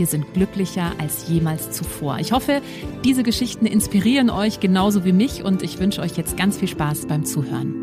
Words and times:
wir 0.00 0.06
sind 0.06 0.32
glücklicher 0.32 0.94
als 0.98 1.28
jemals 1.28 1.72
zuvor. 1.72 2.18
Ich 2.20 2.32
hoffe, 2.32 2.62
diese 3.04 3.22
Geschichten 3.22 3.66
inspirieren 3.66 4.30
euch 4.30 4.58
genauso 4.58 5.04
wie 5.04 5.12
mich 5.12 5.44
und 5.44 5.62
ich 5.62 5.78
wünsche 5.78 6.00
euch 6.00 6.16
jetzt 6.16 6.38
ganz 6.38 6.56
viel 6.56 6.68
Spaß 6.68 7.06
beim 7.06 7.26
Zuhören. 7.26 7.74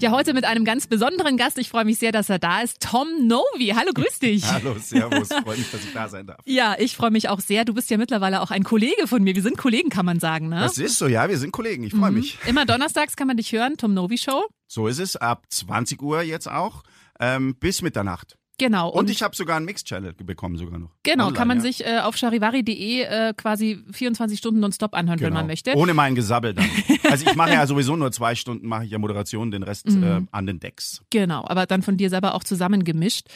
Ja, 0.00 0.10
heute 0.10 0.34
mit 0.34 0.44
einem 0.44 0.64
ganz 0.64 0.88
besonderen 0.88 1.36
Gast. 1.36 1.56
Ich 1.58 1.68
freue 1.68 1.84
mich 1.84 2.00
sehr, 2.00 2.10
dass 2.10 2.28
er 2.28 2.40
da 2.40 2.62
ist. 2.62 2.80
Tom 2.80 3.06
Novi. 3.28 3.72
Hallo, 3.76 3.92
grüß 3.94 4.18
dich. 4.18 4.42
Hallo, 4.44 4.74
servus. 4.80 5.28
Freue 5.28 5.56
mich, 5.56 5.70
dass 5.70 5.84
ich 5.84 5.92
da 5.94 6.08
sein 6.08 6.26
darf. 6.26 6.40
Ja, 6.44 6.74
ich 6.76 6.96
freue 6.96 7.12
mich 7.12 7.28
auch 7.28 7.38
sehr. 7.38 7.64
Du 7.64 7.74
bist 7.74 7.88
ja 7.90 7.96
mittlerweile 7.96 8.40
auch 8.40 8.50
ein 8.50 8.64
Kollege 8.64 9.06
von 9.06 9.22
mir. 9.22 9.36
Wir 9.36 9.42
sind 9.42 9.56
Kollegen, 9.56 9.88
kann 9.90 10.04
man 10.04 10.18
sagen, 10.18 10.48
ne? 10.48 10.58
Das 10.58 10.78
ist 10.78 10.98
so, 10.98 11.06
ja. 11.06 11.28
Wir 11.28 11.38
sind 11.38 11.52
Kollegen. 11.52 11.84
Ich 11.84 11.92
freue 11.92 12.10
mhm. 12.10 12.16
mich. 12.16 12.38
Immer 12.48 12.66
donnerstags 12.66 13.14
kann 13.14 13.28
man 13.28 13.36
dich 13.36 13.52
hören. 13.52 13.76
Tom 13.76 13.94
Novi 13.94 14.18
Show. 14.18 14.48
So 14.72 14.86
ist 14.86 15.00
es. 15.00 15.16
Ab 15.16 15.44
20 15.50 16.00
Uhr 16.00 16.22
jetzt 16.22 16.50
auch. 16.50 16.82
Ähm, 17.20 17.56
bis 17.56 17.82
Mitternacht. 17.82 18.38
Genau. 18.56 18.88
Und, 18.88 19.00
und 19.00 19.10
ich 19.10 19.22
habe 19.22 19.36
sogar 19.36 19.56
einen 19.56 19.66
Mix-Channel 19.66 20.14
bekommen 20.14 20.56
sogar 20.56 20.78
noch. 20.78 20.90
Genau, 21.02 21.24
Online, 21.24 21.36
kann 21.36 21.48
man 21.48 21.56
ja. 21.58 21.62
sich 21.62 21.84
äh, 21.84 21.98
auf 21.98 22.16
charivari.de 22.16 23.02
äh, 23.02 23.34
quasi 23.36 23.84
24 23.92 24.38
Stunden 24.38 24.60
nonstop 24.60 24.94
anhören, 24.94 25.18
genau. 25.18 25.28
wenn 25.28 25.34
man 25.34 25.46
möchte. 25.46 25.74
Ohne 25.74 25.92
mein 25.92 26.14
Gesabbel 26.14 26.54
dann. 26.54 26.64
also 27.10 27.26
ich 27.28 27.34
mache 27.34 27.52
ja 27.52 27.66
sowieso 27.66 27.96
nur 27.96 28.12
zwei 28.12 28.34
Stunden, 28.34 28.66
mache 28.66 28.86
ich 28.86 28.90
ja 28.90 28.98
Moderation, 28.98 29.50
den 29.50 29.62
Rest 29.62 29.90
mhm. 29.90 30.02
äh, 30.02 30.20
an 30.30 30.46
den 30.46 30.58
Decks. 30.58 31.02
Genau, 31.10 31.44
aber 31.46 31.66
dann 31.66 31.82
von 31.82 31.98
dir 31.98 32.08
selber 32.08 32.34
auch 32.34 32.44
zusammengemischt. 32.44 33.26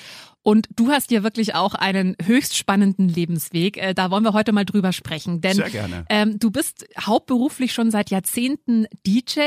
Und 0.46 0.68
du 0.76 0.90
hast 0.90 1.10
ja 1.10 1.24
wirklich 1.24 1.56
auch 1.56 1.74
einen 1.74 2.14
höchst 2.24 2.56
spannenden 2.56 3.08
Lebensweg. 3.08 3.78
Äh, 3.78 3.94
da 3.94 4.12
wollen 4.12 4.22
wir 4.22 4.32
heute 4.32 4.52
mal 4.52 4.64
drüber 4.64 4.92
sprechen. 4.92 5.40
Denn 5.40 5.56
Sehr 5.56 5.70
gerne. 5.70 6.04
Ähm, 6.08 6.38
du 6.38 6.52
bist 6.52 6.86
hauptberuflich 7.00 7.72
schon 7.72 7.90
seit 7.90 8.10
Jahrzehnten 8.10 8.86
DJ. 9.04 9.40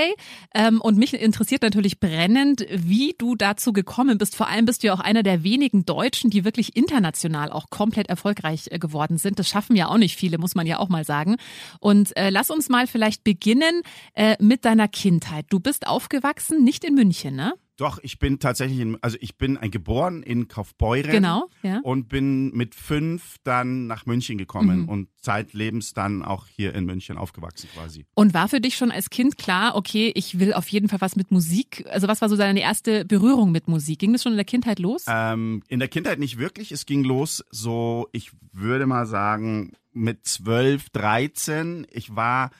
Ähm, 0.54 0.82
und 0.82 0.98
mich 0.98 1.14
interessiert 1.14 1.62
natürlich 1.62 2.02
brennend, 2.02 2.66
wie 2.70 3.16
du 3.18 3.36
dazu 3.36 3.72
gekommen 3.72 4.18
bist. 4.18 4.36
Vor 4.36 4.50
allem 4.50 4.66
bist 4.66 4.84
du 4.84 4.88
ja 4.88 4.94
auch 4.94 5.00
einer 5.00 5.24
der 5.24 5.42
wenigen 5.42 5.86
Deutschen, 5.86 6.32
die 6.32 6.44
wirklich 6.44 6.76
international 6.76 7.50
auch 7.54 7.70
komplett 7.70 8.10
erfolgreich 8.10 8.68
äh, 8.70 8.78
geworden 8.78 9.18
sind. 9.18 9.40
Das 9.40 9.48
schaffen 9.48 9.78
ja 9.78 9.88
auch 9.88 9.98
nicht 9.98 10.18
viele, 10.18 10.38
muss 10.38 10.54
man 10.54 10.68
ja 10.68 10.80
auch 10.80 10.90
mal 10.90 11.06
sagen. 11.06 11.38
Und 11.80 12.14
äh, 12.18 12.30
lass 12.30 12.52
uns 12.52 12.68
mal 12.68 12.88
vielleicht 12.88 13.24
beginnen 13.24 13.84
äh, 14.16 14.36
mit 14.42 14.66
deiner 14.66 14.90
Kindheit. 14.90 15.46
Du 15.48 15.62
bist 15.62 15.88
aufgewachsen, 15.88 16.66
nicht 16.66 16.84
in 16.84 16.96
München, 16.96 17.38
ne? 17.38 17.54
Doch, 17.80 18.00
ich 18.04 18.20
bin 18.20 18.40
tatsächlich, 18.40 18.80
in, 18.80 18.98
also 19.02 19.18
ich 19.22 19.38
bin 19.38 19.58
ein 19.58 19.72
geboren 19.72 20.22
in 20.22 20.50
Kaufbeuren. 20.50 21.12
Genau, 21.12 21.50
ja. 21.64 21.80
Und 21.84 22.10
bin 22.10 22.52
mit 22.52 22.76
fünf 22.76 23.38
dann 23.46 23.88
nach 23.88 24.06
München 24.06 24.38
gekommen 24.38 24.82
mhm. 24.82 24.90
und 24.90 25.10
zeitlebens 25.22 25.94
dann 25.94 26.22
auch 26.22 26.48
hier 26.48 26.76
in 26.76 26.84
München 26.84 27.18
aufgewachsen 27.18 27.70
quasi. 27.74 28.06
Und 28.16 28.34
war 28.34 28.50
für 28.50 28.60
dich 28.60 28.76
schon 28.76 28.92
als 28.92 29.10
Kind 29.10 29.38
klar, 29.38 29.76
okay, 29.76 30.12
ich 30.14 30.40
will 30.40 30.54
auf 30.54 30.68
jeden 30.68 30.90
Fall 30.90 31.00
was 31.00 31.16
mit 31.16 31.32
Musik? 31.32 31.86
Also 31.90 32.10
was 32.10 32.20
war 32.22 32.28
so 32.28 32.36
deine 32.36 32.60
erste 32.60 33.06
Berührung 33.06 33.54
mit 33.54 33.70
Musik? 33.70 34.00
Ging 34.00 34.12
das 34.12 34.24
schon 34.24 34.34
in 34.34 34.38
der 34.38 34.46
Kindheit 34.46 34.80
los? 34.80 35.06
Ähm, 35.08 35.64
in 35.70 35.80
der 35.80 35.88
Kindheit 35.88 36.20
nicht 36.20 36.38
wirklich. 36.38 36.74
Es 36.74 36.86
ging 36.86 37.06
los 37.06 37.46
so, 37.50 38.10
ich 38.12 38.32
würde 38.52 38.88
mal 38.88 39.06
sagen, 39.06 39.72
mit 39.94 40.26
zwölf, 40.26 40.90
dreizehn. 40.90 41.88
Ich 41.92 42.14
war 42.14 42.52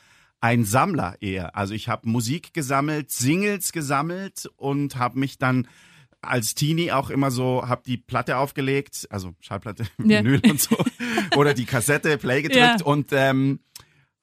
ein 0.42 0.66
Sammler 0.66 1.18
eher. 1.22 1.56
Also 1.56 1.74
ich 1.74 1.90
habe 1.90 2.08
Musik 2.10 2.54
gesammelt, 2.54 3.12
Singles 3.12 3.72
gesammelt 3.72 4.50
und 4.56 4.96
habe 4.96 5.20
mich 5.20 5.38
dann 5.38 5.68
als 6.22 6.54
Teenie 6.54 6.92
auch 6.92 7.10
immer 7.10 7.32
so, 7.32 7.68
habe 7.68 7.82
die 7.86 7.98
Platte 7.98 8.38
aufgelegt, 8.38 9.08
also 9.10 9.34
Schallplatte, 9.40 9.84
ja. 10.04 10.24
Vinyl 10.24 10.42
und 10.50 10.60
so, 10.60 10.78
oder 11.36 11.54
die 11.54 11.66
Kassette, 11.66 12.18
Play 12.18 12.42
gedrückt 12.42 12.82
ja. 12.82 12.86
und 12.86 13.10
ähm, 13.12 13.60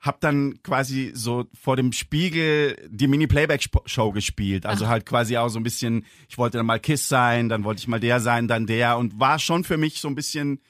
habe 0.01 0.19
dann 0.21 0.63
quasi 0.63 1.13
so 1.15 1.47
vor 1.59 1.77
dem 1.77 1.93
Spiegel 1.93 2.77
die 2.89 3.09
Mini-Playback-Show 3.09 4.13
gespielt. 4.13 4.67
Also 4.67 4.85
Ach. 4.85 4.91
halt 4.91 5.07
quasi 5.07 5.37
auch 5.37 5.49
so 5.49 5.59
ein 5.59 5.63
bisschen, 5.63 6.05
ich 6.29 6.39
wollte 6.39 6.59
dann 6.59 6.67
mal 6.67 6.79
Kiss 6.79 7.09
sein, 7.09 7.49
dann 7.49 7.65
wollte 7.65 7.81
ich 7.81 7.89
mal 7.89 7.99
der 7.99 8.21
sein, 8.21 8.47
dann 8.47 8.67
der 8.67 8.99
und 8.99 9.19
war 9.19 9.39
schon 9.39 9.65
für 9.65 9.79
mich 9.79 10.01
so 10.01 10.09
ein 10.09 10.15
bisschen 10.15 10.61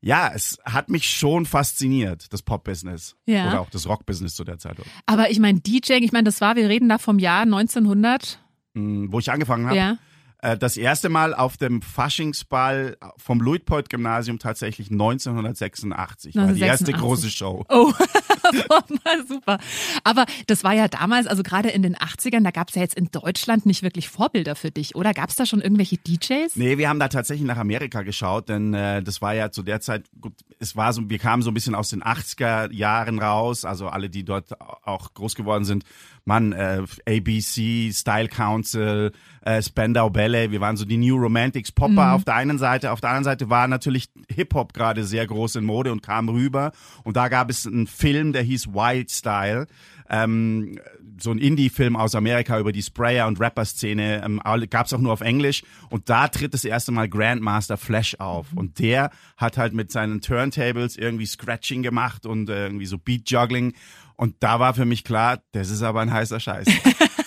ja, 0.00 0.30
es 0.32 0.58
hat 0.64 0.88
mich 0.88 1.08
schon 1.08 1.44
fasziniert, 1.46 2.32
das 2.32 2.42
Pop-Business. 2.42 3.16
Ja. 3.26 3.48
Oder 3.48 3.60
auch 3.60 3.70
das 3.70 3.88
Rock-Business 3.88 4.34
zu 4.34 4.44
der 4.44 4.58
Zeit. 4.58 4.76
Aber 5.06 5.30
ich 5.30 5.40
meine, 5.40 5.60
DJing, 5.60 6.04
ich 6.04 6.12
meine, 6.12 6.24
das 6.24 6.40
war, 6.40 6.56
wir 6.56 6.68
reden 6.68 6.88
da 6.88 6.98
vom 6.98 7.18
Jahr 7.18 7.42
1900. 7.42 8.40
Hm, 8.74 9.12
wo 9.12 9.18
ich 9.18 9.30
angefangen 9.30 9.66
habe. 9.66 9.76
Ja. 9.76 9.98
Äh, 10.40 10.56
das 10.56 10.76
erste 10.76 11.08
Mal 11.08 11.34
auf 11.34 11.56
dem 11.56 11.82
Faschingsball 11.82 12.96
vom 13.16 13.40
Luitpold-Gymnasium 13.40 14.38
tatsächlich 14.38 14.90
1986. 14.90 16.36
1986. 16.36 16.36
War 16.36 16.52
die 16.52 16.60
erste 16.60 16.92
große 16.92 17.30
Show. 17.30 17.64
Oh, 17.68 17.92
super. 19.28 19.58
Aber 20.04 20.26
das 20.46 20.64
war 20.64 20.74
ja 20.74 20.88
damals, 20.88 21.26
also 21.26 21.42
gerade 21.42 21.68
in 21.68 21.82
den 21.82 21.96
80ern, 21.96 22.42
da 22.42 22.50
gab 22.50 22.68
es 22.68 22.74
ja 22.74 22.82
jetzt 22.82 22.96
in 22.96 23.10
Deutschland 23.10 23.66
nicht 23.66 23.82
wirklich 23.82 24.08
Vorbilder 24.08 24.54
für 24.54 24.70
dich, 24.70 24.94
oder? 24.94 25.14
Gab 25.14 25.30
es 25.30 25.36
da 25.36 25.46
schon 25.46 25.60
irgendwelche 25.60 25.96
DJs? 25.96 26.56
Nee, 26.56 26.78
wir 26.78 26.88
haben 26.88 26.98
da 26.98 27.08
tatsächlich 27.08 27.46
nach 27.46 27.58
Amerika 27.58 28.02
geschaut, 28.02 28.48
denn 28.48 28.74
äh, 28.74 29.02
das 29.02 29.22
war 29.22 29.34
ja 29.34 29.50
zu 29.50 29.62
der 29.62 29.80
Zeit, 29.80 30.04
gut, 30.20 30.32
es 30.58 30.76
war 30.76 30.92
so, 30.92 31.08
wir 31.08 31.18
kamen 31.18 31.42
so 31.42 31.50
ein 31.50 31.54
bisschen 31.54 31.74
aus 31.74 31.90
den 31.90 32.02
80er 32.02 32.72
Jahren 32.72 33.18
raus, 33.18 33.64
also 33.64 33.88
alle, 33.88 34.10
die 34.10 34.24
dort 34.24 34.60
auch 34.60 35.14
groß 35.14 35.34
geworden 35.34 35.64
sind, 35.64 35.84
Mann, 36.24 36.52
äh, 36.52 36.82
ABC, 37.08 37.90
Style 37.92 38.28
Council, 38.28 39.12
äh, 39.42 39.62
Spandau 39.62 40.10
Ballet, 40.10 40.50
wir 40.50 40.60
waren 40.60 40.76
so 40.76 40.84
die 40.84 40.98
New 40.98 41.16
Romantics, 41.16 41.72
Popper 41.72 41.92
mhm. 41.92 42.12
auf 42.12 42.24
der 42.24 42.34
einen 42.34 42.58
Seite, 42.58 42.92
auf 42.92 43.00
der 43.00 43.10
anderen 43.10 43.24
Seite 43.24 43.50
war 43.50 43.66
natürlich 43.66 44.10
Hip-Hop 44.28 44.74
gerade 44.74 45.04
sehr 45.04 45.26
groß 45.26 45.56
in 45.56 45.64
Mode 45.64 45.90
und 45.90 46.02
kam 46.02 46.28
rüber 46.28 46.72
und 47.02 47.16
da 47.16 47.28
gab 47.28 47.48
es 47.50 47.66
einen 47.66 47.86
Film, 47.86 48.32
der 48.38 48.44
hieß 48.44 48.68
Wild 48.68 49.10
Style, 49.10 49.66
ähm, 50.08 50.78
so 51.20 51.32
ein 51.32 51.38
Indie-Film 51.38 51.96
aus 51.96 52.14
Amerika 52.14 52.58
über 52.60 52.70
die 52.70 52.82
Sprayer- 52.82 53.26
und 53.26 53.40
Rapper-Szene, 53.40 54.22
ähm, 54.24 54.40
gab 54.70 54.86
es 54.86 54.92
auch 54.92 55.00
nur 55.00 55.12
auf 55.12 55.20
Englisch. 55.20 55.64
Und 55.90 56.08
da 56.08 56.28
tritt 56.28 56.54
das 56.54 56.64
erste 56.64 56.92
Mal 56.92 57.08
Grandmaster 57.08 57.76
Flash 57.76 58.14
auf. 58.20 58.52
Mhm. 58.52 58.58
Und 58.58 58.78
der 58.78 59.10
hat 59.36 59.58
halt 59.58 59.74
mit 59.74 59.90
seinen 59.90 60.20
Turntables 60.20 60.96
irgendwie 60.96 61.26
Scratching 61.26 61.82
gemacht 61.82 62.24
und 62.24 62.48
äh, 62.48 62.66
irgendwie 62.66 62.86
so 62.86 62.98
Beat-Juggling. 62.98 63.74
Und 64.16 64.36
da 64.40 64.60
war 64.60 64.74
für 64.74 64.84
mich 64.84 65.02
klar, 65.02 65.40
das 65.52 65.70
ist 65.70 65.82
aber 65.82 66.00
ein 66.00 66.12
heißer 66.12 66.40
Scheiß. 66.40 66.68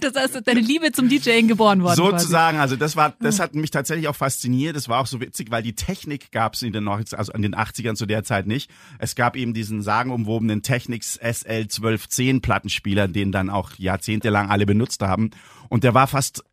das 0.12 0.14
heißt, 0.14 0.46
deine 0.46 0.60
Liebe 0.60 0.92
zum 0.92 1.08
DJing 1.08 1.48
geboren 1.48 1.82
worden. 1.82 1.96
Sozusagen, 1.96 2.56
quasi. 2.56 2.62
also 2.62 2.76
das 2.76 2.96
war, 2.96 3.14
das 3.20 3.40
hat 3.40 3.54
mich 3.54 3.70
tatsächlich 3.70 4.08
auch 4.08 4.16
fasziniert. 4.16 4.76
Das 4.76 4.88
war 4.88 5.00
auch 5.00 5.06
so 5.06 5.20
witzig, 5.20 5.50
weil 5.50 5.62
die 5.62 5.74
Technik 5.74 6.32
gab 6.32 6.54
es 6.54 6.62
in 6.62 6.72
den, 6.72 6.88
also 6.88 7.32
in 7.32 7.42
den 7.42 7.54
80ern 7.54 7.94
zu 7.94 8.06
der 8.06 8.24
Zeit 8.24 8.46
nicht. 8.46 8.70
Es 8.98 9.14
gab 9.14 9.36
eben 9.36 9.54
diesen 9.54 9.82
sagenumwobenen 9.82 10.62
Technics 10.62 11.14
SL 11.14 11.62
1210 11.62 12.40
Plattenspieler, 12.40 13.08
den 13.08 13.32
dann 13.32 13.50
auch 13.50 13.72
jahrzehntelang 13.76 14.50
alle 14.50 14.66
benutzt 14.66 15.02
haben. 15.02 15.30
Und 15.68 15.84
der 15.84 15.94
war 15.94 16.06
fast 16.06 16.44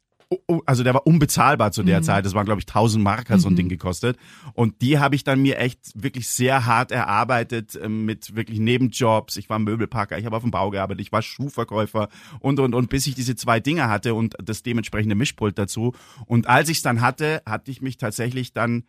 also 0.66 0.84
der 0.84 0.94
war 0.94 1.08
unbezahlbar 1.08 1.72
zu 1.72 1.84
der 1.84 2.00
mhm. 2.00 2.04
Zeit. 2.04 2.26
Das 2.26 2.34
waren, 2.34 2.46
glaube 2.46 2.60
ich, 2.60 2.68
1000 2.68 3.04
Mark 3.04 3.30
hat 3.30 3.40
so 3.40 3.48
ein 3.48 3.54
mhm. 3.54 3.58
Ding 3.58 3.70
gekostet. 3.70 4.18
Und 4.54 4.82
die 4.82 5.00
habe 5.00 5.16
ich 5.16 5.24
dann 5.24 5.42
mir 5.42 5.58
echt 5.58 5.80
wirklich 5.96 6.28
sehr 6.28 6.66
hart 6.66 6.92
erarbeitet 6.92 7.80
ähm, 7.82 8.06
mit 8.06 8.36
wirklich 8.36 8.60
Nebenjobs. 8.60 9.38
Ich 9.38 9.50
war 9.50 9.60
Möbelpacker, 9.60 10.18
ich 10.18 10.26
habe 10.26 10.36
auf 10.36 10.44
dem 10.44 10.52
Bau 10.52 10.70
gearbeitet, 10.70 11.02
ich 11.02 11.12
war 11.12 11.22
Schuhverkäufer 11.22 12.10
und, 12.40 12.60
und, 12.60 12.74
und, 12.74 12.90
bis 12.90 13.08
ich 13.08 13.16
diese 13.16 13.36
zwei 13.36 13.60
Dinge 13.60 13.88
hatte 13.88 14.14
und 14.14 14.36
das 14.44 14.64
dementsprechende 14.64 15.16
Mischpult 15.16 15.58
dazu. 15.58 15.94
Und 16.26 16.48
als 16.48 16.70
ich 16.70 16.78
es 16.78 16.84
dann 16.84 17.02
hatte, 17.02 17.42
hatte 17.46 17.72
ich 17.72 17.82
mich 17.82 17.98
tatsächlich 17.98 18.52
dann, 18.52 18.84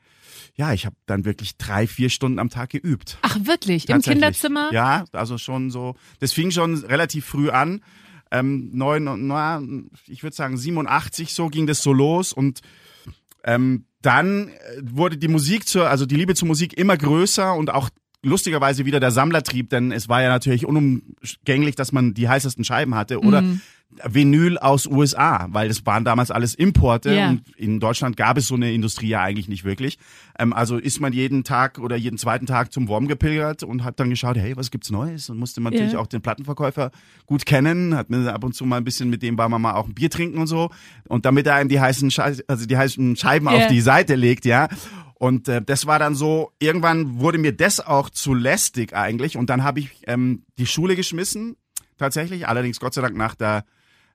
ja, 0.57 0.73
ich 0.73 0.87
habe 0.87 0.97
dann 1.07 1.25
wirklich 1.25 1.57
drei, 1.57 1.87
vier 1.87 2.11
Stunden 2.11 2.39
am 2.39 2.51
Tag 2.51 2.71
geübt. 2.71 3.19
Ach, 3.23 3.39
wirklich? 3.45 3.89
Im 3.89 4.03
Kinderzimmer? 4.03 4.71
Ja, 4.73 5.05
also 5.13 5.39
schon 5.39 5.71
so. 5.71 5.95
Das 6.19 6.33
fing 6.33 6.51
schon 6.51 6.85
relativ 6.85 7.25
früh 7.25 7.51
an 7.51 7.81
ähm, 8.31 8.71
neun, 8.73 9.27
na, 9.27 9.63
ich 10.07 10.23
würde 10.23 10.37
sagen 10.37 10.57
87 10.57 11.33
so 11.33 11.49
ging 11.49 11.67
das 11.67 11.83
so 11.83 11.93
los 11.93 12.33
und 12.33 12.61
ähm, 13.45 13.85
dann 14.03 14.49
äh, 14.49 14.53
wurde 14.83 15.17
die 15.17 15.29
Musik 15.29 15.67
zur, 15.67 15.89
also 15.89 16.07
die 16.07 16.17
Liebe 16.17 16.35
zur 16.35 16.49
Musik 16.49 16.75
immer 16.77 16.97
größer 16.97 17.55
und 17.55 17.71
auch 17.71 17.91
lustigerweise 18.23 18.85
wieder 18.85 19.01
der 19.01 19.11
Sammlertrieb, 19.11 19.71
denn 19.71 19.93
es 19.93 20.09
war 20.09 20.23
ja 20.23 20.29
natürlich 20.29 20.67
unumgänglich, 20.67 21.77
dass 21.77 21.93
man 21.93 22.15
die 22.15 22.29
heißesten 22.29 22.65
Scheiben 22.65 22.95
hatte. 22.95 23.21
Oder 23.21 23.43
Mhm. 23.43 23.61
Vinyl 24.05 24.59
aus 24.59 24.87
USA, 24.87 25.47
weil 25.51 25.69
das 25.69 25.85
waren 25.87 26.05
damals 26.05 26.31
alles 26.31 26.55
Importe 26.55 27.15
Ja. 27.15 27.29
und 27.31 27.43
in 27.57 27.81
Deutschland 27.81 28.17
gab 28.17 28.37
es 28.37 28.47
so 28.47 28.55
eine 28.55 28.73
Industrie 28.73 29.09
ja 29.09 29.23
eigentlich 29.23 29.49
nicht 29.49 29.65
wirklich. 29.65 29.99
Ähm, 30.39 30.53
also 30.53 30.77
ist 30.77 31.01
man 31.01 31.13
jeden 31.13 31.43
Tag 31.43 31.79
oder 31.79 31.97
jeden 31.97 32.19
zweiten 32.19 32.47
Tag 32.47 32.73
zum 32.73 32.87
Worm 32.89 33.09
gepilgert 33.09 33.63
und 33.63 33.85
hat 33.85 33.99
dann 33.99 34.11
geschaut, 34.11 34.37
hey, 34.37 34.57
was 34.57 34.71
gibt's 34.71 34.91
Neues? 34.91 35.31
Und 35.31 35.39
musste 35.39 35.61
man 35.61 35.73
Ja. 35.73 35.79
natürlich 35.81 35.97
auch 35.97 36.07
den 36.07 36.21
Plattenverkäufer 36.21 36.91
gut 37.27 37.47
kennen, 37.47 37.97
hat 37.97 38.11
mir 38.11 38.33
ab 38.33 38.45
und 38.45 38.55
zu 38.55 38.65
mal 38.67 38.77
ein 38.77 38.85
bisschen 38.85 39.11
mit 39.11 39.23
dem 39.23 39.37
war 39.39 39.49
man 39.49 39.61
mal 39.63 39.73
auch 39.75 39.89
ein 39.89 39.95
Bier 39.95 40.11
trinken 40.11 40.39
und 40.39 40.47
so. 40.47 40.71
Und 41.09 41.25
damit 41.25 41.47
er 41.47 41.55
einem 41.55 41.69
die 41.69 41.81
heißen 41.81 42.11
Schei 42.11 42.37
also 42.47 42.67
die 42.67 42.77
heißen 42.77 43.17
Scheiben 43.17 43.47
Ja. 43.47 43.53
auf 43.57 43.67
die 43.69 43.81
Seite 43.81 44.15
legt, 44.15 44.45
ja. 44.45 44.69
Und 45.15 45.49
äh, 45.49 45.61
das 45.61 45.87
war 45.87 45.99
dann 45.99 46.15
so, 46.15 46.53
irgendwann 46.61 47.19
wurde 47.19 47.39
mir 47.39 47.53
das 47.53 47.81
auch 47.81 48.11
zu 48.11 48.35
lästig 48.35 48.95
eigentlich. 48.95 49.37
Und 49.37 49.51
dann 49.51 49.65
habe 49.65 49.81
ich 49.81 49.89
ähm, 50.07 50.45
die 50.59 50.67
Schule 50.67 50.95
geschmissen, 50.95 51.57
tatsächlich. 51.97 52.47
Allerdings 52.47 52.79
Gott 52.79 52.95
sei 52.95 53.01
Dank 53.03 53.17
nach 53.17 53.35
der, 53.35 53.65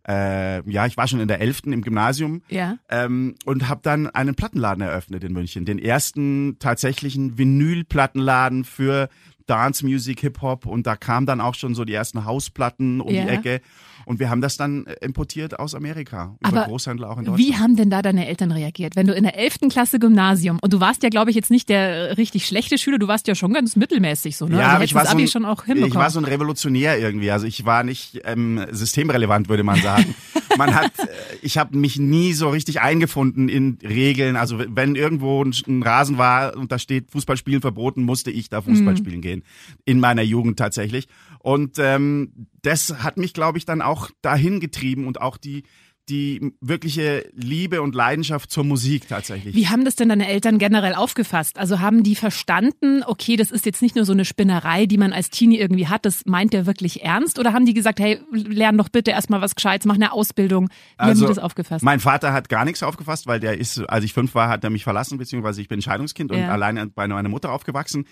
äh, 0.08 0.70
ja, 0.70 0.86
ich 0.86 0.98
war 0.98 1.08
schon 1.08 1.20
in 1.20 1.28
der 1.28 1.40
Elften 1.42 1.72
im 1.74 1.82
Gymnasium 1.82 2.42
Ja. 2.50 2.78
ähm, 2.90 3.36
und 3.46 3.70
habe 3.70 3.80
dann 3.84 4.08
einen 4.08 4.36
Plattenladen 4.36 4.82
eröffnet 4.84 5.24
in 5.24 5.34
München. 5.34 5.66
Den 5.66 5.80
ersten 5.80 6.58
tatsächlichen 6.60 7.38
Vinylplattenladen 7.38 8.64
für 8.66 9.10
Dance 9.46 9.86
Music, 9.86 10.22
Hip 10.22 10.42
Hop 10.42 10.66
und 10.66 10.88
da 10.88 10.96
kamen 10.96 11.26
dann 11.26 11.42
auch 11.42 11.56
schon 11.56 11.76
so 11.76 11.84
die 11.86 11.94
ersten 11.94 12.24
Hausplatten 12.26 13.02
um 13.02 13.14
Ja. 13.14 13.24
die 13.24 13.30
Ecke 13.30 13.62
und 14.06 14.20
wir 14.20 14.30
haben 14.30 14.42
das 14.42 14.58
dann 14.58 14.86
äh, 14.86 14.96
importiert 15.02 15.60
aus 15.60 15.76
Amerika 15.76 16.36
über 16.40 16.50
Aber 16.60 16.68
Großhändler 16.68 17.10
auch 17.10 17.18
in 17.18 17.26
Deutschland. 17.26 17.50
Wie 17.50 17.56
haben 17.58 17.76
denn 17.76 17.90
da 17.90 18.02
deine 18.02 18.28
Eltern 18.28 18.52
reagiert? 18.52 18.96
Wenn 18.96 19.08
du 19.08 19.14
in 19.14 19.24
der 19.24 19.38
11. 19.38 19.70
Klasse 19.70 20.00
Gymnasium 20.00 20.60
und 20.62 20.74
du 20.74 20.80
warst 20.80 21.04
ja, 21.04 21.10
glaube 21.10 21.30
ich, 21.30 21.36
jetzt 21.36 21.52
nicht 21.52 21.70
der 21.70 21.80
äh, 21.80 22.12
richtig 22.14 22.46
schlechte 22.46 22.78
Schüler, 22.78 23.00
du 23.00 23.08
warst 23.08 23.28
ja 23.28 23.36
schon 23.36 23.54
ganz 23.54 23.76
mittelmäßig 23.76 24.38
so, 24.38 24.48
ne? 24.48 24.60
Ja, 24.60 24.74
also 24.74 24.84
ich 24.84 24.94
war, 24.94 25.06
so 25.06 25.18
ein, 25.18 25.28
schon 25.28 25.46
auch 25.46 25.66
ich 25.68 25.96
war 25.96 26.10
so 26.10 26.20
ein 26.20 26.26
Revolutionär 26.26 27.00
irgendwie. 27.00 27.32
Also 27.32 27.46
ich 27.48 27.66
war 27.66 27.84
nicht 27.84 28.22
ähm, 28.26 28.66
systemrelevant, 28.72 29.50
würde 29.50 29.64
man 29.64 29.82
sagen. 29.82 30.16
man 30.58 30.74
hat, 30.74 30.92
äh, 31.00 31.08
ich 31.42 31.58
habe 31.58 31.78
mich 31.78 31.98
nie 31.98 32.34
so 32.34 32.50
richtig 32.50 32.82
eingefunden 32.82 33.50
in 33.50 33.78
Regeln. 33.84 34.36
Also 34.36 34.60
wenn 34.68 34.96
irgendwo 34.96 35.44
ein, 35.44 35.84
Rasen 35.84 36.18
war 36.18 36.56
und 36.56 36.72
da 36.72 36.80
steht 36.80 37.12
Fußballspielen 37.12 37.62
verboten, 37.62 38.04
musste 38.04 38.32
ich 38.32 38.50
da 38.50 38.62
Fußball 38.62 38.94
Mhm. 38.94 38.98
spielen 38.98 39.22
gehen. 39.22 39.44
In 39.86 40.00
meiner 40.00 40.22
Jugend 40.22 40.58
tatsächlich. 40.58 41.08
Und 41.40 41.78
ähm, 41.80 42.48
das 42.64 43.04
hat 43.04 43.18
mich, 43.18 43.34
glaube 43.34 43.58
ich, 43.60 43.66
dann 43.66 43.82
auch 43.82 44.10
dahin 44.22 44.60
getrieben 44.60 45.06
und 45.08 45.22
auch 45.22 45.38
die 45.38 45.64
die 46.10 46.52
wirkliche 46.60 47.30
Liebe 47.34 47.82
und 47.82 47.96
Leidenschaft 47.96 48.52
zur 48.52 48.66
Musik 48.66 49.08
tatsächlich. 49.08 49.56
Wie 49.56 49.70
haben 49.70 49.86
das 49.86 49.96
denn 49.96 50.10
deine 50.10 50.28
Eltern 50.28 50.58
generell 50.58 50.96
aufgefasst? 50.96 51.58
Also 51.58 51.80
haben 51.80 52.04
die 52.04 52.16
verstanden, 52.16 53.04
okay, 53.06 53.38
das 53.38 53.52
ist 53.52 53.66
jetzt 53.66 53.82
nicht 53.82 53.96
nur 53.96 54.04
so 54.04 54.12
eine 54.12 54.26
Spinnerei, 54.26 54.86
die 54.86 54.98
man 54.98 55.14
als 55.14 55.30
Teenie 55.30 55.60
irgendwie 55.60 55.88
hat, 55.88 56.06
das 56.06 56.26
meint 56.26 56.52
der 56.52 56.66
wirklich 56.66 57.04
ernst? 57.04 57.40
Oder 57.40 57.54
haben 57.54 57.66
die 57.66 57.74
gesagt, 57.74 58.02
hey, 58.02 58.20
lern 58.34 58.78
doch 58.78 58.90
bitte 58.90 59.12
erstmal 59.12 59.40
was 59.40 59.56
Gescheites, 59.56 59.86
mach 59.86 59.96
eine 59.96 60.12
Ausbildung? 60.12 60.70
Wie 60.98 61.04
haben 61.06 61.20
die 61.20 61.26
das 61.26 61.40
aufgefasst? 61.40 61.86
Mein 61.86 62.02
Vater 62.02 62.34
hat 62.34 62.50
gar 62.50 62.66
nichts 62.66 62.84
aufgefasst, 62.84 63.26
weil 63.26 63.40
der 63.40 63.58
ist, 63.58 63.80
als 63.90 64.04
ich 64.04 64.12
fünf 64.12 64.36
war, 64.36 64.50
hat 64.50 64.64
er 64.66 64.72
mich 64.72 64.84
verlassen, 64.84 65.18
beziehungsweise 65.18 65.62
ich 65.62 65.70
bin 65.70 65.82
Scheidungskind 65.82 66.32
und 66.32 66.38
Ja. 66.38 66.50
alleine 66.50 66.88
bei 66.88 67.08
meiner 67.08 67.30
Mutter 67.30 67.54
aufgewachsen. 67.54 68.06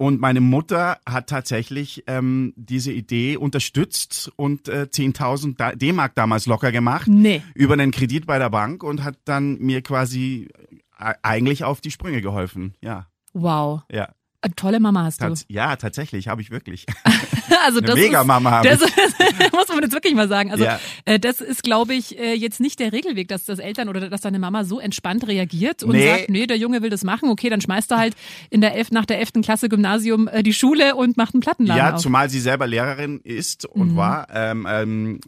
Und 0.00 0.20
meine 0.20 0.40
Mutter 0.40 0.98
hat 1.04 1.28
tatsächlich 1.28 2.04
ähm, 2.06 2.52
diese 2.54 2.92
Idee 2.92 3.36
unterstützt 3.36 4.30
und 4.36 4.68
äh, 4.68 4.86
10.000 4.88 5.56
Da- 5.56 5.74
D-Mark 5.74 6.14
damals 6.14 6.46
locker 6.46 6.70
gemacht 6.70 7.08
Nee. 7.08 7.42
über 7.54 7.72
einen 7.74 7.90
Kredit 7.90 8.24
bei 8.24 8.38
der 8.38 8.48
Bank 8.48 8.84
und 8.84 9.02
hat 9.02 9.16
dann 9.24 9.58
mir 9.58 9.82
quasi 9.82 10.48
äh, 11.00 11.14
eigentlich 11.22 11.64
auf 11.64 11.80
die 11.80 11.90
Sprünge 11.90 12.22
geholfen. 12.22 12.74
Ja, 12.80 13.08
Wow. 13.32 13.82
ja. 13.90 14.08
Eine 14.48 14.56
tolle 14.56 14.80
Mama 14.80 15.04
hast 15.04 15.20
du. 15.20 15.26
Tats 15.26 15.44
ja, 15.48 15.76
tatsächlich, 15.76 16.28
habe 16.28 16.40
ich 16.42 16.50
wirklich. 16.50 16.86
Also 17.66 17.80
das 17.80 17.96
Mega-Mama 17.96 18.50
habe 18.50 18.68
ist, 18.68 18.82
das 18.82 18.92
muss 19.52 19.68
man 19.68 19.80
jetzt 19.82 19.92
wirklich 19.92 20.14
mal 20.14 20.28
sagen. 20.28 20.52
Also 20.52 20.64
Ja. 20.64 20.78
äh, 21.06 21.18
das 21.18 21.40
ist, 21.40 21.62
glaube 21.62 21.94
ich, 21.94 22.18
äh, 22.18 22.34
jetzt 22.34 22.60
nicht 22.60 22.78
der 22.78 22.92
Regelweg, 22.92 23.26
dass 23.28 23.44
das 23.46 23.58
Eltern 23.58 23.88
oder 23.88 24.08
dass 24.10 24.20
deine 24.20 24.38
Mama 24.38 24.64
so 24.64 24.78
entspannt 24.80 25.26
reagiert 25.26 25.82
und 25.82 25.92
Nee. 25.92 26.06
sagt, 26.06 26.30
nee, 26.30 26.46
der 26.46 26.56
Junge 26.58 26.82
will 26.82 26.90
das 26.90 27.04
machen, 27.04 27.30
okay, 27.30 27.48
dann 27.48 27.60
schmeißt 27.60 27.90
er 27.90 27.98
halt 27.98 28.14
in 28.50 28.60
der 28.60 28.74
elf, 28.74 28.90
nach 28.90 29.06
der 29.06 29.18
elften 29.18 29.42
Klasse 29.42 29.68
Gymnasium 29.70 30.28
äh, 30.28 30.42
die 30.42 30.52
Schule 30.52 30.94
und 30.94 31.16
macht 31.16 31.34
einen 31.34 31.40
Plattenladen 31.40 31.78
Ja, 31.84 31.94
auf. 31.94 32.00
zumal 32.02 32.28
sie 32.30 32.40
selber 32.40 32.66
Lehrerin 32.66 33.20
ist 33.24 33.64
und 33.66 33.92
Mhm. 33.92 33.96
war. 33.96 34.28
Ähm, 34.32 34.66
ähm, 34.70 35.20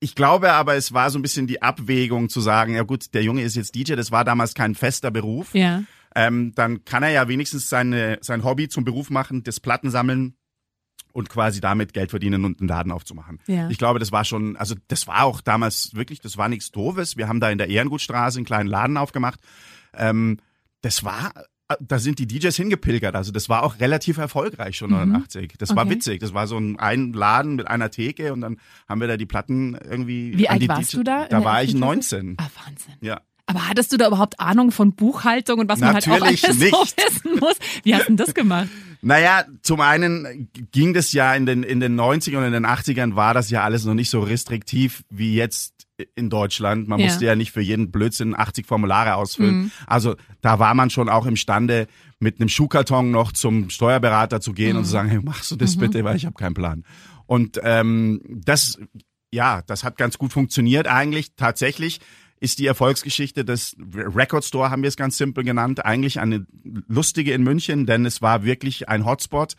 ich 0.00 0.14
glaube 0.14 0.52
aber, 0.52 0.74
es 0.76 0.92
war 0.94 1.10
so 1.10 1.18
ein 1.18 1.22
bisschen 1.22 1.46
die 1.46 1.60
Abwägung 1.62 2.30
zu 2.30 2.40
sagen, 2.40 2.74
ja 2.74 2.82
gut, 2.82 3.12
der 3.14 3.22
Junge 3.22 3.42
ist 3.42 3.54
jetzt 3.54 3.74
DJ, 3.74 3.94
das 3.96 4.10
war 4.10 4.24
damals 4.24 4.54
kein 4.54 4.74
fester 4.74 5.10
Beruf. 5.10 5.54
ja. 5.54 5.82
Ähm, 6.14 6.52
dann 6.54 6.84
kann 6.84 7.02
er 7.02 7.10
ja 7.10 7.28
wenigstens 7.28 7.68
seine, 7.68 8.18
sein 8.20 8.44
Hobby 8.44 8.68
zum 8.68 8.84
Beruf 8.84 9.10
machen, 9.10 9.42
das 9.44 9.60
Plattensammeln 9.60 10.34
und 11.12 11.28
quasi 11.28 11.60
damit 11.60 11.92
Geld 11.92 12.10
verdienen 12.10 12.44
und 12.44 12.60
einen 12.60 12.68
Laden 12.68 12.92
aufzumachen. 12.92 13.38
Ja. 13.46 13.68
Ich 13.68 13.78
glaube, 13.78 13.98
das 13.98 14.12
war 14.12 14.24
schon, 14.24 14.56
also 14.56 14.74
das 14.88 15.06
war 15.06 15.24
auch 15.24 15.40
damals 15.40 15.94
wirklich, 15.94 16.20
das 16.20 16.36
war 16.36 16.48
nichts 16.48 16.70
Doofes. 16.70 17.16
Wir 17.16 17.28
haben 17.28 17.40
da 17.40 17.50
in 17.50 17.58
der 17.58 17.68
Ehrengutstraße 17.68 18.38
einen 18.38 18.46
kleinen 18.46 18.68
Laden 18.68 18.96
aufgemacht. 18.96 19.40
Ähm, 19.94 20.38
das 20.82 21.02
war, 21.04 21.32
da 21.80 21.98
sind 21.98 22.18
die 22.18 22.26
DJs 22.26 22.54
hingepilgert. 22.56 23.14
Also 23.14 23.32
das 23.32 23.48
war 23.48 23.62
auch 23.64 23.78
relativ 23.80 24.18
erfolgreich 24.18 24.76
schon 24.76 24.90
89. 24.90 25.54
Das 25.58 25.70
war 25.76 25.84
Mhm. 25.84 25.90
Okay. 25.90 25.96
witzig. 25.96 26.20
Das 26.20 26.32
war 26.34 26.46
so 26.46 26.58
ein, 26.58 26.78
ein 26.78 27.12
Laden 27.12 27.56
mit 27.56 27.66
einer 27.68 27.90
Theke 27.90 28.32
und 28.32 28.40
dann 28.40 28.58
haben 28.88 29.00
wir 29.00 29.08
da 29.08 29.16
die 29.16 29.26
Platten 29.26 29.74
irgendwie. 29.74 30.36
Wie 30.38 30.48
alt 30.48 30.66
warst 30.68 30.92
DJ 30.92 30.96
du 30.96 31.02
da 31.04 31.26
Da 31.26 31.44
war 31.44 31.62
ich 31.62 31.70
ersten 31.74 31.80
Klasse? 31.80 32.16
19. 32.16 32.36
Ah, 32.38 32.46
Wahnsinn. 32.66 32.94
Ja. 33.00 33.20
Aber 33.50 33.68
hattest 33.68 33.92
du 33.92 33.96
da 33.96 34.06
überhaupt 34.06 34.38
Ahnung 34.40 34.70
von 34.70 34.92
Buchhaltung 34.94 35.58
und 35.60 35.68
was 35.68 35.80
man 35.80 35.94
halt 35.94 36.06
Natürlich 36.06 36.42
auch 36.44 36.48
alles 36.48 36.58
so 36.58 36.64
nicht. 36.64 36.96
wissen 36.96 37.38
muss? 37.40 37.56
Wie 37.82 37.94
hast 37.94 38.02
du 38.02 38.06
denn 38.08 38.16
das 38.16 38.32
gemacht? 38.34 38.68
Naja, 39.02 39.44
zum 39.62 39.80
einen 39.80 40.50
ging 40.72 40.94
das 40.94 41.12
ja 41.12 41.34
in 41.34 41.46
den, 41.46 41.62
in 41.62 41.80
den 41.80 41.98
90ern 41.98 42.38
und 42.38 42.44
in 42.44 42.52
den 42.52 42.66
80ern 42.66 43.16
war 43.16 43.34
das 43.34 43.50
ja 43.50 43.62
alles 43.64 43.84
noch 43.84 43.94
nicht 43.94 44.10
so 44.10 44.20
restriktiv 44.20 45.02
wie 45.10 45.34
jetzt 45.34 45.74
in 46.14 46.30
Deutschland. 46.30 46.86
Man 46.88 47.00
Ja. 47.00 47.06
musste 47.06 47.24
ja 47.26 47.34
nicht 47.34 47.50
für 47.52 47.60
jeden 47.60 47.90
Blödsinn 47.90 48.38
80 48.38 48.66
Formulare 48.66 49.14
ausfüllen. 49.16 49.62
Mhm. 49.62 49.70
Also 49.86 50.16
da 50.42 50.58
war 50.58 50.74
man 50.74 50.90
schon 50.90 51.08
auch 51.08 51.26
imstande, 51.26 51.86
mit 52.20 52.38
einem 52.40 52.48
Schuhkarton 52.50 53.10
noch 53.10 53.32
zum 53.32 53.70
Steuerberater 53.70 54.40
zu 54.40 54.52
gehen 54.52 54.76
und 54.76 54.82
Mhm. 54.82 54.86
zu 54.86 54.90
sagen, 54.92 55.08
hey, 55.08 55.20
machst 55.22 55.50
du 55.50 55.56
das 55.56 55.76
bitte, 55.76 56.04
weil 56.04 56.16
ich 56.16 56.26
habe 56.26 56.36
keinen 56.36 56.54
Plan. 56.54 56.84
Und 57.26 57.58
ähm, 57.62 58.20
das, 58.28 58.78
ja, 59.32 59.62
das 59.66 59.84
hat 59.84 59.96
ganz 59.96 60.18
gut 60.18 60.32
funktioniert 60.32 60.86
eigentlich. 60.86 61.34
Tatsächlich 61.36 62.00
ist 62.40 62.58
die 62.58 62.66
Erfolgsgeschichte 62.66 63.44
des 63.44 63.76
Record 63.94 64.44
Store, 64.44 64.70
haben 64.70 64.82
wir 64.82 64.88
es 64.88 64.96
ganz 64.96 65.18
simpel 65.18 65.44
genannt, 65.44 65.84
eigentlich 65.84 66.18
eine 66.18 66.46
lustige 66.88 67.32
in 67.34 67.42
München, 67.42 67.84
denn 67.84 68.06
es 68.06 68.22
war 68.22 68.44
wirklich 68.44 68.88
ein 68.88 69.04
Hotspot. 69.04 69.56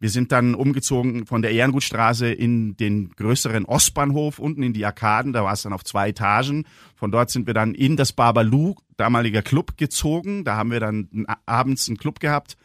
Wir 0.00 0.08
sind 0.08 0.32
dann 0.32 0.54
umgezogen 0.54 1.26
von 1.26 1.42
der 1.42 1.52
Ehrengutstraße 1.52 2.32
in 2.32 2.76
den 2.76 3.10
größeren 3.10 3.66
Ostbahnhof, 3.66 4.38
unten 4.38 4.62
in 4.62 4.72
die 4.72 4.84
Arkaden, 4.84 5.32
da 5.32 5.44
war 5.44 5.52
es 5.52 5.62
dann 5.62 5.74
auf 5.74 5.84
zwei 5.84 6.08
Etagen. 6.08 6.64
Von 6.96 7.12
dort 7.12 7.30
sind 7.30 7.46
wir 7.46 7.54
dann 7.54 7.74
in 7.74 7.96
das 7.96 8.12
Babalu, 8.12 8.74
damaliger 8.96 9.42
Club, 9.42 9.76
gezogen. 9.76 10.42
Da 10.42 10.56
haben 10.56 10.72
wir 10.72 10.80
dann 10.80 11.26
abends 11.46 11.86
einen 11.88 11.98
Club 11.98 12.18
gehabt 12.18 12.56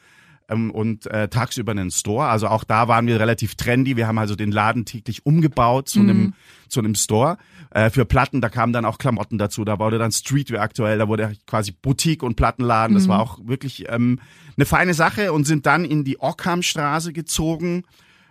ähm, 0.49 0.71
und 0.71 1.05
äh, 1.07 1.27
tagsüber 1.27 1.71
einen 1.71 1.91
Store. 1.91 2.27
Also 2.27 2.47
auch 2.47 2.63
da 2.63 2.87
waren 2.87 3.07
wir 3.07 3.19
relativ 3.19 3.55
trendy. 3.55 3.97
Wir 3.97 4.07
haben 4.07 4.17
also 4.17 4.35
den 4.35 4.51
Laden 4.51 4.85
täglich 4.85 5.25
umgebaut 5.25 5.89
zu 5.89 5.99
einem 5.99 6.33
zu 6.67 6.79
einem 6.79 6.95
Store 6.95 7.37
äh, 7.71 7.89
für 7.89 8.05
Platten. 8.05 8.41
Da 8.41 8.49
kamen 8.49 8.73
dann 8.73 8.85
auch 8.85 8.97
Klamotten 8.97 9.37
dazu. 9.37 9.63
Da 9.63 9.79
wurde 9.79 9.97
dann 9.97 10.11
Streetwear 10.11 10.61
aktuell. 10.61 10.97
Da 10.97 11.07
wurde 11.07 11.33
quasi 11.45 11.71
Boutique 11.71 12.23
und 12.23 12.35
Plattenladen. 12.35 12.95
Das 12.95 13.07
war 13.07 13.21
auch 13.21 13.39
wirklich 13.43 13.85
ähm, 13.89 14.19
eine 14.57 14.65
feine 14.65 14.93
Sache 14.93 15.33
und 15.33 15.45
sind 15.45 15.65
dann 15.65 15.85
in 15.85 16.03
die 16.03 16.19
Ockhamstraße 16.19 17.13
gezogen 17.13 17.83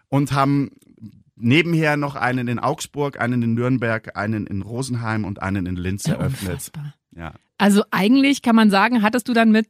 und 0.09 0.33
haben 0.33 0.71
nebenher 1.37 1.97
noch 1.97 2.17
einen 2.17 2.49
in 2.49 2.59
Augsburg, 2.59 3.21
einen 3.21 3.43
in 3.43 3.55
Nürnberg, 3.55 4.17
einen 4.17 4.47
in 4.47 4.63
Rosenheim 4.63 5.25
und 5.25 5.43
einen 5.43 5.67
in 5.67 5.77
Linz 5.77 6.07
eröffnet. 6.07 6.51
Unfassbar. 6.51 6.95
Ja. 7.15 7.35
Also 7.59 7.85
eigentlich 7.91 8.43
kann 8.43 8.57
man 8.57 8.71
sagen, 8.71 9.03
hattest 9.03 9.29
du 9.29 9.33
dann 9.33 9.51
mit 9.51 9.69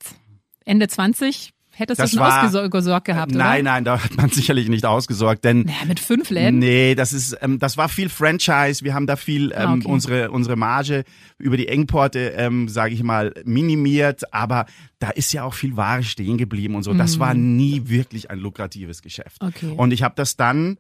Ende 0.64 0.88
20, 0.88 1.52
hättest 1.78 2.00
Das 2.00 2.10
du 2.10 2.16
schon 2.16 2.26
war- 2.26 2.44
ausgesorgt 2.44 3.04
gehabt, 3.06 3.32
oder? 3.32 3.44
Nein, 3.44 3.64
nein, 3.64 3.84
da 3.84 4.02
hat 4.02 4.16
man 4.16 4.30
sicherlich 4.30 4.68
nicht 4.68 4.84
ausgesorgt, 4.86 5.44
denn 5.44 5.60
Naja, 5.62 5.84
mit 5.86 6.00
fünf 6.00 6.30
Läden? 6.30 6.58
Nee, 6.58 6.94
das 6.94 7.12
ist, 7.12 7.36
ähm, 7.40 7.58
das 7.58 7.76
war 7.76 7.88
viel 7.88 8.08
Franchise. 8.08 8.82
Wir 8.84 8.94
haben 8.94 9.06
da 9.06 9.16
viel 9.16 9.52
ähm, 9.52 9.56
Ah, 9.58 9.72
okay. 9.74 9.86
unsere 9.88 10.30
unsere 10.30 10.56
Marge 10.56 11.04
über 11.38 11.56
die 11.56 11.68
Engporte, 11.68 12.34
ähm, 12.36 12.68
sage 12.68 12.94
ich 12.94 13.02
mal, 13.02 13.32
minimiert. 13.44 14.32
Aber 14.32 14.66
da 14.98 15.10
ist 15.10 15.32
ja 15.32 15.44
auch 15.44 15.54
viel 15.54 15.76
Ware 15.76 16.02
stehen 16.02 16.38
geblieben 16.38 16.74
und 16.74 16.82
so. 16.82 16.94
Das 16.94 17.18
war 17.18 17.34
nie 17.34 17.82
wirklich 17.88 18.30
ein 18.30 18.38
lukratives 18.38 19.02
Geschäft. 19.02 19.42
Mhm. 19.42 19.48
Okay. 19.48 19.74
Und 19.76 19.92
ich 19.92 20.02
habe 20.02 20.14
das 20.16 20.36
dann 20.36 20.78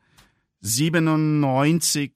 97 0.62 2.12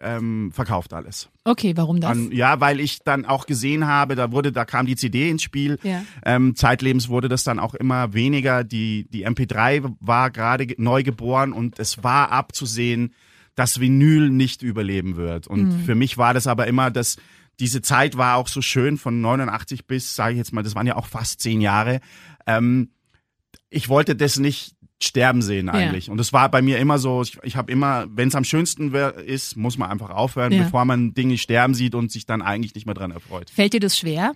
ähm, 0.00 0.50
verkauft 0.52 0.92
alles. 0.94 1.28
Okay, 1.44 1.76
warum 1.76 2.00
das? 2.00 2.10
An, 2.12 2.32
ja, 2.32 2.60
weil 2.60 2.80
ich 2.80 3.00
dann 3.00 3.24
auch 3.24 3.46
gesehen 3.46 3.86
habe, 3.86 4.14
da 4.14 4.32
wurde, 4.32 4.52
da 4.52 4.64
kam 4.64 4.86
die 4.86 4.96
CD 4.96 5.28
ins 5.30 5.42
Spiel. 5.42 5.78
Ja. 5.82 6.02
Ähm, 6.24 6.56
zeitlebens 6.56 7.08
wurde 7.08 7.28
das 7.28 7.44
dann 7.44 7.58
auch 7.58 7.74
immer 7.74 8.14
weniger. 8.14 8.64
Die, 8.64 9.06
die 9.10 9.26
MP3 9.26 9.94
war 10.00 10.30
gerade 10.30 10.66
ge- 10.66 10.76
neu 10.78 11.02
geboren 11.02 11.52
und 11.52 11.78
es 11.78 12.02
war 12.02 12.30
abzusehen, 12.32 13.14
dass 13.54 13.78
Vinyl 13.80 14.30
nicht 14.30 14.62
überleben 14.62 15.16
wird. 15.16 15.46
Und 15.46 15.64
Mhm. 15.68 15.84
für 15.84 15.94
mich 15.94 16.18
war 16.18 16.34
das 16.34 16.46
aber 16.46 16.66
immer 16.66 16.90
das, 16.90 17.16
diese 17.60 17.82
Zeit 17.82 18.16
war 18.16 18.36
auch 18.36 18.48
so 18.48 18.62
schön 18.62 18.96
von 18.98 19.20
89 19.20 19.86
bis, 19.86 20.14
sage 20.16 20.32
ich 20.32 20.38
jetzt 20.38 20.52
mal, 20.52 20.62
das 20.64 20.74
waren 20.74 20.86
ja 20.88 20.96
auch 20.96 21.06
fast 21.06 21.40
zehn 21.40 21.60
Jahre. 21.60 22.00
Ähm, 22.46 22.90
ich 23.70 23.88
wollte 23.88 24.16
das 24.16 24.38
nicht 24.38 24.74
sterben 25.04 25.42
sehen 25.42 25.68
eigentlich. 25.68 26.06
Ja. 26.06 26.12
Und 26.12 26.20
es 26.20 26.32
war 26.32 26.50
bei 26.50 26.62
mir 26.62 26.78
immer 26.78 26.98
so, 26.98 27.22
ich, 27.22 27.38
ich 27.42 27.56
habe 27.56 27.70
immer, 27.70 28.06
wenn 28.08 28.28
es 28.28 28.34
am 28.34 28.44
schönsten 28.44 28.94
ist, 28.94 29.56
muss 29.56 29.78
man 29.78 29.90
einfach 29.90 30.10
aufhören, 30.10 30.52
ja. 30.52 30.64
bevor 30.64 30.84
man 30.84 31.14
Dinge 31.14 31.38
sterben 31.38 31.74
sieht 31.74 31.94
und 31.94 32.10
sich 32.10 32.26
dann 32.26 32.42
eigentlich 32.42 32.74
nicht 32.74 32.86
mehr 32.86 32.94
dran 32.94 33.10
erfreut. 33.10 33.50
Fällt 33.50 33.72
dir 33.72 33.80
das 33.80 33.98
schwer? 33.98 34.32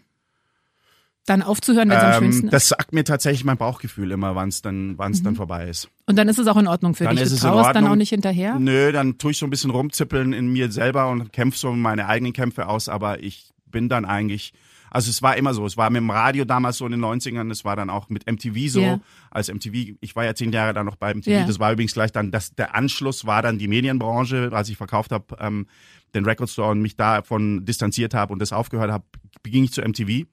Dann 1.26 1.42
aufzuhören, 1.42 1.90
wenn 1.90 1.98
es 1.98 2.02
ähm, 2.02 2.10
am 2.10 2.22
schönsten 2.22 2.46
ist? 2.46 2.52
Das 2.52 2.68
sagt 2.68 2.94
mir 2.94 3.04
tatsächlich 3.04 3.44
mein 3.44 3.58
Bauchgefühl 3.58 4.10
immer, 4.12 4.34
wann 4.34 4.48
es 4.48 4.62
dann, 4.62 4.96
wann's 4.96 5.20
mhm. 5.20 5.25
dann 5.25 5.37
vorbei 5.37 5.68
ist. 5.68 5.90
Und 6.06 6.16
dann 6.16 6.28
ist 6.28 6.38
es 6.38 6.46
auch 6.46 6.56
in 6.56 6.66
Ordnung 6.66 6.94
für 6.94 7.04
dann 7.04 7.16
dich. 7.16 7.26
Ist 7.26 7.32
es 7.32 7.40
du 7.40 7.48
traust 7.48 7.75
dann 7.75 7.87
auch 7.87 7.96
nicht 7.96 8.08
hinterher? 8.08 8.58
Nö, 8.58 8.92
dann 8.92 9.18
tue 9.18 9.32
ich 9.32 9.38
so 9.38 9.46
ein 9.46 9.50
bisschen 9.50 9.70
rumzippeln 9.70 10.32
in 10.32 10.48
mir 10.48 10.72
selber 10.72 11.10
und 11.10 11.32
kämpfe 11.32 11.58
so 11.58 11.72
meine 11.72 12.06
eigenen 12.06 12.32
Kämpfe 12.32 12.66
aus, 12.66 12.88
aber 12.88 13.22
ich 13.22 13.50
bin 13.66 13.90
dann 13.90 14.06
eigentlich 14.06 14.54
also 14.90 15.11
es 15.11 15.23
war 15.23 15.37
immer 15.37 15.54
so. 15.54 15.66
Es 15.66 15.76
war 15.76 15.90
mit 15.90 16.00
dem 16.00 16.11
Radio 16.11 16.45
damals 16.45 16.78
so 16.78 16.87
in 16.87 16.92
den 16.92 17.04
90ern, 17.04 17.50
es 17.50 17.64
war 17.64 17.76
dann 17.76 17.90
auch 17.90 18.09
mit 18.09 18.30
MTV 18.30 18.68
so. 18.68 18.80
Yeah. 18.80 19.00
Als 19.30 19.52
MTV, 19.52 19.97
ich 20.00 20.16
war 20.16 20.25
ja 20.25 20.35
zehn 20.35 20.52
Jahre 20.52 20.73
dann 20.73 20.87
noch 20.87 20.97
bei 20.97 21.14
MTV, 21.14 21.28
yeah. 21.28 21.47
das 21.47 21.59
war 21.59 21.73
übrigens 21.73 21.95
gleich 21.95 22.12
dann, 22.12 22.30
das, 22.30 22.54
der 22.54 22.75
Anschluss 22.75 23.26
war 23.26 23.42
dann 23.42 23.59
die 23.59 23.68
Medienbranche, 23.68 24.50
als 24.52 24.68
ich 24.68 24.76
verkauft 24.76 25.12
habe, 25.12 25.37
ähm, 25.38 25.66
den 26.14 26.25
Record 26.25 26.50
Store 26.50 26.71
und 26.71 26.80
mich 26.80 26.97
davon 26.97 27.64
distanziert 27.64 28.14
habe 28.14 28.33
und 28.33 28.40
das 28.40 28.52
aufgehört 28.52 28.90
habe, 28.90 29.04
ging 29.42 29.64
ich 29.64 29.73
zu 29.73 29.83
MTV. 29.83 30.26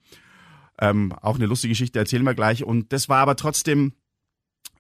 Ähm, 0.80 1.14
auch 1.22 1.36
eine 1.36 1.46
lustige 1.46 1.72
Geschichte, 1.72 2.00
erzählen 2.00 2.24
wir 2.24 2.34
gleich. 2.34 2.64
Und 2.64 2.92
das 2.92 3.08
war 3.08 3.20
aber 3.20 3.36
trotzdem 3.36 3.94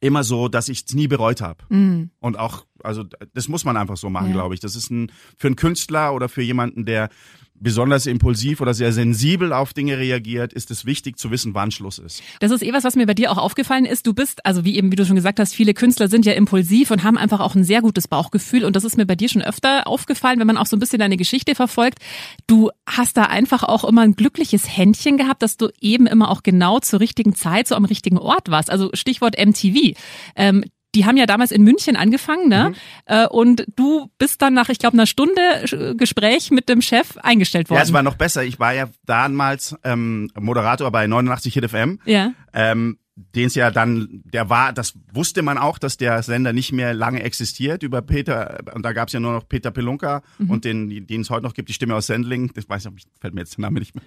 immer 0.01 0.23
so, 0.23 0.47
dass 0.47 0.69
ich 0.69 0.83
es 0.85 0.93
nie 0.93 1.07
bereut 1.07 1.41
habe. 1.41 1.63
Mm. 1.73 2.11
Und 2.19 2.37
auch, 2.37 2.65
also 2.83 3.03
das 3.33 3.47
muss 3.47 3.65
man 3.65 3.77
einfach 3.77 3.97
so 3.97 4.09
machen, 4.09 4.27
ja. 4.27 4.33
glaube 4.33 4.53
ich. 4.53 4.59
Das 4.59 4.75
ist 4.75 4.91
ein 4.91 5.11
für 5.37 5.47
einen 5.47 5.55
Künstler 5.55 6.13
oder 6.13 6.29
für 6.29 6.41
jemanden, 6.41 6.85
der 6.85 7.09
besonders 7.59 8.05
impulsiv 8.05 8.61
oder 8.61 8.73
sehr 8.73 8.91
sensibel 8.91 9.53
auf 9.53 9.73
Dinge 9.73 9.97
reagiert, 9.97 10.53
ist 10.53 10.71
es 10.71 10.85
wichtig 10.85 11.17
zu 11.17 11.31
wissen, 11.31 11.53
wann 11.53 11.71
Schluss 11.71 11.99
ist. 11.99 12.21
Das 12.39 12.51
ist 12.51 12.61
eh 12.61 12.73
was, 12.73 12.83
was 12.83 12.95
mir 12.95 13.05
bei 13.05 13.13
dir 13.13 13.31
auch 13.31 13.37
aufgefallen 13.37 13.85
ist. 13.85 14.05
Du 14.05 14.13
bist, 14.13 14.45
also 14.45 14.65
wie 14.65 14.77
eben, 14.77 14.91
wie 14.91 14.95
du 14.95 15.05
schon 15.05 15.15
gesagt 15.15 15.39
hast, 15.39 15.55
viele 15.55 15.73
Künstler 15.73 16.07
sind 16.07 16.25
ja 16.25 16.33
impulsiv 16.33 16.91
und 16.91 17.03
haben 17.03 17.17
einfach 17.17 17.39
auch 17.39 17.55
ein 17.55 17.63
sehr 17.63 17.81
gutes 17.81 18.07
Bauchgefühl. 18.07 18.65
Und 18.65 18.75
das 18.75 18.83
ist 18.83 18.97
mir 18.97 19.05
bei 19.05 19.15
dir 19.15 19.29
schon 19.29 19.41
öfter 19.41 19.87
aufgefallen, 19.87 20.39
wenn 20.39 20.47
man 20.47 20.57
auch 20.57 20.65
so 20.65 20.75
ein 20.75 20.79
bisschen 20.79 20.99
deine 20.99 21.17
Geschichte 21.17 21.55
verfolgt. 21.55 21.99
Du 22.47 22.69
hast 22.87 23.17
da 23.17 23.23
einfach 23.23 23.63
auch 23.63 23.83
immer 23.83 24.01
ein 24.01 24.15
glückliches 24.15 24.77
Händchen 24.77 25.17
gehabt, 25.17 25.41
dass 25.41 25.57
du 25.57 25.69
eben 25.79 26.07
immer 26.07 26.29
auch 26.29 26.43
genau 26.43 26.79
zur 26.79 26.99
richtigen 26.99 27.35
Zeit, 27.35 27.67
so 27.67 27.75
am 27.75 27.85
richtigen 27.85 28.17
Ort 28.17 28.49
warst. 28.49 28.69
Also 28.69 28.89
Stichwort 28.93 29.35
MTV. 29.37 29.97
Ähm, 30.35 30.65
die 30.95 31.05
haben 31.05 31.17
ja 31.17 31.25
damals 31.25 31.51
in 31.51 31.63
München 31.63 31.95
angefangen, 31.95 32.47
ne? 32.47 32.69
Mhm. 32.69 32.75
Äh, 33.05 33.27
und 33.27 33.65
du 33.75 34.09
bist 34.17 34.41
dann 34.41 34.53
nach, 34.53 34.69
ich 34.69 34.79
glaube, 34.79 34.93
einer 34.93 35.05
Stunde 35.05 35.41
äh, 35.71 35.95
Gespräch 35.95 36.51
mit 36.51 36.69
dem 36.69 36.81
Chef 36.81 37.17
eingestellt 37.17 37.69
worden. 37.69 37.79
Ja, 37.79 37.83
es 37.83 37.93
war 37.93 38.01
noch 38.01 38.15
besser. 38.15 38.43
Ich 38.43 38.59
war 38.59 38.73
ja 38.73 38.85
damals 39.05 39.75
ähm, 39.83 40.29
Moderator 40.39 40.89
bei 40.91 41.05
89 41.05 41.53
Hit 41.53 41.69
FM. 41.69 41.99
Ja. 42.05 42.31
Ähm, 42.53 42.97
den 43.15 43.47
es 43.47 43.55
ja 43.55 43.71
dann, 43.71 44.21
der 44.25 44.49
war, 44.49 44.73
das 44.73 44.93
wusste 45.13 45.41
man 45.41 45.57
auch, 45.57 45.77
dass 45.77 45.95
der 45.95 46.21
Sender 46.21 46.51
nicht 46.51 46.73
mehr 46.73 46.93
lange 46.93 47.23
existiert 47.23 47.81
über 47.81 48.01
Peter, 48.01 48.59
und 48.73 48.83
da 48.83 48.91
gab 48.91 49.07
es 49.07 49.13
ja 49.13 49.21
nur 49.21 49.31
noch 49.31 49.47
Peter 49.47 49.71
Pelunka 49.71 50.21
mhm. 50.37 50.49
und 50.49 50.65
den, 50.65 51.07
den 51.07 51.21
es 51.21 51.29
heute 51.29 51.43
noch 51.43 51.53
gibt, 51.53 51.69
die 51.69 51.73
Stimme 51.73 51.95
aus 51.95 52.07
Sendling, 52.07 52.51
das 52.53 52.67
weiß 52.67 52.85
ich 52.85 52.91
nicht, 52.91 53.07
fällt 53.21 53.33
mir 53.33 53.41
jetzt 53.41 53.55
der 53.55 53.61
Name 53.61 53.79
nicht 53.79 53.95
mehr. 53.95 54.03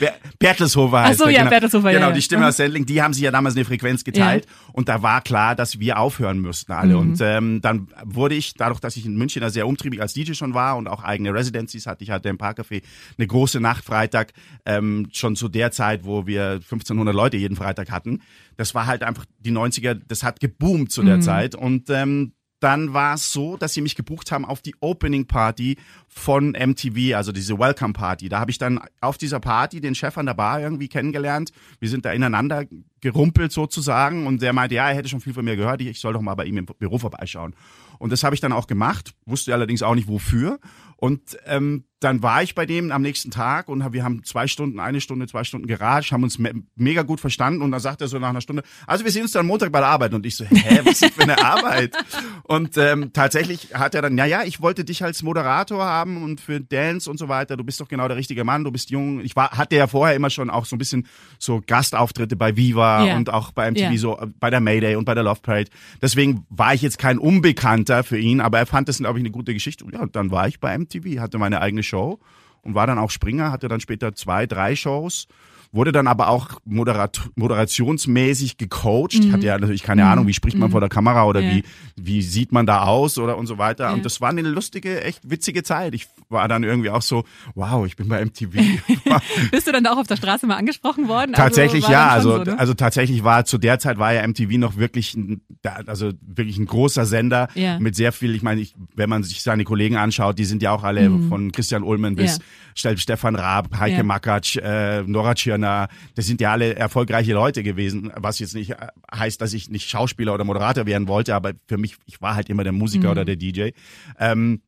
Bertelshofer 0.40 1.02
heißt 1.04 1.20
Ach 1.20 1.26
so, 1.26 1.30
ja, 1.30 1.38
genau. 1.38 1.50
Bertelshofer, 1.50 1.92
genau, 1.92 2.08
ja, 2.08 2.12
die 2.12 2.22
Stimme 2.22 2.42
ja. 2.42 2.48
aus 2.48 2.56
Sendling, 2.56 2.86
die 2.86 3.00
haben 3.00 3.14
sich 3.14 3.22
ja 3.22 3.30
damals 3.30 3.54
eine 3.54 3.64
Frequenz 3.64 4.02
geteilt 4.02 4.46
ja. 4.46 4.52
und 4.72 4.88
da 4.88 5.00
war 5.02 5.20
klar, 5.20 5.54
dass 5.54 5.78
wir 5.78 6.00
aufhören 6.00 6.40
müssten 6.40 6.72
alle. 6.72 6.94
Mhm. 6.94 6.98
Und 6.98 7.20
ähm, 7.20 7.60
dann 7.60 7.86
wurde 8.04 8.34
ich, 8.34 8.54
dadurch, 8.54 8.80
dass 8.80 8.96
ich 8.96 9.06
in 9.06 9.16
München 9.16 9.42
da 9.42 9.50
sehr 9.50 9.68
umtriebig 9.68 10.02
als 10.02 10.14
DJ 10.14 10.32
schon 10.32 10.54
war 10.54 10.76
und 10.76 10.88
auch 10.88 11.04
eigene 11.04 11.32
Residencies 11.32 11.86
hatte, 11.86 12.02
ich 12.02 12.10
hatte 12.10 12.28
im 12.28 12.38
Parkcafé 12.38 12.82
eine 13.16 13.26
große 13.28 13.60
Nacht 13.60 13.84
Freitag, 13.84 14.32
ähm, 14.66 15.08
schon 15.12 15.36
zu 15.36 15.48
der 15.48 15.70
Zeit, 15.70 16.04
wo 16.04 16.26
wir 16.26 16.54
1500 16.54 17.14
Leute 17.14 17.36
jeden 17.36 17.54
Freitag 17.54 17.92
hatten 17.92 18.07
hatten. 18.08 18.22
Das 18.56 18.74
war 18.74 18.86
halt 18.86 19.02
einfach 19.02 19.24
die 19.38 19.52
90er, 19.52 19.94
das 19.94 20.22
hat 20.22 20.40
geboomt 20.40 20.90
zu 20.90 21.02
der 21.02 21.16
mhm. 21.16 21.22
Zeit. 21.22 21.54
Und 21.54 21.90
ähm, 21.90 22.32
dann 22.60 22.92
war 22.92 23.14
es 23.14 23.32
so, 23.32 23.56
dass 23.56 23.74
sie 23.74 23.80
mich 23.80 23.94
gebucht 23.94 24.32
haben 24.32 24.44
auf 24.44 24.60
die 24.60 24.74
Opening 24.80 25.26
Party 25.26 25.76
von 26.08 26.56
MTV, 26.58 27.14
also 27.14 27.30
diese 27.30 27.56
Welcome 27.56 27.92
Party. 27.92 28.28
Da 28.28 28.40
habe 28.40 28.50
ich 28.50 28.58
dann 28.58 28.80
auf 29.00 29.16
dieser 29.16 29.38
Party 29.38 29.80
den 29.80 29.94
Chef 29.94 30.18
an 30.18 30.26
der 30.26 30.34
Bar 30.34 30.60
irgendwie 30.60 30.88
kennengelernt. 30.88 31.52
Wir 31.78 31.88
sind 31.88 32.04
da 32.04 32.10
ineinander 32.10 32.64
gerumpelt 33.00 33.52
sozusagen 33.52 34.26
und 34.26 34.42
der 34.42 34.52
meinte, 34.52 34.74
ja, 34.74 34.88
er 34.88 34.96
hätte 34.96 35.08
schon 35.08 35.20
viel 35.20 35.34
von 35.34 35.44
mir 35.44 35.54
gehört, 35.54 35.80
ich 35.82 36.00
soll 36.00 36.14
doch 36.14 36.20
mal 36.20 36.34
bei 36.34 36.46
ihm 36.46 36.56
im 36.56 36.66
Büro 36.66 36.98
vorbeischauen. 36.98 37.54
Und 38.00 38.10
das 38.12 38.24
habe 38.24 38.34
ich 38.34 38.40
dann 38.40 38.52
auch 38.52 38.66
gemacht, 38.66 39.14
wusste 39.24 39.52
allerdings 39.52 39.82
auch 39.82 39.94
nicht 39.94 40.08
wofür. 40.08 40.58
Und 40.96 41.38
ähm, 41.46 41.84
dann 42.00 42.22
war 42.22 42.42
ich 42.42 42.54
bei 42.54 42.64
dem 42.64 42.92
am 42.92 43.02
nächsten 43.02 43.30
Tag 43.30 43.68
und 43.68 43.92
wir 43.92 44.04
haben 44.04 44.22
zwei 44.24 44.46
Stunden, 44.46 44.78
eine 44.78 45.00
Stunde, 45.00 45.26
zwei 45.26 45.44
Stunden 45.44 45.66
geratscht, 45.66 46.12
haben 46.12 46.22
uns 46.22 46.38
me 46.38 46.52
mega 46.76 47.02
gut 47.02 47.20
verstanden 47.20 47.62
und 47.62 47.72
dann 47.72 47.80
sagt 47.80 48.00
er 48.00 48.08
so 48.08 48.18
nach 48.18 48.28
einer 48.28 48.40
Stunde, 48.40 48.62
also 48.86 49.04
wir 49.04 49.10
sehen 49.10 49.22
uns 49.22 49.32
dann 49.32 49.46
Montag 49.46 49.72
bei 49.72 49.80
der 49.80 49.88
Arbeit 49.88 50.14
und 50.14 50.24
ich 50.24 50.36
so, 50.36 50.44
hä, 50.44 50.80
was 50.84 51.02
ist 51.02 51.14
für 51.14 51.22
eine 51.22 51.44
Arbeit? 51.44 51.94
Und 52.44 52.78
ähm, 52.78 53.12
tatsächlich 53.12 53.74
hat 53.74 53.94
er 53.94 54.00
dann, 54.00 54.16
ja, 54.16 54.24
ja, 54.24 54.42
ich 54.42 54.62
wollte 54.62 54.82
dich 54.82 55.04
als 55.04 55.22
Moderator 55.22 55.84
haben 55.84 56.22
und 56.22 56.40
für 56.40 56.62
Dance 56.62 57.10
und 57.10 57.18
so 57.18 57.28
weiter, 57.28 57.58
du 57.58 57.64
bist 57.64 57.78
doch 57.78 57.88
genau 57.88 58.08
der 58.08 58.16
richtige 58.16 58.42
Mann, 58.42 58.64
du 58.64 58.72
bist 58.72 58.88
jung. 58.88 59.20
Ich 59.20 59.36
war, 59.36 59.50
hatte 59.50 59.76
ja 59.76 59.86
vorher 59.86 60.16
immer 60.16 60.30
schon 60.30 60.48
auch 60.48 60.64
so 60.64 60.74
ein 60.74 60.78
bisschen 60.78 61.06
so 61.38 61.62
Gastauftritte 61.66 62.36
bei 62.36 62.56
Viva 62.56 63.04
yeah. 63.04 63.16
und 63.16 63.28
auch 63.28 63.52
bei 63.52 63.70
MTV, 63.70 63.80
yeah. 63.82 63.96
so 63.98 64.18
bei 64.40 64.48
der 64.48 64.60
Mayday 64.60 64.96
und 64.96 65.04
bei 65.04 65.14
der 65.14 65.24
Love 65.24 65.40
Parade. 65.42 65.70
Deswegen 66.00 66.46
war 66.48 66.72
ich 66.72 66.80
jetzt 66.80 66.98
kein 66.98 67.18
Unbekannter 67.18 68.02
für 68.02 68.18
ihn, 68.18 68.40
aber 68.40 68.58
er 68.60 68.66
fand 68.66 68.88
das, 68.88 68.96
glaube 68.96 69.18
ich, 69.18 69.22
eine 69.22 69.30
gute 69.30 69.52
Geschichte. 69.52 69.84
Und 69.84 69.92
ja, 69.92 70.06
dann 70.06 70.30
war 70.30 70.48
ich 70.48 70.58
bei 70.58 70.76
MTV, 70.78 71.20
hatte 71.20 71.36
meine 71.36 71.60
eigene 71.60 71.82
Show 71.88 72.18
und 72.62 72.74
war 72.74 72.86
dann 72.86 72.98
auch 72.98 73.10
Springer, 73.10 73.50
hatte 73.50 73.68
dann 73.68 73.80
später 73.80 74.14
zwei, 74.14 74.46
drei 74.46 74.76
Shows 74.76 75.26
wurde 75.72 75.92
dann 75.92 76.06
aber 76.06 76.28
auch 76.28 76.60
moderat 76.64 77.30
moderationsmäßig 77.36 78.56
gecoacht. 78.56 79.22
Mhm. 79.22 79.32
Hatte 79.32 79.46
ja 79.46 79.58
natürlich 79.58 79.82
keine 79.82 80.04
mhm. 80.04 80.08
Ahnung, 80.08 80.26
wie 80.26 80.34
spricht 80.34 80.56
man 80.56 80.68
mhm. 80.68 80.72
vor 80.72 80.80
der 80.80 80.88
Kamera 80.88 81.24
oder 81.24 81.40
ja. 81.40 81.50
wie, 81.50 81.64
wie 81.96 82.22
sieht 82.22 82.52
man 82.52 82.66
da 82.66 82.82
aus 82.82 83.18
oder 83.18 83.36
und 83.36 83.46
so 83.46 83.58
weiter. 83.58 83.84
Ja. 83.84 83.92
Und 83.92 84.04
das 84.04 84.20
war 84.20 84.30
eine 84.30 84.42
lustige, 84.42 85.02
echt 85.02 85.28
witzige 85.28 85.62
Zeit. 85.62 85.94
Ich 85.94 86.08
war 86.28 86.48
dann 86.48 86.62
irgendwie 86.64 86.90
auch 86.90 87.02
so, 87.02 87.24
wow, 87.54 87.86
ich 87.86 87.96
bin 87.96 88.08
bei 88.08 88.24
MTV. 88.24 88.50
Bist 89.50 89.66
du 89.66 89.72
dann 89.72 89.84
da 89.84 89.92
auch 89.92 89.98
auf 89.98 90.06
der 90.06 90.16
Straße 90.16 90.46
mal 90.46 90.56
angesprochen 90.56 91.08
worden? 91.08 91.34
Also 91.34 91.42
tatsächlich 91.42 91.84
also, 91.84 91.92
ja, 91.92 92.08
also, 92.08 92.30
so, 92.30 92.44
ne? 92.44 92.58
also 92.58 92.74
tatsächlich 92.74 93.24
war 93.24 93.44
zu 93.44 93.58
der 93.58 93.78
Zeit 93.78 93.98
war 93.98 94.12
ja 94.12 94.26
MTV 94.26 94.58
noch 94.58 94.76
wirklich 94.76 95.14
ein, 95.14 95.42
also 95.86 96.12
wirklich 96.20 96.58
ein 96.58 96.66
großer 96.66 97.06
Sender 97.06 97.48
ja. 97.54 97.78
mit 97.78 97.94
sehr 97.94 98.12
viel, 98.12 98.34
ich 98.34 98.42
meine, 98.42 98.60
ich, 98.60 98.74
wenn 98.94 99.10
man 99.10 99.22
sich 99.22 99.42
seine 99.42 99.64
Kollegen 99.64 99.96
anschaut, 99.96 100.38
die 100.38 100.44
sind 100.44 100.62
ja 100.62 100.72
auch 100.72 100.84
alle 100.84 101.08
mhm. 101.08 101.28
von 101.28 101.52
Christian 101.52 101.82
Ulmen 101.82 102.16
bis. 102.16 102.38
Stefan 102.74 103.34
Raab, 103.34 103.76
Heike 103.76 103.96
ja. 103.96 104.02
Makatsch, 104.04 104.56
äh, 104.56 105.02
Nora 105.02 105.34
Tschirner, 105.34 105.57
Turner, 105.58 105.88
das 106.14 106.26
sind 106.26 106.40
ja 106.40 106.52
alle 106.52 106.76
erfolgreiche 106.76 107.32
Leute 107.32 107.62
gewesen, 107.62 108.12
was 108.16 108.38
jetzt 108.38 108.54
nicht 108.54 108.74
heißt, 109.14 109.40
dass 109.40 109.52
ich 109.52 109.68
nicht 109.68 109.88
Schauspieler 109.88 110.34
oder 110.34 110.44
Moderator 110.44 110.86
werden 110.86 111.08
wollte, 111.08 111.34
aber 111.34 111.52
für 111.66 111.78
mich, 111.78 111.96
ich 112.06 112.20
war 112.20 112.34
halt 112.34 112.48
immer 112.48 112.64
der 112.64 112.72
Musiker 112.72 113.08
mhm. 113.08 113.12
oder 113.12 113.24
der 113.24 113.36
DJ. 113.36 113.70
Ähm, 114.18 114.62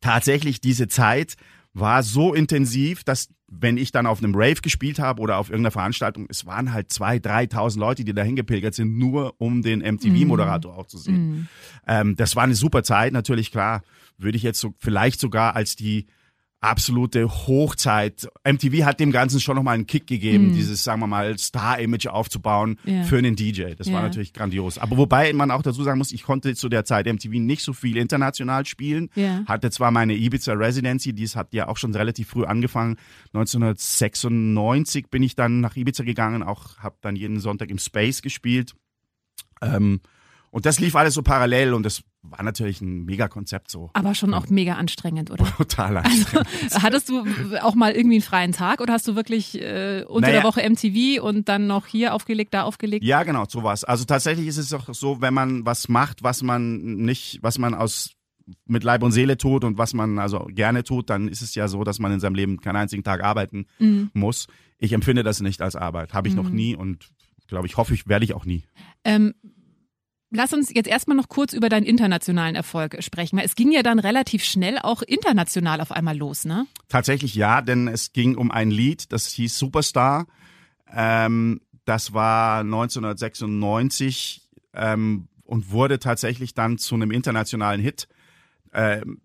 tatsächlich 0.00 0.60
diese 0.60 0.88
Zeit 0.88 1.36
war 1.72 2.02
so 2.02 2.34
intensiv, 2.34 3.04
dass 3.04 3.28
wenn 3.52 3.76
ich 3.76 3.90
dann 3.90 4.06
auf 4.06 4.22
einem 4.22 4.34
Rave 4.34 4.60
gespielt 4.62 4.98
habe 5.00 5.20
oder 5.20 5.38
auf 5.38 5.50
irgendeiner 5.50 5.72
Veranstaltung, 5.72 6.26
es 6.28 6.46
waren 6.46 6.72
halt 6.72 6.92
zwei, 6.92 7.18
dreitausend 7.18 7.80
Leute, 7.80 8.04
die 8.04 8.14
da 8.14 8.22
hingepilgert 8.22 8.74
sind, 8.74 8.96
nur 8.96 9.34
um 9.38 9.62
den 9.62 9.80
MTV-Moderator 9.80 10.72
mm. 10.72 10.78
auch 10.78 10.86
zu 10.86 10.98
sehen. 10.98 11.30
Mm. 11.30 11.48
Ähm, 11.88 12.16
das 12.16 12.36
war 12.36 12.44
eine 12.44 12.54
super 12.54 12.84
Zeit, 12.84 13.12
natürlich 13.12 13.50
klar, 13.50 13.82
würde 14.18 14.36
ich 14.36 14.44
jetzt 14.44 14.60
so 14.60 14.74
vielleicht 14.78 15.18
sogar 15.18 15.56
als 15.56 15.74
die 15.74 16.06
absolute 16.60 17.28
Hochzeit. 17.28 18.28
MTV 18.44 18.84
hat 18.84 19.00
dem 19.00 19.12
Ganzen 19.12 19.40
schon 19.40 19.56
nochmal 19.56 19.74
einen 19.74 19.86
Kick 19.86 20.06
gegeben, 20.06 20.48
mm. 20.48 20.54
dieses, 20.54 20.84
sagen 20.84 21.00
wir 21.00 21.06
mal, 21.06 21.38
Star-Image 21.38 22.06
aufzubauen 22.06 22.78
yeah. 22.86 23.02
für 23.04 23.16
einen 23.16 23.34
DJ. 23.34 23.74
Das 23.76 23.86
yeah. 23.86 23.96
war 23.96 24.02
natürlich 24.02 24.32
grandios. 24.34 24.78
Aber 24.78 24.98
wobei 24.98 25.32
man 25.32 25.50
auch 25.50 25.62
dazu 25.62 25.82
sagen 25.82 25.98
muss, 25.98 26.12
ich 26.12 26.22
konnte 26.22 26.54
zu 26.54 26.68
der 26.68 26.84
Zeit 26.84 27.06
MTV 27.06 27.32
nicht 27.32 27.62
so 27.62 27.72
viel 27.72 27.96
international 27.96 28.66
spielen. 28.66 29.10
Yeah. 29.16 29.44
Hatte 29.46 29.70
zwar 29.70 29.90
meine 29.90 30.14
Ibiza 30.14 30.52
Residency, 30.52 31.14
dies 31.14 31.34
hat 31.34 31.54
ja 31.54 31.68
auch 31.68 31.78
schon 31.78 31.94
relativ 31.94 32.28
früh 32.28 32.44
angefangen. 32.44 32.96
1996 33.32 35.08
bin 35.08 35.22
ich 35.22 35.36
dann 35.36 35.60
nach 35.60 35.76
Ibiza 35.76 36.04
gegangen, 36.04 36.42
auch 36.42 36.78
habe 36.78 36.96
dann 37.00 37.16
jeden 37.16 37.40
Sonntag 37.40 37.70
im 37.70 37.78
Space 37.78 38.20
gespielt. 38.20 38.74
Ähm, 39.62 40.00
und 40.50 40.66
das 40.66 40.80
lief 40.80 40.96
alles 40.96 41.14
so 41.14 41.22
parallel 41.22 41.74
und 41.74 41.84
das 41.84 42.02
war 42.22 42.42
natürlich 42.42 42.80
ein 42.80 43.04
mega 43.04 43.28
Konzept 43.28 43.70
so. 43.70 43.90
Aber 43.92 44.14
schon 44.14 44.34
auch 44.34 44.48
mega 44.48 44.74
anstrengend, 44.74 45.30
oder? 45.30 45.44
Total 45.56 45.98
anstrengend. 45.98 46.48
Also, 46.64 46.82
hattest 46.82 47.08
du 47.08 47.24
auch 47.62 47.74
mal 47.74 47.92
irgendwie 47.92 48.16
einen 48.16 48.22
freien 48.22 48.52
Tag 48.52 48.80
oder 48.80 48.92
hast 48.92 49.06
du 49.06 49.14
wirklich 49.14 49.60
äh, 49.60 50.04
unter 50.06 50.28
naja. 50.28 50.40
der 50.40 50.44
Woche 50.44 50.68
MTV 50.68 51.22
und 51.22 51.48
dann 51.48 51.66
noch 51.66 51.86
hier 51.86 52.14
aufgelegt, 52.14 52.52
da 52.52 52.62
aufgelegt? 52.62 53.04
Ja, 53.04 53.22
genau, 53.22 53.44
sowas. 53.48 53.84
Also 53.84 54.04
tatsächlich 54.04 54.48
ist 54.48 54.58
es 54.58 54.72
auch 54.72 54.92
so, 54.92 55.20
wenn 55.20 55.34
man 55.34 55.64
was 55.64 55.88
macht, 55.88 56.22
was 56.22 56.42
man 56.42 56.96
nicht, 56.96 57.38
was 57.42 57.58
man 57.58 57.74
aus 57.74 58.14
mit 58.66 58.82
Leib 58.82 59.04
und 59.04 59.12
Seele 59.12 59.36
tut 59.36 59.62
und 59.62 59.78
was 59.78 59.94
man 59.94 60.18
also 60.18 60.48
gerne 60.50 60.82
tut, 60.82 61.08
dann 61.10 61.28
ist 61.28 61.42
es 61.42 61.54
ja 61.54 61.68
so, 61.68 61.84
dass 61.84 62.00
man 62.00 62.10
in 62.10 62.18
seinem 62.18 62.34
Leben 62.34 62.60
keinen 62.60 62.76
einzigen 62.76 63.04
Tag 63.04 63.22
arbeiten 63.22 63.66
mhm. 63.78 64.10
muss. 64.14 64.48
Ich 64.78 64.92
empfinde 64.92 65.22
das 65.22 65.40
nicht 65.40 65.62
als 65.62 65.76
Arbeit. 65.76 66.12
Habe 66.12 66.26
ich 66.26 66.34
mhm. 66.34 66.42
noch 66.42 66.50
nie 66.50 66.74
und 66.74 67.08
glaube 67.46 67.68
ich, 67.68 67.76
hoffe 67.76 67.94
ich, 67.94 68.08
werde 68.08 68.24
ich 68.24 68.34
auch 68.34 68.44
nie. 68.44 68.64
Ähm, 69.04 69.34
Lass 70.32 70.52
uns 70.52 70.70
jetzt 70.72 70.86
erstmal 70.88 71.16
noch 71.16 71.28
kurz 71.28 71.52
über 71.52 71.68
deinen 71.68 71.84
internationalen 71.84 72.54
Erfolg 72.54 73.02
sprechen. 73.02 73.38
Es 73.40 73.56
ging 73.56 73.72
ja 73.72 73.82
dann 73.82 73.98
relativ 73.98 74.44
schnell 74.44 74.78
auch 74.78 75.02
international 75.02 75.80
auf 75.80 75.90
einmal 75.90 76.16
los, 76.16 76.44
ne? 76.44 76.66
Tatsächlich 76.88 77.34
ja, 77.34 77.62
denn 77.62 77.88
es 77.88 78.12
ging 78.12 78.36
um 78.36 78.52
ein 78.52 78.70
Lied, 78.70 79.12
das 79.12 79.26
hieß 79.26 79.58
Superstar. 79.58 80.26
Ähm, 80.92 81.60
das 81.84 82.12
war 82.12 82.60
1996 82.60 84.48
ähm, 84.74 85.28
und 85.42 85.72
wurde 85.72 85.98
tatsächlich 85.98 86.54
dann 86.54 86.78
zu 86.78 86.94
einem 86.94 87.10
internationalen 87.10 87.80
Hit. 87.80 88.06
Ähm, 88.72 89.20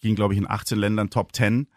ging, 0.00 0.14
glaube 0.14 0.32
ich, 0.32 0.38
in 0.38 0.48
18 0.48 0.78
Ländern 0.78 1.10
Top 1.10 1.36
10. 1.36 1.68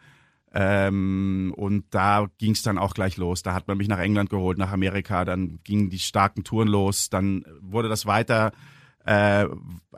Ähm, 0.59 1.53
und 1.55 1.85
da 1.91 2.25
ging 2.39 2.53
es 2.53 2.63
dann 2.63 2.79
auch 2.79 2.95
gleich 2.95 3.17
los. 3.17 3.43
Da 3.43 3.53
hat 3.53 3.67
man 3.67 3.77
mich 3.77 3.87
nach 3.87 3.99
England 3.99 4.31
geholt, 4.31 4.57
nach 4.57 4.71
Amerika, 4.71 5.23
dann 5.23 5.59
gingen 5.63 5.91
die 5.91 5.99
starken 5.99 6.43
Touren 6.43 6.67
los, 6.67 7.11
dann 7.11 7.45
wurde 7.61 7.89
das 7.89 8.07
weiter, 8.07 8.53
äh, 9.05 9.45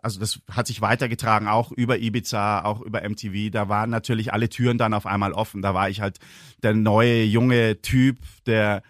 also 0.03 0.19
das 0.19 0.41
hat 0.51 0.67
sich 0.67 0.81
weitergetragen, 0.81 1.47
auch 1.47 1.71
über 1.71 1.99
Ibiza, 1.99 2.65
auch 2.65 2.81
über 2.81 3.07
MTV. 3.07 3.51
Da 3.51 3.69
waren 3.69 3.89
natürlich 3.89 4.33
alle 4.33 4.49
Türen 4.49 4.77
dann 4.77 4.93
auf 4.93 5.05
einmal 5.05 5.31
offen. 5.31 5.61
Da 5.61 5.73
war 5.73 5.89
ich 5.89 6.01
halt 6.01 6.19
der 6.61 6.73
neue, 6.73 7.23
junge 7.23 7.81
Typ, 7.81 8.17
der 8.45 8.83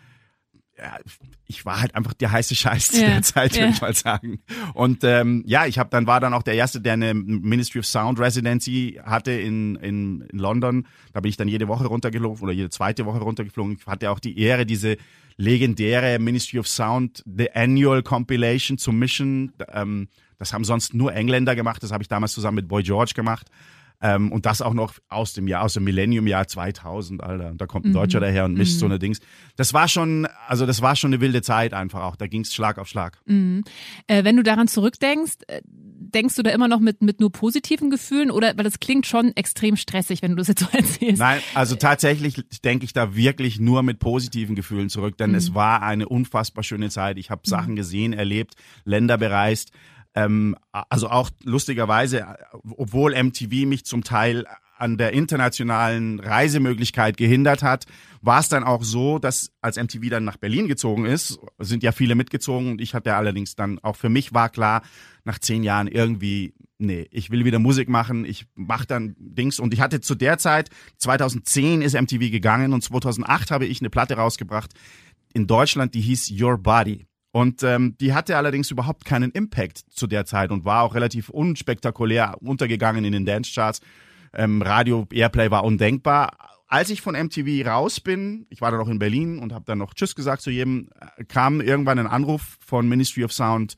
ja, 0.82 0.98
ich 1.46 1.66
war 1.66 1.82
halt 1.82 1.96
einfach 1.96 2.14
der 2.14 2.32
heiße 2.32 2.56
Scheiß 2.56 2.90
zu 2.90 3.02
Ja, 3.02 3.10
der 3.10 3.22
Zeit, 3.22 3.54
würde 3.54 3.66
ja. 3.66 3.70
ich 3.72 3.82
mal 3.82 3.94
sagen. 3.94 4.40
Und 4.74 5.04
ähm, 5.04 5.44
ja, 5.46 5.66
ich 5.66 5.78
habe 5.78 5.90
dann 5.90 6.08
war 6.08 6.20
dann 6.20 6.34
auch 6.34 6.44
der 6.44 6.54
erste, 6.54 6.80
der 6.80 6.94
eine 6.94 7.14
Ministry 7.14 7.80
of 7.80 7.86
Sound 7.86 8.20
Residency 8.20 9.00
hatte 9.04 9.32
in, 9.32 9.76
in, 9.78 10.22
in 10.22 10.40
London. 10.40 10.88
Da 11.14 11.20
bin 11.20 11.30
ich 11.30 11.38
dann 11.38 11.48
jede 11.48 11.68
Woche 11.68 11.88
runtergeflogen 11.88 12.42
oder 12.42 12.54
jede 12.54 12.70
zweite 12.70 13.06
Woche 13.06 13.20
runtergeflogen. 13.20 13.78
Ich 13.80 13.88
hatte 13.88 14.12
auch 14.12 14.20
die 14.20 14.40
Ehre, 14.40 14.66
diese 14.66 14.98
legendäre 15.38 16.20
Ministry 16.20 16.60
of 16.60 16.68
Sound, 16.68 17.24
The 17.26 17.52
Annual 17.54 18.04
Compilation 18.04 18.78
zu 18.78 18.92
mischen. 18.92 19.54
Ähm, 19.72 20.08
das 20.38 20.54
haben 20.54 20.64
sonst 20.64 20.94
nur 20.94 21.14
Engländer 21.14 21.56
gemacht. 21.56 21.84
Das 21.84 21.92
habe 21.92 22.04
ich 22.04 22.08
damals 22.08 22.34
zusammen 22.34 22.56
mit 22.56 22.68
Boy 22.68 22.84
George 22.84 23.14
gemacht. 23.16 23.50
Ähm, 24.02 24.32
und 24.32 24.46
das 24.46 24.62
auch 24.62 24.74
noch 24.74 24.94
aus 25.10 25.34
dem 25.34 25.48
Jahr, 25.48 25.64
aus 25.64 25.74
dem 25.74 25.84
Millennium-Jahr 25.84 26.48
2000, 26.48 27.22
Alter. 27.22 27.50
Und 27.50 27.60
da 27.60 27.66
kommt 27.66 27.86
ein 27.86 27.94
Deutscher 27.94 28.20
daher 28.20 28.46
und 28.46 28.54
mischt 28.54 28.80
so 28.80 28.86
eine 28.86 28.98
Dings. 28.98 29.20
Das 29.58 29.74
war 29.74 29.88
schon, 29.88 30.28
also 30.48 30.66
das 30.66 30.82
war 30.82 30.96
schon 30.96 31.14
eine 31.14 31.22
wilde 31.22 31.42
Zeit 31.42 31.74
einfach 31.74 32.04
auch. 32.04 32.16
Da 32.16 32.28
ging's 32.28 32.54
Schlag 32.54 32.78
auf 32.78 32.88
Schlag. 32.88 33.20
Äh, 34.08 34.24
wenn 34.24 34.38
du 34.38 34.44
daran 34.44 34.68
zurückdenkst, 34.68 35.38
äh, 35.48 35.62
denkst 35.66 36.36
du 36.36 36.44
da 36.44 36.52
immer 36.52 36.68
noch 36.68 36.80
mit, 36.80 37.02
mit 37.02 37.20
nur 37.20 37.32
positiven 37.32 37.90
Gefühlen 37.90 38.32
oder, 38.32 38.56
weil 38.58 38.64
das 38.64 38.80
klingt 38.80 39.06
schon 39.06 39.36
extrem 39.36 39.76
stressig, 39.76 40.22
wenn 40.22 40.32
du 40.32 40.38
das 40.38 40.48
jetzt 40.48 40.62
so 40.62 40.68
erzählst. 40.72 41.20
Nein, 41.20 41.42
also 41.54 41.76
tatsächlich 41.76 42.44
denke 42.64 42.86
ich 42.86 42.94
da 42.94 43.16
wirklich 43.16 43.60
nur 43.60 43.84
mit 43.84 44.00
positiven 44.00 44.56
Gefühlen 44.56 44.90
zurück, 44.90 45.18
denn 45.18 45.36
es 45.36 45.54
war 45.54 45.82
eine 45.82 46.08
unfassbar 46.08 46.64
schöne 46.64 46.90
Zeit. 46.90 47.18
Ich 47.18 47.30
habe 47.30 47.42
Sachen 47.46 47.76
gesehen, 47.76 48.14
erlebt, 48.14 48.56
Länder 48.86 49.18
bereist. 49.18 49.72
Ähm, 50.16 50.56
also 50.72 51.10
auch 51.10 51.30
lustigerweise, 51.44 52.26
obwohl 52.78 53.22
MTV 53.22 53.68
mich 53.68 53.86
zum 53.86 54.04
Teil 54.04 54.46
an 54.80 54.98
der 54.98 55.12
internationalen 55.12 56.20
Reisemöglichkeit 56.20 57.18
gehindert 57.18 57.64
hat, 57.64 57.86
war 58.22 58.40
es 58.40 58.48
dann 58.48 58.64
auch 58.64 58.84
so, 58.84 59.20
dass 59.20 59.52
als 59.62 59.78
MTV 59.78 60.10
dann 60.10 60.24
nach 60.24 60.38
Berlin 60.38 60.68
gezogen 60.68 61.06
ist, 61.06 61.38
sind 61.60 61.84
ja 61.84 61.92
viele 61.92 62.16
mitgezogen 62.16 62.72
und 62.72 62.82
ich 62.82 62.94
hatte 62.94 63.16
allerdings 63.16 63.56
dann 63.56 63.80
auch 63.80 63.98
für 63.98 64.10
mich 64.10 64.34
war 64.34 64.50
klar, 64.50 64.82
nach 65.26 65.38
zehn 65.38 65.64
Jahren 65.64 65.88
irgendwie, 65.88 66.54
nee, 66.78 67.08
ich 67.12 67.30
will 67.30 67.44
wieder 67.44 67.60
Musik 67.60 67.90
machen, 67.90 68.24
ich 68.24 68.46
mach 68.56 68.86
dann 68.86 69.16
Dings 69.20 69.60
und 69.60 69.74
ich 69.74 69.82
hatte 69.82 70.00
zu 70.00 70.16
der 70.16 70.38
Zeit, 70.38 70.70
2010 70.98 71.82
ist 71.82 72.00
MTV 72.00 72.32
gegangen 72.32 72.72
und 72.72 72.82
2008 72.82 73.52
habe 73.52 73.66
ich 73.66 73.82
eine 73.82 73.90
Platte 73.90 74.16
rausgebracht 74.16 74.72
in 75.34 75.46
Deutschland, 75.46 75.94
die 75.94 76.02
hieß 76.02 76.32
Your 76.32 76.58
Body. 76.58 77.09
Und 77.32 77.62
ähm, 77.64 77.96
die 78.00 78.14
hatte 78.14 78.38
allerdings 78.38 78.72
überhaupt 78.72 79.06
keinen 79.06 79.32
Impact 79.32 79.84
zu 79.90 80.08
der 80.08 80.26
Zeit 80.26 80.52
und 80.52 80.66
war 80.66 80.84
auch 80.84 80.96
relativ 80.96 81.30
unspektakulär 81.30 82.38
untergegangen 82.42 83.06
in 83.06 83.12
den 83.12 83.26
Dance-Charts. 83.26 83.82
Ähm, 84.34 84.62
Radio 84.62 85.08
Airplay 85.12 85.52
war 85.52 85.64
undenkbar. 85.64 86.32
Als 86.68 86.90
ich 86.90 87.02
von 87.02 87.16
MTV 87.16 87.68
raus 87.68 88.00
bin, 88.00 88.46
ich 88.50 88.62
war 88.62 88.72
dann 88.72 88.80
noch 88.80 88.90
in 88.90 89.00
Berlin 89.00 89.40
und 89.40 89.54
habe 89.54 89.66
dann 89.66 89.80
noch 89.80 89.94
Tschüss 89.94 90.16
gesagt 90.16 90.42
zu 90.42 90.50
jedem, 90.50 90.90
äh, 91.18 91.24
kam 91.26 91.62
irgendwann 91.62 92.00
ein 92.00 92.08
Anruf 92.08 92.58
von 92.66 92.88
Ministry 92.88 93.24
of 93.24 93.34
Sound 93.34 93.76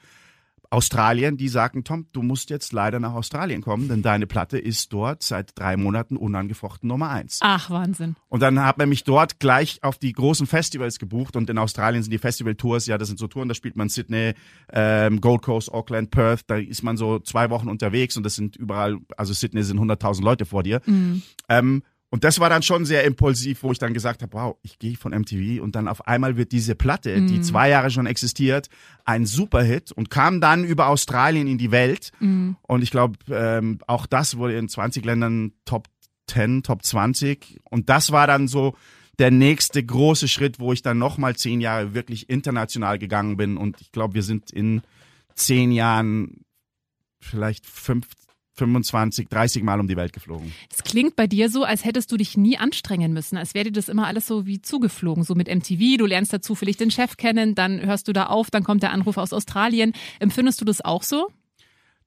Australien, 0.71 1.35
die 1.35 1.49
sagten, 1.49 1.83
Tom, 1.83 2.07
du 2.13 2.21
musst 2.21 2.49
jetzt 2.49 2.71
leider 2.71 2.99
nach 3.01 3.13
Australien 3.13 3.61
kommen, 3.61 3.89
denn 3.89 4.01
deine 4.01 4.25
Platte 4.25 4.57
ist 4.57 4.93
dort 4.93 5.21
seit 5.21 5.51
drei 5.59 5.75
Monaten 5.75 6.15
unangefochten 6.15 6.87
Nummer 6.87 7.09
eins. 7.09 7.39
Ach, 7.41 7.69
Wahnsinn. 7.69 8.15
Und 8.29 8.41
dann 8.41 8.63
hat 8.63 8.77
man 8.77 8.87
mich 8.87 9.03
dort 9.03 9.39
gleich 9.39 9.83
auf 9.83 9.97
die 9.97 10.13
großen 10.13 10.47
Festivals 10.47 10.97
gebucht 10.97 11.35
und 11.35 11.49
in 11.49 11.57
Australien 11.57 12.03
sind 12.03 12.11
die 12.11 12.17
Festival-Tours, 12.17 12.85
ja, 12.87 12.97
das 12.97 13.09
sind 13.09 13.19
so 13.19 13.27
Touren, 13.27 13.49
da 13.49 13.53
spielt 13.53 13.75
man 13.75 13.89
Sydney, 13.89 14.33
ähm, 14.71 15.19
Gold 15.19 15.41
Coast, 15.41 15.71
Auckland, 15.73 16.09
Perth, 16.09 16.43
da 16.47 16.55
ist 16.55 16.83
man 16.83 16.95
so 16.95 17.19
zwei 17.19 17.49
Wochen 17.49 17.67
unterwegs 17.67 18.15
und 18.15 18.23
das 18.23 18.35
sind 18.35 18.55
überall, 18.55 18.97
also 19.17 19.33
Sydney 19.33 19.63
sind 19.63 19.77
100.000 19.77 20.23
Leute 20.23 20.45
vor 20.45 20.63
dir. 20.63 20.81
Ähm, 21.49 21.83
und 22.11 22.25
das 22.25 22.39
war 22.39 22.49
dann 22.49 22.61
schon 22.61 22.85
sehr 22.85 23.05
impulsiv, 23.05 23.63
wo 23.63 23.71
ich 23.71 23.79
dann 23.79 23.93
gesagt 23.93 24.21
habe, 24.21 24.33
wow, 24.33 24.57
ich 24.63 24.77
gehe 24.79 24.97
von 24.97 25.13
MTV 25.13 25.63
und 25.63 25.75
dann 25.75 25.87
auf 25.87 26.05
einmal 26.07 26.35
wird 26.35 26.51
diese 26.51 26.75
Platte, 26.75 27.21
die 27.21 27.41
zwei 27.41 27.69
Jahre 27.69 27.89
schon 27.89 28.05
existiert, 28.05 28.67
ein 29.05 29.25
Superhit 29.25 29.93
und 29.93 30.09
kam 30.09 30.41
dann 30.41 30.65
über 30.65 30.87
Australien 30.87 31.47
in 31.47 31.57
die 31.57 31.71
Welt. 31.71 32.11
Und 32.63 32.83
ich 32.83 32.91
glaube, 32.91 33.17
ähm, 33.31 33.79
auch 33.87 34.05
das 34.05 34.37
wurde 34.37 34.57
in 34.57 34.67
20 34.67 35.05
Ländern 35.05 35.53
Top 35.63 35.87
10, 36.27 36.63
Top 36.63 36.83
20. 36.83 37.61
Und 37.69 37.89
das 37.89 38.11
war 38.11 38.27
dann 38.27 38.49
so 38.49 38.75
der 39.17 39.31
nächste 39.31 39.81
große 39.81 40.27
Schritt, 40.27 40.59
wo 40.59 40.73
ich 40.73 40.81
dann 40.81 40.97
nochmal 40.97 41.35
zehn 41.37 41.61
Jahre 41.61 41.93
wirklich 41.93 42.29
international 42.29 42.99
gegangen 42.99 43.37
bin. 43.37 43.55
Und 43.55 43.79
ich 43.79 43.91
glaube, 43.93 44.15
wir 44.15 44.23
sind 44.23 44.51
in 44.51 44.81
zehn 45.35 45.71
Jahren 45.71 46.43
vielleicht 47.19 47.65
fünf, 47.65 48.07
25, 48.53 49.29
30 49.29 49.63
Mal 49.63 49.79
um 49.79 49.87
die 49.87 49.95
Welt 49.95 50.13
geflogen. 50.13 50.53
Es 50.71 50.83
klingt 50.83 51.15
bei 51.15 51.27
dir 51.27 51.49
so, 51.49 51.63
als 51.63 51.85
hättest 51.85 52.11
du 52.11 52.17
dich 52.17 52.37
nie 52.37 52.57
anstrengen 52.57 53.13
müssen, 53.13 53.37
als 53.37 53.53
wäre 53.53 53.65
dir 53.65 53.71
das 53.71 53.89
immer 53.89 54.07
alles 54.07 54.27
so 54.27 54.45
wie 54.45 54.61
zugeflogen, 54.61 55.23
so 55.23 55.35
mit 55.35 55.47
MTV, 55.47 55.97
du 55.97 56.05
lernst 56.05 56.33
da 56.33 56.41
zufällig 56.41 56.77
den 56.77 56.91
Chef 56.91 57.17
kennen, 57.17 57.55
dann 57.55 57.81
hörst 57.81 58.07
du 58.07 58.13
da 58.13 58.27
auf, 58.27 58.51
dann 58.51 58.63
kommt 58.63 58.83
der 58.83 58.91
Anruf 58.91 59.17
aus 59.17 59.33
Australien. 59.33 59.93
Empfindest 60.19 60.61
du 60.61 60.65
das 60.65 60.81
auch 60.81 61.03
so? 61.03 61.27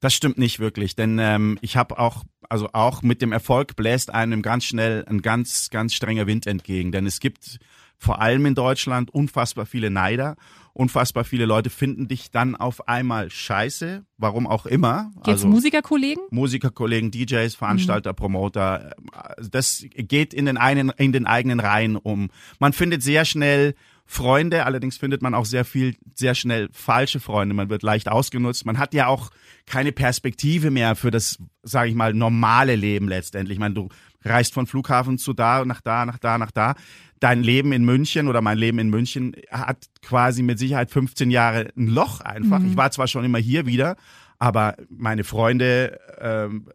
Das 0.05 0.12
stimmt 0.12 0.37
nicht 0.37 0.61
wirklich, 0.61 0.97
denn 0.97 1.19
ähm, 1.19 1.59
ich 1.62 1.79
habe 1.79 1.99
auch, 1.99 2.25
also 2.51 2.69
auch 2.75 3.01
mit 3.01 3.23
dem 3.23 3.33
Erfolg 3.33 3.75
bläst 3.75 4.12
einem 4.12 4.43
ganz 4.43 4.64
schnell 4.67 5.03
ein 5.09 5.23
ganz, 5.23 5.71
ganz 5.71 5.95
strenger 5.95 6.27
Wind 6.27 6.47
entgegen. 6.47 6.93
Denn 6.93 7.07
es 7.07 7.21
gibt 7.21 7.59
vor 7.97 8.21
allem 8.21 8.45
in 8.45 8.55
Deutschland 8.55 9.09
unfassbar 9.14 9.64
viele 9.64 9.88
Neider, 9.88 10.37
unfassbar 10.75 11.25
viele 11.25 11.47
Leute 11.47 11.71
finden 11.71 12.07
dich 12.07 12.31
dann 12.31 12.55
auf 12.55 12.87
einmal 12.87 13.31
scheiße, 13.31 14.05
warum 14.19 14.47
auch 14.47 14.67
immer. 14.67 15.11
Jetzt 15.27 15.47
Musikerkollegen? 15.47 16.23
Musikerkollegen, 16.29 17.11
DJs, 17.11 17.55
Veranstalter, 17.55 18.12
Promoter. 18.12 18.90
äh, 19.38 19.43
Das 19.51 19.87
geht 19.88 20.35
in 20.35 20.45
den, 20.45 20.59
einen, 20.59 20.90
in 20.90 21.14
den 21.14 21.25
eigenen 21.27 21.61
Reihen 21.61 21.97
um. 21.97 22.29
Man 22.59 22.75
findet 22.75 23.03
sehr 23.03 23.25
schnell 23.25 23.75
Freunde, 24.07 24.67
allerdings 24.67 24.99
findet 24.99 25.23
man 25.23 25.35
auch 25.35 25.47
sehr 25.47 25.64
viel, 25.64 25.97
sehr 26.14 26.35
schnell 26.35 26.69
falsche 26.73 27.21
Freunde. 27.21 27.55
Man 27.55 27.71
wird 27.71 27.83
leicht 27.83 28.09
ausgenutzt. 28.09 28.67
Man 28.67 28.79
hat 28.79 28.93
ja 28.93 29.07
auch 29.07 29.31
keine 29.67 29.93
Perspektive 29.93 30.71
mehr 30.71 30.95
für 30.95 31.11
das, 31.11 31.38
sage 31.62 31.88
ich 31.88 31.95
mal, 31.95 32.12
normale 32.12 32.77
Leben 32.77 33.09
letztendlich. 33.09 33.57
Ich 33.57 33.61
meine, 33.61 33.75
du 33.75 33.88
reist 34.23 34.53
von 34.53 34.67
Flughafen 34.67 35.19
zu 35.19 35.33
da, 35.33 35.64
nach 35.64 35.81
da, 35.81 36.05
nach 36.05 36.19
da, 36.19 36.38
nach 36.38 36.51
da. 36.51 36.75
Dein 37.19 37.43
Leben 37.43 37.73
in 37.73 37.85
München 37.85 38.29
oder 38.29 38.43
mein 38.43 38.59
Leben 38.59 38.79
in 38.79 38.90
München 38.90 39.35
hat 39.51 39.87
quasi 40.03 40.43
mit 40.43 40.59
Sicherheit 40.59 40.90
15 40.90 41.31
Jahre 41.31 41.71
ein 41.77 41.87
Loch 41.87 42.21
einfach. 42.21 42.62
Ich 42.62 42.77
war 42.77 42.90
zwar 42.90 43.09
schon 43.09 43.25
immer 43.25 43.38
hier 43.38 43.64
wieder, 43.64 43.97
aber 44.38 44.77
meine 44.90 45.25
Freunde, 45.25 45.99
ähm, 46.21 46.69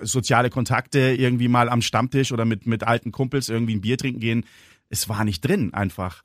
soziale 0.00 0.50
Kontakte, 0.50 0.98
irgendwie 1.16 1.48
mal 1.48 1.68
am 1.68 1.82
Stammtisch 1.82 2.32
oder 2.32 2.44
mit, 2.44 2.66
mit 2.66 2.82
alten 2.82 3.12
Kumpels 3.12 3.48
irgendwie 3.48 3.76
ein 3.76 3.80
Bier 3.80 3.96
trinken 3.96 4.20
gehen, 4.20 4.44
es 4.88 5.08
war 5.08 5.24
nicht 5.24 5.40
drin 5.42 5.72
einfach. 5.74 6.22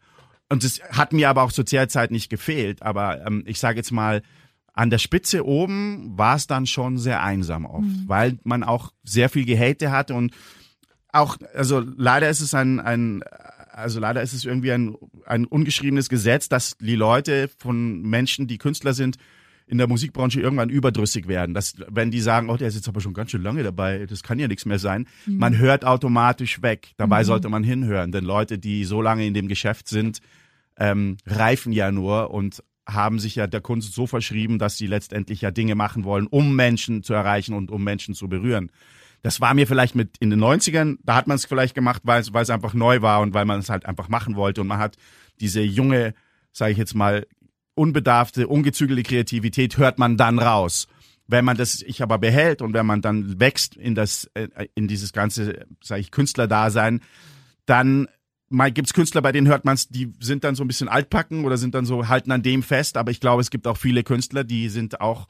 Und 0.49 0.63
es 0.63 0.81
hat 0.91 1.13
mir 1.13 1.29
aber 1.29 1.43
auch 1.43 1.51
zur 1.51 1.65
Zeit 1.65 2.11
nicht 2.11 2.29
gefehlt. 2.29 2.81
Aber 2.81 3.25
ähm, 3.25 3.43
ich 3.45 3.59
sage 3.59 3.77
jetzt 3.77 3.91
mal, 3.91 4.23
an 4.73 4.89
der 4.89 4.97
Spitze 4.97 5.45
oben 5.45 6.17
war 6.17 6.35
es 6.35 6.47
dann 6.47 6.65
schon 6.65 6.97
sehr 6.97 7.21
einsam 7.21 7.65
oft, 7.65 7.85
weil 8.07 8.39
man 8.43 8.63
auch 8.63 8.93
sehr 9.03 9.29
viel 9.29 9.45
Gehate 9.45 9.91
hatte 9.91 10.13
und 10.13 10.33
auch, 11.11 11.37
also 11.53 11.83
leider 11.97 12.29
ist 12.29 12.39
es 12.39 12.53
ein, 12.53 12.79
ein 12.79 13.23
also 13.71 13.99
leider 13.99 14.21
ist 14.21 14.33
es 14.33 14.45
irgendwie 14.45 14.71
ein, 14.71 14.95
ein 15.25 15.45
ungeschriebenes 15.45 16.07
Gesetz, 16.09 16.49
dass 16.49 16.77
die 16.77 16.95
Leute 16.95 17.49
von 17.57 18.01
Menschen, 18.01 18.47
die 18.47 18.57
Künstler 18.57 18.93
sind, 18.93 19.17
in 19.69 19.77
der 19.77 19.87
Musikbranche 19.87 20.41
irgendwann 20.41 20.69
überdrüssig 20.69 21.27
werden. 21.27 21.53
Dass, 21.53 21.75
wenn 21.87 22.09
die 22.09 22.21
sagen, 22.21 22.49
oh, 22.49 22.57
der 22.57 22.67
ist 22.67 22.75
jetzt 22.75 22.87
aber 22.87 23.01
schon 23.01 23.13
ganz 23.13 23.29
schön 23.29 23.43
lange 23.43 23.61
dabei, 23.61 24.05
das 24.07 24.23
kann 24.23 24.39
ja 24.39 24.47
nichts 24.47 24.65
mehr 24.65 24.79
sein, 24.79 25.07
man 25.27 25.57
hört 25.57 25.85
automatisch 25.85 26.61
weg. 26.61 26.89
Dabei 26.97 27.23
sollte 27.23 27.49
man 27.49 27.63
hinhören, 27.63 28.11
denn 28.11 28.25
Leute, 28.25 28.57
die 28.57 28.83
so 28.83 29.01
lange 29.01 29.27
in 29.27 29.33
dem 29.33 29.47
Geschäft 29.47 29.87
sind, 29.87 30.19
ähm, 30.77 31.17
reifen 31.25 31.71
ja 31.71 31.91
nur 31.91 32.31
und 32.31 32.63
haben 32.87 33.19
sich 33.19 33.35
ja 33.35 33.45
der 33.45 33.61
Kunst 33.61 33.93
so 33.93 34.07
verschrieben, 34.07 34.57
dass 34.57 34.77
sie 34.77 34.87
letztendlich 34.87 35.41
ja 35.41 35.51
Dinge 35.51 35.75
machen 35.75 36.03
wollen, 36.03 36.25
um 36.25 36.55
Menschen 36.55 37.03
zu 37.03 37.13
erreichen 37.13 37.53
und 37.53 37.69
um 37.69 37.83
Menschen 37.83 38.15
zu 38.15 38.27
berühren. 38.27 38.71
Das 39.21 39.39
war 39.39 39.53
mir 39.53 39.67
vielleicht 39.67 39.95
mit 39.95 40.15
in 40.19 40.31
den 40.31 40.43
90ern, 40.43 40.97
da 41.03 41.15
hat 41.15 41.27
man 41.27 41.35
es 41.35 41.45
vielleicht 41.45 41.75
gemacht, 41.75 42.01
weil 42.05 42.21
es 42.21 42.33
weil 42.33 42.41
es 42.41 42.49
einfach 42.49 42.73
neu 42.73 43.01
war 43.03 43.21
und 43.21 43.35
weil 43.35 43.45
man 43.45 43.59
es 43.59 43.69
halt 43.69 43.85
einfach 43.85 44.09
machen 44.09 44.35
wollte 44.35 44.61
und 44.61 44.67
man 44.67 44.79
hat 44.79 44.97
diese 45.39 45.61
junge, 45.61 46.15
sage 46.53 46.71
ich 46.71 46.77
jetzt 46.77 46.95
mal, 46.95 47.27
unbedarfte, 47.79 48.47
ungezügelte 48.47 49.03
Kreativität 49.03 49.77
hört 49.77 49.97
man 49.99 50.17
dann 50.17 50.37
raus. 50.37 50.87
Wenn 51.27 51.45
man 51.45 51.55
das 51.55 51.81
ich 51.81 52.01
aber 52.03 52.17
behält 52.17 52.61
und 52.61 52.73
wenn 52.73 52.85
man 52.85 53.01
dann 53.01 53.39
wächst 53.39 53.77
in 53.77 53.95
das 53.95 54.29
äh, 54.33 54.67
in 54.75 54.87
dieses 54.87 55.13
ganze, 55.13 55.65
sage 55.81 56.01
ich 56.01 56.11
Künstlerdasein, 56.11 57.01
dann 57.65 58.07
mal 58.49 58.71
gibt's 58.71 58.93
Künstler, 58.93 59.21
bei 59.21 59.31
denen 59.31 59.47
hört 59.47 59.63
man's, 59.63 59.87
die 59.87 60.11
sind 60.19 60.43
dann 60.43 60.55
so 60.55 60.63
ein 60.63 60.67
bisschen 60.67 60.89
altpacken 60.89 61.45
oder 61.45 61.57
sind 61.57 61.73
dann 61.73 61.85
so, 61.85 62.09
halten 62.09 62.31
an 62.31 62.41
dem 62.41 62.63
fest, 62.63 62.97
aber 62.97 63.11
ich 63.11 63.21
glaube, 63.21 63.41
es 63.41 63.51
gibt 63.51 63.65
auch 63.67 63.77
viele 63.77 64.03
Künstler, 64.03 64.43
die 64.43 64.69
sind 64.69 64.99
auch 64.99 65.27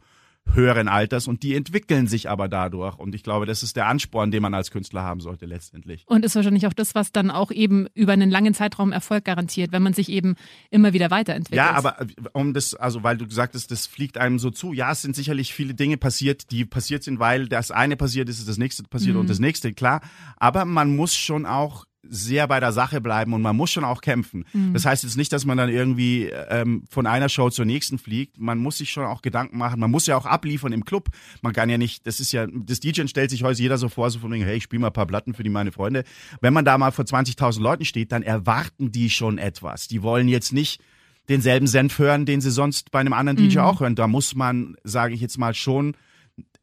höheren 0.53 0.88
Alters 0.88 1.27
und 1.27 1.43
die 1.43 1.55
entwickeln 1.55 2.07
sich 2.07 2.29
aber 2.29 2.47
dadurch. 2.47 2.97
Und 2.97 3.15
ich 3.15 3.23
glaube, 3.23 3.45
das 3.45 3.63
ist 3.63 3.75
der 3.75 3.88
Ansporn, 3.88 4.31
den 4.31 4.41
man 4.41 4.53
als 4.53 4.71
Künstler 4.71 5.03
haben 5.03 5.21
sollte 5.21 5.45
letztendlich. 5.45 6.03
Und 6.07 6.25
ist 6.25 6.35
wahrscheinlich 6.35 6.67
auch 6.67 6.73
das, 6.73 6.95
was 6.95 7.12
dann 7.12 7.31
auch 7.31 7.51
eben 7.51 7.88
über 7.93 8.13
einen 8.13 8.29
langen 8.29 8.53
Zeitraum 8.53 8.91
Erfolg 8.91 9.25
garantiert, 9.25 9.71
wenn 9.71 9.83
man 9.83 9.93
sich 9.93 10.09
eben 10.09 10.35
immer 10.69 10.93
wieder 10.93 11.12
weiterentwickelt. 11.12 11.57
Ja, 11.57 11.73
aber 11.73 11.97
um 12.33 12.53
das, 12.53 12.73
also 12.73 13.03
weil 13.03 13.17
du 13.17 13.27
gesagt 13.27 13.55
hast, 13.55 13.71
das 13.71 13.88
fliegt 13.88 14.17
einem 14.17 14.39
so 14.39 14.51
zu. 14.51 14.73
Ja, 14.73 14.91
es 14.91 15.01
sind 15.01 15.15
sicherlich 15.15 15.53
viele 15.53 15.73
Dinge 15.73 15.97
passiert, 15.97 16.51
die 16.51 16.65
passiert 16.65 17.03
sind, 17.03 17.19
weil 17.19 17.47
das 17.47 17.71
eine 17.71 17.95
passiert 17.97 18.29
ist, 18.29 18.39
ist 18.39 18.49
das 18.49 18.57
nächste 18.57 18.83
passiert 18.83 19.15
mhm. 19.15 19.21
und 19.21 19.29
das 19.29 19.39
nächste, 19.39 19.73
klar. 19.73 20.01
Aber 20.38 20.65
man 20.65 20.95
muss 20.95 21.15
schon 21.15 21.45
auch 21.45 21.85
sehr 22.03 22.47
bei 22.47 22.59
der 22.59 22.71
Sache 22.71 23.01
bleiben 23.01 23.33
und 23.33 23.41
man 23.41 23.55
muss 23.55 23.71
schon 23.71 23.83
auch 23.83 24.01
kämpfen. 24.01 24.45
Mhm. 24.53 24.73
Das 24.73 24.85
heißt 24.85 25.03
jetzt 25.03 25.17
nicht, 25.17 25.33
dass 25.33 25.45
man 25.45 25.57
dann 25.57 25.69
irgendwie 25.69 26.25
ähm, 26.49 26.83
von 26.89 27.05
einer 27.05 27.29
Show 27.29 27.49
zur 27.49 27.65
nächsten 27.65 27.97
fliegt. 27.97 28.39
Man 28.39 28.57
muss 28.57 28.77
sich 28.77 28.89
schon 28.89 29.05
auch 29.05 29.21
Gedanken 29.21 29.57
machen. 29.57 29.79
Man 29.79 29.91
muss 29.91 30.07
ja 30.07 30.15
auch 30.15 30.25
abliefern 30.25 30.71
im 30.71 30.85
Club. 30.85 31.09
Man 31.41 31.53
kann 31.53 31.69
ja 31.69 31.77
nicht, 31.77 32.07
das 32.07 32.19
ist 32.19 32.31
ja, 32.31 32.47
das 32.47 32.79
DJ 32.79 33.07
stellt 33.07 33.29
sich 33.31 33.43
heute 33.43 33.62
jeder 33.62 33.77
so 33.77 33.89
vor, 33.89 34.09
so 34.12 34.19
von 34.19 34.31
wegen, 34.31 34.43
hey, 34.43 34.57
ich 34.57 34.63
spiele 34.63 34.79
mal 34.79 34.88
ein 34.88 34.93
paar 34.93 35.07
Platten 35.07 35.33
für 35.33 35.43
die 35.43 35.49
meine 35.49 35.71
Freunde. 35.71 36.03
Wenn 36.41 36.53
man 36.53 36.65
da 36.65 36.77
mal 36.77 36.91
vor 36.91 37.05
20.000 37.05 37.62
Leuten 37.62 37.85
steht, 37.85 38.12
dann 38.12 38.23
erwarten 38.23 38.91
die 38.91 39.09
schon 39.09 39.38
etwas. 39.38 39.88
Die 39.88 40.01
wollen 40.01 40.27
jetzt 40.27 40.53
nicht 40.53 40.81
denselben 41.27 41.67
Senf 41.67 41.99
hören, 41.99 42.25
den 42.25 42.41
sie 42.41 42.51
sonst 42.51 42.91
bei 42.91 42.99
einem 42.99 43.13
anderen 43.13 43.38
DJ 43.38 43.57
mhm. 43.57 43.63
auch 43.63 43.79
hören. 43.81 43.95
Da 43.95 44.07
muss 44.07 44.35
man, 44.35 44.75
sage 44.83 45.13
ich 45.13 45.21
jetzt 45.21 45.38
mal, 45.38 45.53
schon 45.53 45.95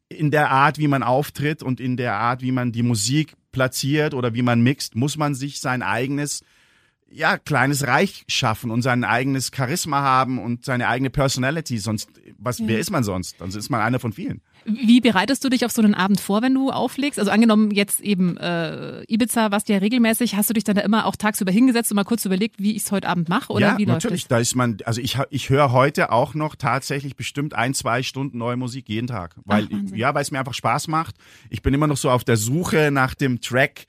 in 0.09 0.31
der 0.31 0.51
Art, 0.51 0.77
wie 0.77 0.87
man 0.87 1.03
auftritt 1.03 1.63
und 1.63 1.79
in 1.79 1.97
der 1.97 2.15
Art, 2.15 2.41
wie 2.41 2.51
man 2.51 2.71
die 2.71 2.83
Musik 2.83 3.35
platziert 3.57 4.13
oder 4.13 4.35
wie 4.35 4.43
man 4.43 4.61
mixt, 4.61 4.95
muss 4.95 5.17
man 5.17 5.33
sich 5.33 5.59
sein 5.59 5.81
eigenes 5.81 6.43
ja, 7.09 7.39
kleines 7.39 7.87
Reich 7.87 8.23
schaffen 8.27 8.69
und 8.69 8.83
sein 8.83 9.03
eigenes 9.03 9.49
Charisma 9.55 10.01
haben 10.01 10.37
und 10.37 10.63
seine 10.63 10.89
eigene 10.89 11.09
Personality. 11.09 11.79
Sonst, 11.79 12.11
was, 12.37 12.59
ja. 12.59 12.67
wer 12.67 12.79
ist 12.79 12.91
man 12.91 13.03
sonst? 13.03 13.39
Sonst 13.39 13.55
ist 13.55 13.69
man 13.69 13.81
einer 13.81 13.99
von 13.99 14.13
vielen. 14.13 14.41
Wie 14.69 14.99
bereitest 14.99 15.45
du 15.45 15.49
dich 15.49 15.63
auf 15.63 15.71
so 15.71 15.81
einen 15.81 15.93
Abend 15.93 16.19
vor, 16.19 16.41
wenn 16.41 16.53
du 16.53 16.71
auflegst? 16.71 17.17
Also 17.19 17.31
angenommen 17.31 17.71
jetzt 17.71 18.01
eben 18.01 18.35
äh, 18.35 19.01
Ibiza, 19.03 19.49
warst 19.49 19.69
du 19.69 19.73
ja 19.73 19.79
regelmäßig, 19.79 20.35
hast 20.35 20.49
du 20.49 20.53
dich 20.53 20.65
dann 20.65 20.75
da 20.75 20.81
immer 20.81 21.05
auch 21.05 21.15
tagsüber 21.15 21.53
hingesetzt 21.53 21.89
und 21.91 21.95
mal 21.95 22.03
kurz 22.03 22.25
überlegt, 22.25 22.59
wie 22.59 22.75
ich 22.75 22.83
es 22.83 22.91
heute 22.91 23.07
Abend 23.07 23.29
mache 23.29 23.53
oder 23.53 23.67
ja, 23.67 23.77
wie 23.77 23.85
läuft 23.85 24.03
natürlich. 24.03 24.23
Das? 24.23 24.29
Da 24.29 24.39
ist 24.39 24.55
man, 24.55 24.77
also 24.83 24.99
ich, 24.99 25.17
ich 25.29 25.49
höre 25.49 25.71
heute 25.71 26.11
auch 26.11 26.33
noch 26.33 26.55
tatsächlich 26.55 27.15
bestimmt 27.15 27.53
ein, 27.55 27.73
zwei 27.73 28.03
Stunden 28.03 28.37
neue 28.37 28.57
Musik 28.57 28.89
jeden 28.89 29.07
Tag, 29.07 29.35
weil 29.45 29.69
Ach, 29.71 29.95
ja, 29.95 30.13
weil 30.13 30.21
es 30.21 30.31
mir 30.31 30.39
einfach 30.39 30.53
Spaß 30.53 30.89
macht. 30.89 31.15
Ich 31.49 31.61
bin 31.61 31.73
immer 31.73 31.87
noch 31.87 31.97
so 31.97 32.09
auf 32.09 32.25
der 32.25 32.35
Suche 32.35 32.91
nach 32.91 33.15
dem 33.15 33.39
Track, 33.39 33.85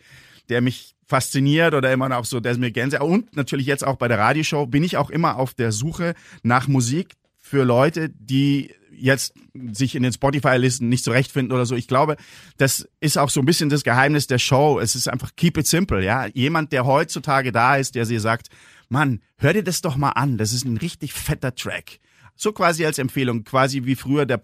der 0.49 0.61
mich 0.61 0.95
fasziniert 1.07 1.75
oder 1.75 1.93
immer 1.93 2.09
noch 2.09 2.25
so, 2.25 2.39
der 2.39 2.57
mir 2.57 2.71
Gänse 2.71 3.01
und 3.01 3.35
natürlich 3.35 3.67
jetzt 3.67 3.85
auch 3.85 3.97
bei 3.97 4.07
der 4.07 4.19
Radioshow 4.19 4.67
bin 4.67 4.85
ich 4.85 4.97
auch 4.97 5.11
immer 5.11 5.39
auf 5.39 5.55
der 5.55 5.73
Suche 5.73 6.15
nach 6.45 6.69
Musik 6.69 7.15
für 7.37 7.65
Leute, 7.65 8.11
die 8.11 8.71
jetzt 9.01 9.35
sich 9.73 9.95
in 9.95 10.03
den 10.03 10.13
Spotify-Listen 10.13 10.89
nicht 10.89 11.05
zurechtfinden 11.05 11.53
oder 11.53 11.67
so. 11.67 11.75
Ich 11.75 11.89
glaube, 11.89 12.17
das 12.57 12.89
ist 13.01 13.19
auch 13.19 13.31
so 13.31 13.41
ein 13.41 13.47
bisschen 13.47 13.69
das 13.69 13.85
Geheimnis 13.85 14.27
der 14.27 14.39
Show. 14.39 14.79
Es 14.81 14.95
ist 14.95 15.09
einfach 15.09 15.31
keep 15.37 15.57
it 15.59 15.67
simple, 15.67 16.05
ja. 16.05 16.27
Jemand, 16.27 16.73
der 16.73 16.85
heutzutage 16.87 17.53
da 17.53 17.77
ist, 17.77 17.95
der 17.95 18.07
sie 18.07 18.19
sagt, 18.19 18.49
Mann, 18.89 19.21
hör 19.37 19.53
dir 19.53 19.63
das 19.63 19.81
doch 19.81 19.97
mal 19.97 20.11
an. 20.11 20.39
Das 20.39 20.53
ist 20.53 20.65
ein 20.65 20.77
richtig 20.77 21.13
fetter 21.13 21.55
Track. 21.55 21.99
So 22.37 22.53
quasi 22.53 22.87
als 22.87 22.99
Empfehlung, 22.99 23.45
quasi 23.45 23.85
wie 23.85 23.97
früher 23.97 24.25
der 24.25 24.37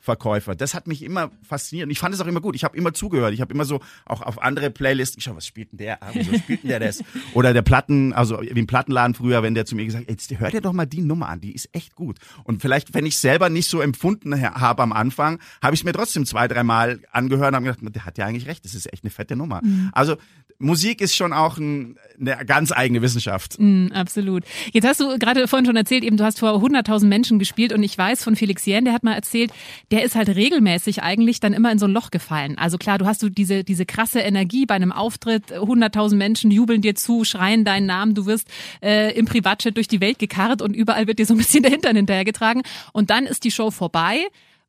Plattenladenverkäufer. 0.00 0.54
Das 0.54 0.74
hat 0.74 0.86
mich 0.86 1.02
immer 1.02 1.30
fasziniert 1.42 1.86
und 1.86 1.90
ich 1.90 1.98
fand 1.98 2.14
es 2.14 2.20
auch 2.20 2.26
immer 2.26 2.40
gut. 2.40 2.54
Ich 2.54 2.64
habe 2.64 2.76
immer 2.76 2.92
zugehört. 2.92 3.34
Ich 3.34 3.40
habe 3.40 3.52
immer 3.52 3.64
so 3.64 3.80
auch 4.04 4.22
auf 4.22 4.42
andere 4.42 4.70
Playlists 4.70 5.16
geschaut, 5.16 5.36
was 5.36 5.46
spielt 5.46 5.72
denn 5.72 5.78
der? 5.78 6.02
Ah, 6.02 6.10
wieso 6.12 6.34
spielt 6.34 6.62
denn 6.62 6.70
der 6.70 6.80
das? 6.80 7.02
Oder 7.34 7.52
der 7.52 7.62
Platten, 7.62 8.12
also 8.12 8.40
wie 8.40 8.48
im 8.48 8.66
Plattenladen 8.66 9.14
früher, 9.14 9.42
wenn 9.42 9.54
der 9.54 9.66
zu 9.66 9.76
mir 9.76 9.84
gesagt 9.84 10.04
hat, 10.04 10.10
jetzt 10.10 10.30
hör 10.38 10.50
dir 10.50 10.60
doch 10.60 10.72
mal 10.72 10.86
die 10.86 11.02
Nummer 11.02 11.28
an, 11.28 11.40
die 11.40 11.52
ist 11.52 11.68
echt 11.72 11.94
gut. 11.94 12.18
Und 12.44 12.62
vielleicht, 12.62 12.94
wenn 12.94 13.06
ich 13.06 13.18
selber 13.18 13.48
nicht 13.48 13.68
so 13.68 13.80
empfunden 13.80 14.40
habe 14.40 14.82
am 14.82 14.92
Anfang, 14.92 15.38
habe 15.62 15.74
ich 15.74 15.84
mir 15.84 15.92
trotzdem 15.92 16.26
zwei, 16.26 16.48
dreimal 16.48 17.00
angehört 17.12 17.50
und 17.50 17.56
habe 17.56 17.66
gedacht, 17.66 17.94
der 17.94 18.06
hat 18.06 18.18
ja 18.18 18.26
eigentlich 18.26 18.46
recht, 18.46 18.64
das 18.64 18.74
ist 18.74 18.92
echt 18.92 19.04
eine 19.04 19.10
fette 19.10 19.36
Nummer. 19.36 19.60
Mhm. 19.62 19.90
Also 19.92 20.16
Musik 20.60 21.00
ist 21.00 21.16
schon 21.16 21.32
auch 21.32 21.56
ein, 21.56 21.96
eine 22.20 22.44
ganz 22.44 22.70
eigene 22.70 23.00
Wissenschaft. 23.00 23.56
Mm, 23.58 23.86
absolut. 23.92 24.44
Jetzt 24.72 24.86
hast 24.86 25.00
du 25.00 25.18
gerade 25.18 25.48
vorhin 25.48 25.64
schon 25.64 25.76
erzählt, 25.76 26.04
eben 26.04 26.18
du 26.18 26.24
hast 26.24 26.38
vor 26.38 26.50
100.000 26.62 27.06
Menschen 27.06 27.38
gespielt 27.38 27.72
und 27.72 27.82
ich 27.82 27.96
weiß 27.96 28.22
von 28.22 28.36
Felix 28.36 28.66
Jähn, 28.66 28.84
der 28.84 28.92
hat 28.92 29.02
mal 29.02 29.14
erzählt, 29.14 29.52
der 29.90 30.04
ist 30.04 30.14
halt 30.14 30.28
regelmäßig 30.28 31.02
eigentlich 31.02 31.40
dann 31.40 31.52
immer 31.52 31.72
in 31.72 31.78
so 31.78 31.86
ein 31.86 31.92
Loch 31.92 32.10
gefallen. 32.10 32.56
Also 32.58 32.78
klar, 32.78 32.98
du 32.98 33.06
hast 33.06 33.22
du 33.22 33.28
diese, 33.28 33.64
diese 33.64 33.86
krasse 33.86 34.20
Energie 34.20 34.64
bei 34.66 34.74
einem 34.74 34.92
Auftritt, 34.92 35.52
100.000 35.52 36.14
Menschen 36.14 36.50
jubeln 36.50 36.80
dir 36.80 36.94
zu, 36.94 37.24
schreien 37.24 37.64
deinen 37.64 37.86
Namen, 37.86 38.14
du 38.14 38.26
wirst 38.26 38.48
äh, 38.82 39.12
im 39.18 39.26
Privatchat 39.26 39.76
durch 39.76 39.88
die 39.88 40.00
Welt 40.00 40.18
gekarrt 40.18 40.62
und 40.62 40.74
überall 40.74 41.06
wird 41.06 41.18
dir 41.18 41.26
so 41.26 41.34
ein 41.34 41.38
bisschen 41.38 41.62
der 41.62 41.72
Hintern 41.72 41.96
hinterhergetragen 41.96 42.62
und 42.92 43.10
dann 43.10 43.26
ist 43.26 43.44
die 43.44 43.50
Show 43.50 43.70
vorbei 43.70 44.20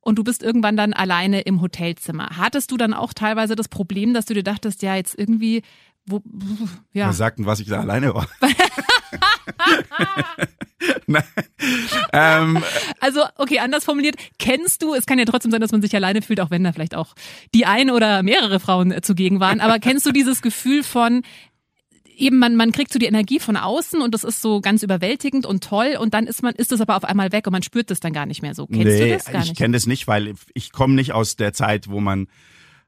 und 0.01 0.17
du 0.17 0.23
bist 0.23 0.41
irgendwann 0.41 0.75
dann 0.75 0.93
alleine 0.93 1.41
im 1.41 1.61
Hotelzimmer. 1.61 2.29
Hattest 2.37 2.71
du 2.71 2.77
dann 2.77 2.93
auch 2.93 3.13
teilweise 3.13 3.55
das 3.55 3.67
Problem, 3.67 4.13
dass 4.13 4.25
du 4.25 4.33
dir 4.33 4.43
dachtest, 4.43 4.81
ja, 4.81 4.95
jetzt 4.95 5.17
irgendwie, 5.17 5.61
wo, 6.05 6.21
ja. 6.93 7.05
Wer 7.05 7.13
sagt 7.13 7.37
denn, 7.37 7.45
was 7.45 7.59
ich 7.59 7.67
da 7.67 7.79
alleine 7.79 8.15
war? 8.15 8.27
ähm, 12.13 12.63
also, 12.99 13.21
okay, 13.37 13.59
anders 13.59 13.83
formuliert, 13.83 14.15
kennst 14.39 14.81
du, 14.81 14.93
es 14.93 15.05
kann 15.05 15.19
ja 15.19 15.25
trotzdem 15.25 15.51
sein, 15.51 15.61
dass 15.61 15.71
man 15.71 15.81
sich 15.81 15.95
alleine 15.95 16.21
fühlt, 16.21 16.39
auch 16.39 16.51
wenn 16.51 16.63
da 16.63 16.71
vielleicht 16.71 16.95
auch 16.95 17.13
die 17.53 17.65
eine 17.65 17.93
oder 17.93 18.23
mehrere 18.23 18.59
Frauen 18.59 19.01
zugegen 19.01 19.39
waren, 19.39 19.59
aber 19.59 19.79
kennst 19.79 20.05
du 20.05 20.11
dieses 20.11 20.41
Gefühl 20.41 20.83
von, 20.83 21.23
eben 22.17 22.37
man, 22.37 22.55
man 22.55 22.71
kriegt 22.71 22.93
so 22.93 22.99
die 22.99 23.05
Energie 23.05 23.39
von 23.39 23.57
außen 23.57 24.01
und 24.01 24.13
das 24.13 24.23
ist 24.23 24.41
so 24.41 24.61
ganz 24.61 24.83
überwältigend 24.83 25.45
und 25.45 25.63
toll 25.63 25.97
und 25.99 26.13
dann 26.13 26.27
ist 26.27 26.43
man, 26.43 26.53
ist 26.55 26.71
das 26.71 26.81
aber 26.81 26.95
auf 26.95 27.03
einmal 27.03 27.31
weg 27.31 27.47
und 27.47 27.53
man 27.53 27.63
spürt 27.63 27.89
das 27.89 27.99
dann 27.99 28.13
gar 28.13 28.25
nicht 28.25 28.41
mehr 28.41 28.55
so. 28.55 28.67
Kennst 28.67 28.85
nee, 28.85 28.99
du 28.99 29.13
das 29.13 29.25
gar 29.25 29.39
nicht? 29.39 29.51
Ich 29.51 29.57
kenne 29.57 29.73
das 29.73 29.87
nicht, 29.87 30.07
weil 30.07 30.33
ich 30.53 30.71
komme 30.71 30.93
nicht 30.93 31.13
aus 31.13 31.35
der 31.35 31.53
Zeit, 31.53 31.89
wo 31.89 31.99
man 31.99 32.27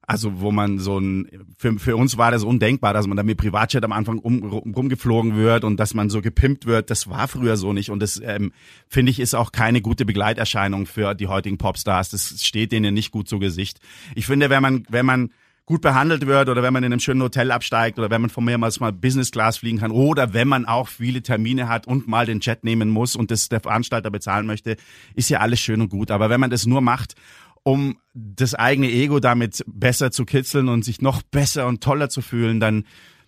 also 0.05 0.41
wo 0.41 0.51
man 0.51 0.79
so 0.79 0.99
ein, 0.99 1.29
für, 1.57 1.79
für 1.79 1.95
uns 1.95 2.17
war 2.17 2.31
das 2.31 2.43
undenkbar, 2.43 2.93
dass 2.93 3.07
man 3.07 3.15
da 3.15 3.23
mit 3.23 3.37
Privatjet 3.37 3.83
am 3.83 3.93
Anfang 3.93 4.19
um, 4.19 4.43
rumgeflogen 4.43 5.35
wird 5.35 5.63
und 5.63 5.79
dass 5.79 5.93
man 5.93 6.09
so 6.09 6.21
gepimpt 6.21 6.65
wird. 6.65 6.89
Das 6.89 7.09
war 7.09 7.27
früher 7.27 7.55
so 7.55 7.71
nicht 7.73 7.89
und 7.89 8.01
das 8.01 8.21
ähm, 8.23 8.51
finde 8.87 9.11
ich 9.11 9.19
ist 9.19 9.33
auch 9.33 9.51
keine 9.51 9.81
gute 9.81 10.05
Begleiterscheinung 10.05 10.85
für 10.85 11.13
die 11.15 11.27
heutigen 11.27 11.57
Popstars. 11.57 12.09
Das 12.09 12.43
steht 12.45 12.71
denen 12.73 12.93
nicht 12.93 13.11
gut 13.11 13.29
zu 13.29 13.39
Gesicht. 13.39 13.79
Ich 14.15 14.25
finde, 14.25 14.49
wenn 14.49 14.61
man 14.61 14.83
wenn 14.89 15.05
man 15.05 15.29
gut 15.65 15.81
behandelt 15.81 16.27
wird 16.27 16.49
oder 16.49 16.61
wenn 16.61 16.73
man 16.73 16.83
in 16.83 16.91
einem 16.91 16.99
schönen 16.99 17.21
Hotel 17.21 17.49
absteigt 17.51 17.97
oder 17.97 18.09
wenn 18.09 18.19
man 18.19 18.29
von 18.29 18.43
mehrmals 18.43 18.81
mal 18.81 18.91
Business 18.91 19.31
Class 19.31 19.57
fliegen 19.57 19.79
kann 19.79 19.91
oder 19.91 20.33
wenn 20.33 20.49
man 20.49 20.65
auch 20.65 20.89
viele 20.89 21.21
Termine 21.21 21.69
hat 21.69 21.87
und 21.87 22.07
mal 22.07 22.25
den 22.25 22.41
Jet 22.41 22.65
nehmen 22.65 22.89
muss 22.89 23.15
und 23.15 23.31
das 23.31 23.47
der 23.47 23.61
Veranstalter 23.61 24.11
bezahlen 24.11 24.45
möchte, 24.45 24.75
ist 25.15 25.29
ja 25.29 25.39
alles 25.39 25.61
schön 25.61 25.79
und 25.79 25.89
gut. 25.89 26.11
Aber 26.11 26.29
wenn 26.29 26.41
man 26.41 26.49
das 26.49 26.65
nur 26.65 26.81
macht, 26.81 27.15
um 27.63 27.97
das 28.13 28.56
eigene 28.56 28.89
Ego 28.89 29.19
damit 29.19 29.63
besser 29.67 30.12
zu 30.12 30.26
kitzeln 30.26 30.67
und 30.67 30.84
sich 30.84 31.02
noch 31.02 31.21
besser 31.21 31.67
und 31.67 31.82
toller 31.82 32.10
zu 32.10 32.21
fühlen, 32.21 32.60
dann, 32.60 32.86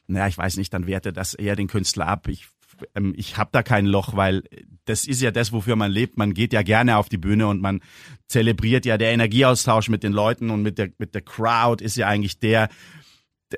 naja, 0.07 0.27
ich 0.27 0.37
weiß 0.37 0.57
nicht, 0.57 0.73
dann 0.73 0.87
werte 0.87 1.13
das 1.13 1.33
eher 1.33 1.55
den 1.55 1.67
Künstler 1.67 2.07
ab. 2.07 2.27
Ich 2.27 2.47
ähm, 2.95 3.13
ich 3.15 3.37
habe 3.37 3.49
da 3.51 3.63
kein 3.63 3.85
Loch, 3.85 4.15
weil 4.15 4.43
das 4.85 5.07
ist 5.07 5.21
ja 5.21 5.31
das, 5.31 5.51
wofür 5.51 5.75
man 5.75 5.91
lebt. 5.91 6.17
Man 6.17 6.33
geht 6.33 6.53
ja 6.53 6.61
gerne 6.61 6.97
auf 6.97 7.09
die 7.09 7.17
Bühne 7.17 7.47
und 7.47 7.61
man 7.61 7.81
zelebriert 8.27 8.85
ja 8.85 8.97
der 8.97 9.11
Energieaustausch 9.11 9.89
mit 9.89 10.03
den 10.03 10.13
Leuten 10.13 10.49
und 10.49 10.61
mit 10.61 10.77
der 10.77 10.89
mit 10.97 11.15
der 11.15 11.21
Crowd 11.21 11.83
ist 11.83 11.95
ja 11.95 12.07
eigentlich 12.07 12.39
der 12.39 12.69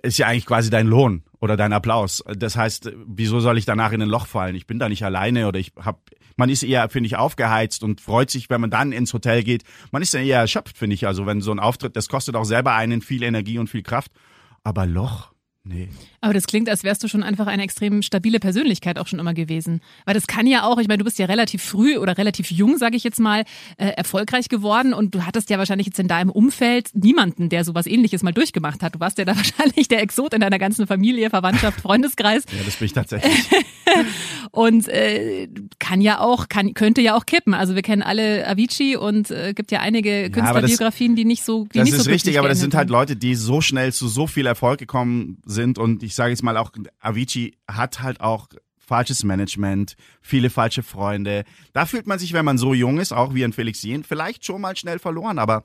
ist 0.04 0.18
ja 0.18 0.28
eigentlich 0.28 0.46
quasi 0.46 0.70
dein 0.70 0.88
Lohn 0.88 1.24
oder 1.40 1.58
dein 1.58 1.74
Applaus. 1.74 2.24
Das 2.36 2.56
heißt, 2.56 2.92
wieso 3.08 3.40
soll 3.40 3.58
ich 3.58 3.66
danach 3.66 3.92
in 3.94 4.02
ein 4.02 4.10
Loch 4.10 4.28
fallen? 4.28 4.56
Ich 4.56 4.68
bin 4.68 4.80
da 4.80 4.90
nicht 4.90 5.04
alleine 5.04 5.48
oder 5.48 5.60
ich 5.60 5.72
habe 5.80 6.00
man 6.38 6.50
ist 6.50 6.64
eher 6.64 6.88
finde 6.90 7.08
ich 7.08 7.18
aufgeheizt 7.18 7.84
und 7.84 8.00
freut 8.00 8.30
sich, 8.30 8.50
wenn 8.50 8.62
man 8.62 8.70
dann 8.70 8.92
ins 8.92 9.14
Hotel 9.14 9.44
geht. 9.44 9.64
Man 9.92 10.02
ist 10.02 10.14
ja 10.14 10.22
eher 10.22 10.40
erschöpft, 10.40 10.78
finde 10.78 10.94
ich. 10.94 11.06
Also 11.06 11.26
wenn 11.26 11.42
so 11.42 11.52
ein 11.52 11.60
Auftritt, 11.60 11.96
das 11.96 12.08
kostet 12.08 12.36
auch 12.36 12.46
selber 12.46 12.74
einen 12.74 13.02
viel 13.02 13.24
Energie 13.24 13.60
und 13.60 13.70
viel 13.70 13.84
Kraft, 13.84 14.12
aber 14.64 14.86
Loch 14.86 15.32
Nee. 15.68 15.90
Aber 16.22 16.34
das 16.34 16.48
klingt, 16.48 16.70
als 16.70 16.84
wärst 16.84 17.04
du 17.04 17.08
schon 17.08 17.24
einfach 17.24 17.48
eine 17.48 17.64
extrem 17.64 18.02
stabile 18.02 18.40
Persönlichkeit 18.40 18.98
auch 18.98 19.08
schon 19.08 19.20
immer 19.20 19.34
gewesen. 19.34 19.82
Weil 20.06 20.14
das 20.14 20.28
kann 20.28 20.48
ja 20.48 20.64
auch, 20.64 20.78
ich 20.80 20.88
meine, 20.88 21.00
du 21.00 21.04
bist 21.04 21.20
ja 21.20 21.26
relativ 21.26 21.62
früh 21.62 21.98
oder 21.98 22.18
relativ 22.18 22.50
jung, 22.52 22.78
sage 22.78 22.96
ich 22.96 23.04
jetzt 23.04 23.20
mal, 23.20 23.44
äh, 23.78 23.90
erfolgreich 23.90 24.50
geworden 24.50 24.94
und 24.94 25.14
du 25.14 25.26
hattest 25.26 25.50
ja 25.50 25.58
wahrscheinlich 25.58 25.88
jetzt 25.88 26.00
in 26.00 26.08
deinem 26.08 26.30
Umfeld 26.30 26.90
niemanden, 26.94 27.50
der 27.50 27.64
sowas 27.64 27.86
ähnliches 27.86 28.24
mal 28.24 28.32
durchgemacht 28.32 28.82
hat. 28.82 28.96
Du 28.96 29.00
warst 29.00 29.18
ja 29.18 29.26
da 29.26 29.36
wahrscheinlich 29.36 29.88
der 29.88 30.02
Exot 30.02 30.34
in 30.34 30.42
deiner 30.42 30.60
ganzen 30.60 30.88
Familie, 30.88 31.30
Verwandtschaft, 31.30 31.82
Freundeskreis. 31.82 32.46
ja, 32.52 32.64
das 32.66 32.76
bin 32.78 32.86
ich 32.86 32.94
tatsächlich. 32.94 33.48
und 34.52 34.88
äh, 34.88 35.48
kann 35.80 36.02
ja 36.02 36.20
auch, 36.20 36.50
kann, 36.50 36.74
könnte 36.74 37.02
ja 37.02 37.16
auch 37.16 37.26
kippen. 37.26 37.54
Also 37.54 37.76
wir 37.76 37.82
kennen 37.82 38.02
alle 38.02 38.48
Avicii 38.48 38.96
und 38.96 39.30
äh, 39.32 39.54
gibt 39.54 39.72
ja 39.72 39.82
einige 39.82 40.30
Künstlerbiografien, 40.32 41.16
die 41.16 41.26
nicht 41.26 41.44
so 41.44 41.66
die 41.66 41.80
Das 41.80 41.86
nicht 41.86 41.98
ist 41.98 42.06
so 42.06 42.10
richtig, 42.10 42.40
aber 42.40 42.50
das 42.50 42.60
sind 42.60 42.74
halt 42.74 42.90
Leute, 42.90 43.16
die 43.16 43.36
so 43.36 43.62
schnell 43.62 43.94
zu 43.94 44.08
so 44.08 44.28
viel 44.28 44.46
Erfolg 44.46 44.80
gekommen 44.80 45.38
sind 45.46 45.57
sind 45.58 45.78
und 45.78 46.04
ich 46.04 46.14
sage 46.16 46.32
jetzt 46.32 46.44
mal 46.44 46.56
auch, 46.58 46.72
Avicii 47.00 47.58
hat 47.68 48.00
halt 48.02 48.22
auch 48.22 48.48
falsches 48.78 49.24
Management, 49.26 49.96
viele 50.22 50.50
falsche 50.50 50.82
Freunde. 50.82 51.44
Da 51.74 51.86
fühlt 51.86 52.08
man 52.08 52.20
sich, 52.20 52.32
wenn 52.32 52.46
man 52.46 52.58
so 52.58 52.74
jung 52.74 53.00
ist, 53.00 53.12
auch 53.12 53.34
wie 53.34 53.44
ein 53.44 53.52
Felix 53.52 53.82
Jen, 53.84 54.06
vielleicht 54.06 54.46
schon 54.46 54.62
mal 54.62 54.78
schnell 54.78 55.00
verloren, 55.00 55.40
aber 55.40 55.64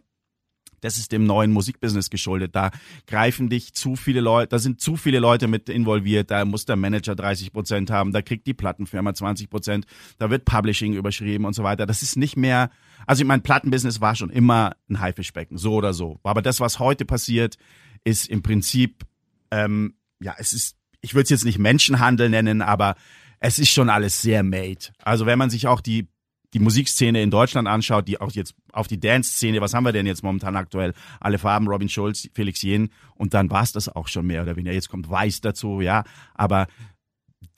Das 0.82 0.98
ist 0.98 1.12
dem 1.12 1.24
neuen 1.26 1.52
Musikbusiness 1.52 2.10
geschuldet. 2.10 2.56
Da 2.56 2.72
greifen 3.06 3.48
dich 3.48 3.72
zu 3.72 3.94
viele 3.94 4.20
Leute, 4.20 4.48
da 4.48 4.58
sind 4.58 4.80
zu 4.80 4.96
viele 4.96 5.20
Leute 5.20 5.46
mit 5.46 5.68
involviert. 5.68 6.30
Da 6.30 6.44
muss 6.44 6.64
der 6.66 6.76
Manager 6.76 7.14
30 7.14 7.52
Prozent 7.52 7.90
haben, 7.90 8.12
da 8.12 8.20
kriegt 8.20 8.46
die 8.48 8.52
Plattenfirma 8.54 9.14
20 9.14 9.48
Prozent, 9.48 9.86
da 10.18 10.28
wird 10.28 10.44
Publishing 10.44 10.92
überschrieben 10.94 11.46
und 11.46 11.54
so 11.54 11.62
weiter. 11.62 11.86
Das 11.86 12.02
ist 12.02 12.16
nicht 12.16 12.36
mehr, 12.36 12.70
also 13.06 13.24
mein 13.24 13.42
Plattenbusiness 13.42 14.00
war 14.00 14.16
schon 14.16 14.30
immer 14.30 14.74
ein 14.90 14.98
Haifischbecken, 14.98 15.56
so 15.56 15.74
oder 15.74 15.92
so. 15.92 16.18
Aber 16.24 16.42
das, 16.42 16.58
was 16.58 16.80
heute 16.80 17.04
passiert, 17.04 17.56
ist 18.04 18.28
im 18.28 18.42
Prinzip, 18.42 19.04
ähm, 19.52 19.94
ja, 20.20 20.34
es 20.38 20.52
ist, 20.52 20.76
ich 21.00 21.14
würde 21.14 21.24
es 21.24 21.30
jetzt 21.30 21.44
nicht 21.44 21.58
Menschenhandel 21.58 22.28
nennen, 22.28 22.62
aber 22.62 22.96
es 23.38 23.58
ist 23.58 23.70
schon 23.70 23.90
alles 23.90 24.22
sehr 24.22 24.42
made. 24.42 24.92
Also 25.02 25.26
wenn 25.26 25.38
man 25.38 25.50
sich 25.50 25.66
auch 25.68 25.80
die 25.80 26.08
die 26.54 26.58
Musikszene 26.58 27.22
in 27.22 27.30
Deutschland 27.30 27.66
anschaut, 27.66 28.08
die 28.08 28.20
auch 28.20 28.30
jetzt 28.32 28.54
auf 28.72 28.86
die 28.86 29.00
Dance-Szene, 29.00 29.60
was 29.60 29.72
haben 29.72 29.84
wir 29.84 29.92
denn 29.92 30.06
jetzt 30.06 30.22
momentan 30.22 30.56
aktuell? 30.56 30.92
Alle 31.18 31.38
Farben, 31.38 31.66
Robin 31.66 31.88
Schulz, 31.88 32.28
Felix 32.34 32.60
Jen 32.62 32.90
und 33.14 33.32
dann 33.32 33.50
war's 33.50 33.72
das 33.72 33.88
auch 33.88 34.08
schon 34.08 34.26
mehr 34.26 34.42
oder 34.42 34.56
weniger. 34.56 34.74
Jetzt 34.74 34.90
kommt 34.90 35.08
Weiß 35.08 35.40
dazu, 35.40 35.80
ja, 35.80 36.04
aber 36.34 36.66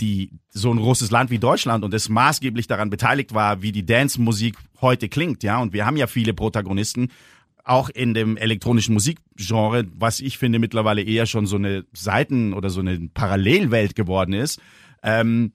die 0.01 0.31
so 0.51 0.73
ein 0.73 0.79
großes 0.79 1.11
Land 1.11 1.31
wie 1.31 1.39
Deutschland 1.39 1.85
und 1.85 1.93
das 1.93 2.09
maßgeblich 2.09 2.67
daran 2.67 2.91
beteiligt 2.91 3.35
war, 3.35 3.63
wie 3.63 3.73
die 3.73 3.85
Dance-Musik 3.85 4.57
heute 4.81 5.09
klingt, 5.09 5.43
ja, 5.43 5.59
und 5.59 5.73
wir 5.73 5.87
haben 5.87 5.97
ja 5.97 6.07
viele 6.07 6.35
Protagonisten, 6.35 7.09
auch 7.65 7.89
in 7.89 8.15
dem 8.15 8.37
elektronischen 8.37 8.95
Musikgenre, 8.95 9.87
was 9.95 10.21
ich 10.21 10.39
finde 10.39 10.59
mittlerweile 10.59 11.03
eher 11.03 11.27
schon 11.27 11.47
so 11.47 11.57
eine 11.57 11.85
Seiten- 11.93 12.53
oder 12.53 12.71
so 12.71 12.81
eine 12.81 13.09
Parallelwelt 13.13 13.95
geworden 13.97 14.35
ist. 14.35 14.61
Ähm, 15.03 15.53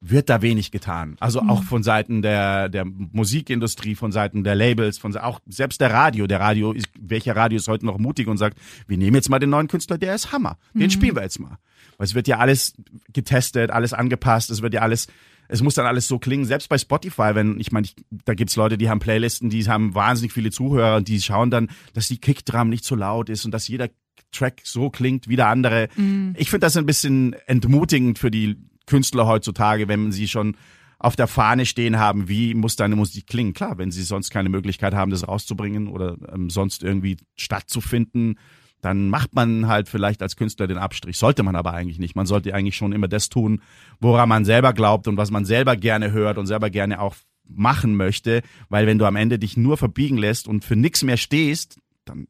wird 0.00 0.30
da 0.30 0.40
wenig 0.40 0.70
getan. 0.70 1.16
Also 1.20 1.42
mhm. 1.42 1.50
auch 1.50 1.62
von 1.62 1.82
Seiten 1.82 2.22
der, 2.22 2.70
der 2.70 2.86
Musikindustrie, 2.86 3.94
von 3.94 4.12
Seiten 4.12 4.44
der 4.44 4.54
Labels, 4.54 4.98
von 4.98 5.14
auch 5.16 5.40
selbst 5.46 5.80
der 5.80 5.92
Radio. 5.92 6.26
Der 6.26 6.40
Radio 6.40 6.72
ist, 6.72 6.88
welcher 6.98 7.36
Radio 7.36 7.58
ist 7.58 7.68
heute 7.68 7.84
noch 7.84 7.98
mutig 7.98 8.26
und 8.26 8.38
sagt, 8.38 8.58
wir 8.86 8.96
nehmen 8.96 9.14
jetzt 9.14 9.28
mal 9.28 9.38
den 9.38 9.50
neuen 9.50 9.68
Künstler, 9.68 9.98
der 9.98 10.14
ist 10.14 10.32
Hammer. 10.32 10.56
Den 10.72 10.84
mhm. 10.84 10.90
spielen 10.90 11.16
wir 11.16 11.22
jetzt 11.22 11.38
mal. 11.38 11.58
Weil 11.98 12.06
es 12.06 12.14
wird 12.14 12.28
ja 12.28 12.38
alles 12.38 12.74
getestet, 13.12 13.70
alles 13.70 13.92
angepasst, 13.92 14.50
es 14.50 14.62
wird 14.62 14.72
ja 14.72 14.80
alles, 14.80 15.06
es 15.48 15.62
muss 15.62 15.74
dann 15.74 15.86
alles 15.86 16.08
so 16.08 16.18
klingen. 16.18 16.46
Selbst 16.46 16.70
bei 16.70 16.78
Spotify, 16.78 17.34
wenn, 17.34 17.60
ich 17.60 17.70
meine, 17.70 17.84
ich, 17.84 17.94
da 18.24 18.32
gibt's 18.32 18.56
Leute, 18.56 18.78
die 18.78 18.88
haben 18.88 19.00
Playlisten, 19.00 19.50
die 19.50 19.68
haben 19.68 19.94
wahnsinnig 19.94 20.32
viele 20.32 20.50
Zuhörer 20.50 20.96
und 20.96 21.08
die 21.08 21.20
schauen 21.20 21.50
dann, 21.50 21.68
dass 21.92 22.08
die 22.08 22.18
Kickdrum 22.18 22.70
nicht 22.70 22.86
so 22.86 22.94
laut 22.94 23.28
ist 23.28 23.44
und 23.44 23.50
dass 23.52 23.68
jeder 23.68 23.90
Track 24.32 24.62
so 24.64 24.88
klingt 24.88 25.28
wie 25.28 25.36
der 25.36 25.48
andere. 25.48 25.88
Mhm. 25.96 26.34
Ich 26.38 26.48
finde 26.48 26.64
das 26.64 26.76
ein 26.78 26.86
bisschen 26.86 27.34
entmutigend 27.46 28.18
für 28.18 28.30
die 28.30 28.56
Künstler 28.90 29.26
heutzutage, 29.26 29.88
wenn 29.88 30.10
sie 30.10 30.28
schon 30.28 30.56
auf 30.98 31.16
der 31.16 31.28
Fahne 31.28 31.64
stehen 31.64 31.98
haben, 31.98 32.28
wie 32.28 32.54
muss 32.54 32.76
deine 32.76 32.96
Musik 32.96 33.26
klingen. 33.26 33.54
Klar, 33.54 33.78
wenn 33.78 33.90
sie 33.90 34.02
sonst 34.02 34.30
keine 34.30 34.50
Möglichkeit 34.50 34.94
haben, 34.94 35.10
das 35.10 35.26
rauszubringen 35.26 35.88
oder 35.88 36.16
ähm, 36.30 36.50
sonst 36.50 36.82
irgendwie 36.82 37.16
stattzufinden, 37.36 38.38
dann 38.82 39.08
macht 39.08 39.34
man 39.34 39.66
halt 39.66 39.88
vielleicht 39.88 40.22
als 40.22 40.36
Künstler 40.36 40.66
den 40.66 40.78
Abstrich. 40.78 41.16
Sollte 41.16 41.42
man 41.42 41.56
aber 41.56 41.72
eigentlich 41.72 41.98
nicht. 41.98 42.16
Man 42.16 42.26
sollte 42.26 42.54
eigentlich 42.54 42.76
schon 42.76 42.92
immer 42.92 43.08
das 43.08 43.28
tun, 43.28 43.62
woran 44.00 44.28
man 44.28 44.44
selber 44.44 44.72
glaubt 44.72 45.08
und 45.08 45.16
was 45.16 45.30
man 45.30 45.44
selber 45.44 45.76
gerne 45.76 46.12
hört 46.12 46.36
und 46.36 46.46
selber 46.46 46.68
gerne 46.68 47.00
auch 47.00 47.16
machen 47.46 47.96
möchte. 47.96 48.42
Weil 48.68 48.86
wenn 48.86 48.98
du 48.98 49.06
am 49.06 49.16
Ende 49.16 49.38
dich 49.38 49.56
nur 49.56 49.76
verbiegen 49.76 50.18
lässt 50.18 50.48
und 50.48 50.64
für 50.64 50.76
nichts 50.76 51.02
mehr 51.02 51.16
stehst, 51.16 51.78
dann 52.04 52.26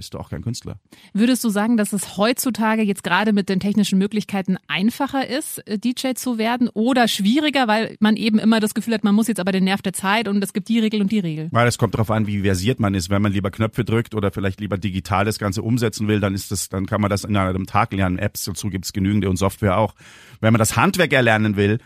bist 0.00 0.14
du 0.14 0.18
auch 0.18 0.30
kein 0.30 0.40
Künstler. 0.40 0.80
Würdest 1.12 1.44
du 1.44 1.50
sagen, 1.50 1.76
dass 1.76 1.92
es 1.92 2.16
heutzutage 2.16 2.80
jetzt 2.80 3.04
gerade 3.04 3.34
mit 3.34 3.50
den 3.50 3.60
technischen 3.60 3.98
Möglichkeiten 3.98 4.56
einfacher 4.66 5.28
ist, 5.28 5.58
äh, 5.68 5.78
DJ 5.78 6.14
zu 6.14 6.38
werden 6.38 6.70
oder 6.72 7.06
schwieriger, 7.06 7.68
weil 7.68 7.98
man 8.00 8.16
eben 8.16 8.38
immer 8.38 8.60
das 8.60 8.72
Gefühl 8.72 8.94
hat, 8.94 9.04
man 9.04 9.14
muss 9.14 9.28
jetzt 9.28 9.40
aber 9.40 9.52
den 9.52 9.64
Nerv 9.64 9.82
der 9.82 9.92
Zeit 9.92 10.26
und 10.26 10.42
es 10.42 10.54
gibt 10.54 10.70
die 10.70 10.78
Regel 10.78 11.02
und 11.02 11.12
die 11.12 11.18
Regel? 11.18 11.48
Weil 11.52 11.68
es 11.68 11.76
kommt 11.76 11.92
darauf 11.92 12.10
an, 12.10 12.26
wie 12.26 12.40
versiert 12.40 12.80
man 12.80 12.94
ist. 12.94 13.10
Wenn 13.10 13.20
man 13.20 13.30
lieber 13.30 13.50
Knöpfe 13.50 13.84
drückt 13.84 14.14
oder 14.14 14.30
vielleicht 14.30 14.60
lieber 14.60 14.78
digital 14.78 15.26
das 15.26 15.38
Ganze 15.38 15.62
umsetzen 15.62 16.08
will, 16.08 16.18
dann 16.18 16.34
ist 16.34 16.50
das, 16.50 16.70
dann 16.70 16.86
kann 16.86 17.02
man 17.02 17.10
das 17.10 17.24
in 17.24 17.36
einem 17.36 17.66
Tag 17.66 17.92
lernen. 17.92 18.18
Apps 18.18 18.44
dazu 18.44 18.70
gibt 18.70 18.86
es 18.86 18.94
genügende 18.94 19.28
und 19.28 19.36
Software 19.36 19.76
auch. 19.76 19.94
Wenn 20.40 20.54
man 20.54 20.60
das 20.60 20.76
Handwerk 20.76 21.12
erlernen 21.12 21.56
will, 21.56 21.78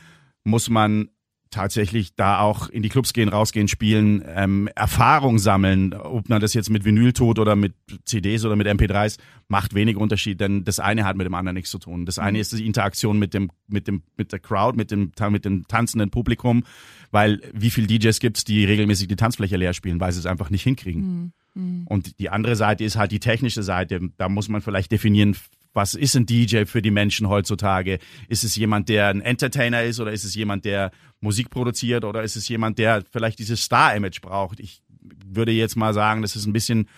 muss 0.44 0.70
man 0.70 1.08
tatsächlich 1.54 2.14
da 2.16 2.40
auch 2.40 2.68
in 2.68 2.82
die 2.82 2.88
Clubs 2.88 3.12
gehen, 3.12 3.28
rausgehen, 3.28 3.68
spielen, 3.68 4.24
ähm, 4.26 4.68
Erfahrung 4.74 5.38
sammeln, 5.38 5.94
ob 5.94 6.28
man 6.28 6.40
das 6.40 6.52
jetzt 6.52 6.68
mit 6.68 6.84
Vinyl 6.84 7.12
tut 7.12 7.38
oder 7.38 7.54
mit 7.54 7.74
CDs 8.04 8.44
oder 8.44 8.56
mit 8.56 8.66
MP3s, 8.66 9.18
macht 9.46 9.74
wenig 9.74 9.96
Unterschied, 9.96 10.40
denn 10.40 10.64
das 10.64 10.80
eine 10.80 11.04
hat 11.04 11.16
mit 11.16 11.26
dem 11.26 11.34
anderen 11.34 11.54
nichts 11.54 11.70
zu 11.70 11.78
tun. 11.78 12.06
Das 12.06 12.18
eine 12.18 12.38
mhm. 12.38 12.42
ist 12.42 12.52
die 12.52 12.66
Interaktion 12.66 13.18
mit 13.18 13.34
dem, 13.34 13.50
mit 13.68 13.86
dem, 13.86 14.02
mit 14.16 14.32
der 14.32 14.40
Crowd, 14.40 14.76
mit 14.76 14.90
dem, 14.90 15.12
mit 15.30 15.44
dem 15.44 15.66
tanzenden 15.68 16.10
Publikum, 16.10 16.64
weil 17.12 17.40
wie 17.52 17.70
viel 17.70 17.86
DJs 17.86 18.18
gibt's, 18.18 18.44
die 18.44 18.64
regelmäßig 18.64 19.06
die 19.06 19.16
Tanzfläche 19.16 19.56
leer 19.56 19.74
spielen, 19.74 20.00
weil 20.00 20.12
sie 20.12 20.18
es 20.18 20.26
einfach 20.26 20.50
nicht 20.50 20.64
hinkriegen. 20.64 21.32
Mhm. 21.54 21.62
mhm. 21.62 21.86
Und 21.86 22.18
die 22.18 22.30
andere 22.30 22.56
Seite 22.56 22.82
ist 22.82 22.96
halt 22.96 23.12
die 23.12 23.20
technische 23.20 23.62
Seite. 23.62 24.00
Da 24.16 24.28
muss 24.28 24.48
man 24.48 24.60
vielleicht 24.60 24.90
definieren, 24.90 25.36
was 25.74 25.94
ist 25.94 26.16
ein 26.16 26.24
DJ 26.24 26.64
für 26.64 26.80
die 26.80 26.90
Menschen 26.90 27.28
heutzutage? 27.28 27.98
Ist 28.28 28.44
es 28.44 28.56
jemand, 28.56 28.88
der 28.88 29.08
ein 29.08 29.20
Entertainer 29.20 29.82
ist 29.82 30.00
oder 30.00 30.12
ist 30.12 30.24
es 30.24 30.34
jemand, 30.34 30.64
der 30.64 30.92
Musik 31.20 31.50
produziert 31.50 32.04
oder 32.04 32.22
ist 32.22 32.36
es 32.36 32.48
jemand, 32.48 32.78
der 32.78 33.02
vielleicht 33.10 33.38
dieses 33.40 33.62
Star-Image 33.62 34.20
braucht? 34.20 34.60
Ich 34.60 34.82
würde 35.26 35.52
jetzt 35.52 35.76
mal 35.76 35.92
sagen, 35.92 36.22
das 36.22 36.36
ist 36.36 36.46
ein 36.46 36.52
bisschen 36.52 36.88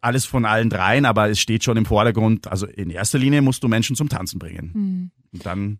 alles 0.00 0.24
von 0.24 0.44
allen 0.44 0.70
dreien, 0.70 1.04
aber 1.04 1.28
es 1.28 1.38
steht 1.38 1.62
schon 1.62 1.76
im 1.76 1.86
Vordergrund. 1.86 2.48
Also 2.48 2.66
in 2.66 2.90
erster 2.90 3.18
Linie 3.18 3.42
musst 3.42 3.62
du 3.62 3.68
Menschen 3.68 3.94
zum 3.94 4.08
Tanzen 4.08 4.38
bringen. 4.38 4.70
Hm. 4.72 5.10
Und 5.32 5.46
dann 5.46 5.78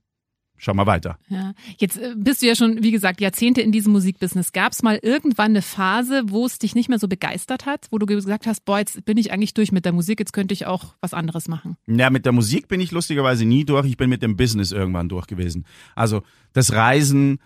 Schau 0.59 0.75
mal 0.75 0.87
weiter. 0.87 1.19
Ja. 1.29 1.53
Jetzt 1.79 1.99
äh, 1.99 2.15
bist 2.17 2.43
du 2.43 2.47
ja 2.47 2.55
schon, 2.55 2.83
wie 2.83 2.91
gesagt, 2.91 3.21
Jahrzehnte 3.21 3.61
in 3.61 3.73
diesem 3.73 3.93
Musikbusiness. 3.93 4.53
Gab 4.53 4.73
es 4.73 4.83
mal 4.83 4.99
irgendwann 5.03 5.51
eine 5.51 5.63
Phase, 5.63 6.23
wo 6.27 6.47
es 6.47 6.59
dich 6.59 6.75
nicht 6.75 6.89
mehr 6.89 6.99
so 6.99 7.09
begeistert 7.09 7.67
hat, 7.67 7.89
wo 7.91 7.99
du 7.99 8.07
gesagt 8.07 8.47
hast, 8.47 8.65
boah, 8.65 8.79
jetzt 8.79 9.05
bin 9.05 9.19
ich 9.19 9.33
eigentlich 9.33 9.55
durch 9.55 9.73
mit 9.73 9.85
der 9.85 9.93
Musik, 9.93 10.19
jetzt 10.19 10.33
könnte 10.33 10.55
ich 10.55 10.67
auch 10.67 10.95
was 11.01 11.15
anderes 11.15 11.49
machen? 11.49 11.77
Ja, 11.87 12.11
mit 12.11 12.25
der 12.25 12.33
Musik 12.33 12.69
bin 12.69 12.81
ich 12.81 12.91
lustigerweise 12.91 13.45
nie 13.45 13.65
durch. 13.65 13.87
Ich 13.87 13.97
bin 13.97 14.09
mit 14.09 14.23
dem 14.23 14.37
Business 14.37 14.73
irgendwann 14.73 15.09
durch 15.09 15.27
gewesen. 15.27 15.67
Also 15.95 16.23
das 16.53 16.73
Reisen 16.73 17.39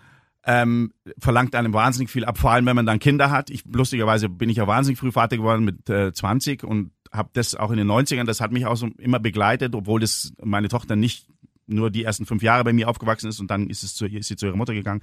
ähm, 0.45 0.93
verlangt 1.19 1.55
einem 1.55 1.73
wahnsinnig 1.73 2.09
viel 2.09 2.25
ab, 2.25 2.37
vor 2.37 2.51
allem 2.51 2.65
wenn 2.65 2.75
man 2.75 2.85
dann 2.85 2.99
Kinder 2.99 3.29
hat. 3.29 3.49
Ich 3.49 3.63
lustigerweise 3.65 4.29
bin 4.29 4.49
ich 4.49 4.57
ja 4.57 4.67
wahnsinnig 4.67 4.99
früh 4.99 5.11
Vater 5.11 5.37
geworden 5.37 5.63
mit 5.63 5.89
äh, 5.89 6.11
20 6.13 6.63
und 6.63 6.91
habe 7.11 7.29
das 7.33 7.55
auch 7.55 7.71
in 7.71 7.77
den 7.77 7.91
90ern, 7.91 8.23
das 8.23 8.39
hat 8.39 8.51
mich 8.51 8.65
auch 8.65 8.77
so 8.77 8.87
immer 8.97 9.19
begleitet, 9.19 9.75
obwohl 9.75 9.99
das 9.99 10.33
meine 10.41 10.69
Tochter 10.69 10.95
nicht 10.95 11.27
nur 11.71 11.89
die 11.89 12.03
ersten 12.03 12.25
fünf 12.25 12.43
Jahre 12.43 12.63
bei 12.63 12.73
mir 12.73 12.87
aufgewachsen 12.89 13.29
ist 13.29 13.39
und 13.39 13.49
dann 13.49 13.69
ist, 13.69 13.83
es 13.83 13.95
zu, 13.95 14.05
ist 14.05 14.27
sie 14.27 14.35
zu 14.35 14.45
ihrer 14.45 14.55
Mutter 14.57 14.73
gegangen. 14.73 15.01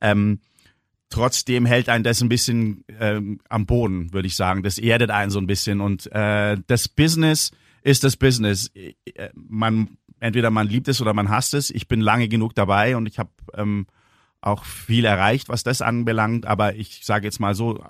Ähm, 0.00 0.40
trotzdem 1.10 1.66
hält 1.66 1.88
einen 1.88 2.04
das 2.04 2.20
ein 2.22 2.28
bisschen 2.28 2.84
ähm, 3.00 3.40
am 3.48 3.66
Boden, 3.66 4.12
würde 4.12 4.26
ich 4.26 4.36
sagen. 4.36 4.62
Das 4.62 4.78
erdet 4.78 5.10
einen 5.10 5.30
so 5.30 5.38
ein 5.38 5.46
bisschen. 5.46 5.80
Und 5.80 6.10
äh, 6.12 6.56
das 6.66 6.88
Business 6.88 7.52
ist 7.82 8.04
das 8.04 8.16
Business. 8.16 8.70
Äh, 8.74 8.94
man 9.34 9.96
entweder 10.22 10.50
man 10.50 10.68
liebt 10.68 10.88
es 10.88 11.00
oder 11.00 11.14
man 11.14 11.28
hasst 11.28 11.52
es. 11.54 11.70
Ich 11.70 11.88
bin 11.88 12.00
lange 12.00 12.28
genug 12.28 12.54
dabei 12.54 12.96
und 12.96 13.06
ich 13.06 13.18
habe 13.18 13.30
ähm, 13.54 13.86
auch 14.40 14.64
viel 14.64 15.04
erreicht, 15.04 15.48
was 15.48 15.64
das 15.64 15.82
anbelangt. 15.82 16.46
Aber 16.46 16.76
ich 16.76 17.04
sage 17.04 17.26
jetzt 17.26 17.40
mal 17.40 17.54
so, 17.54 17.82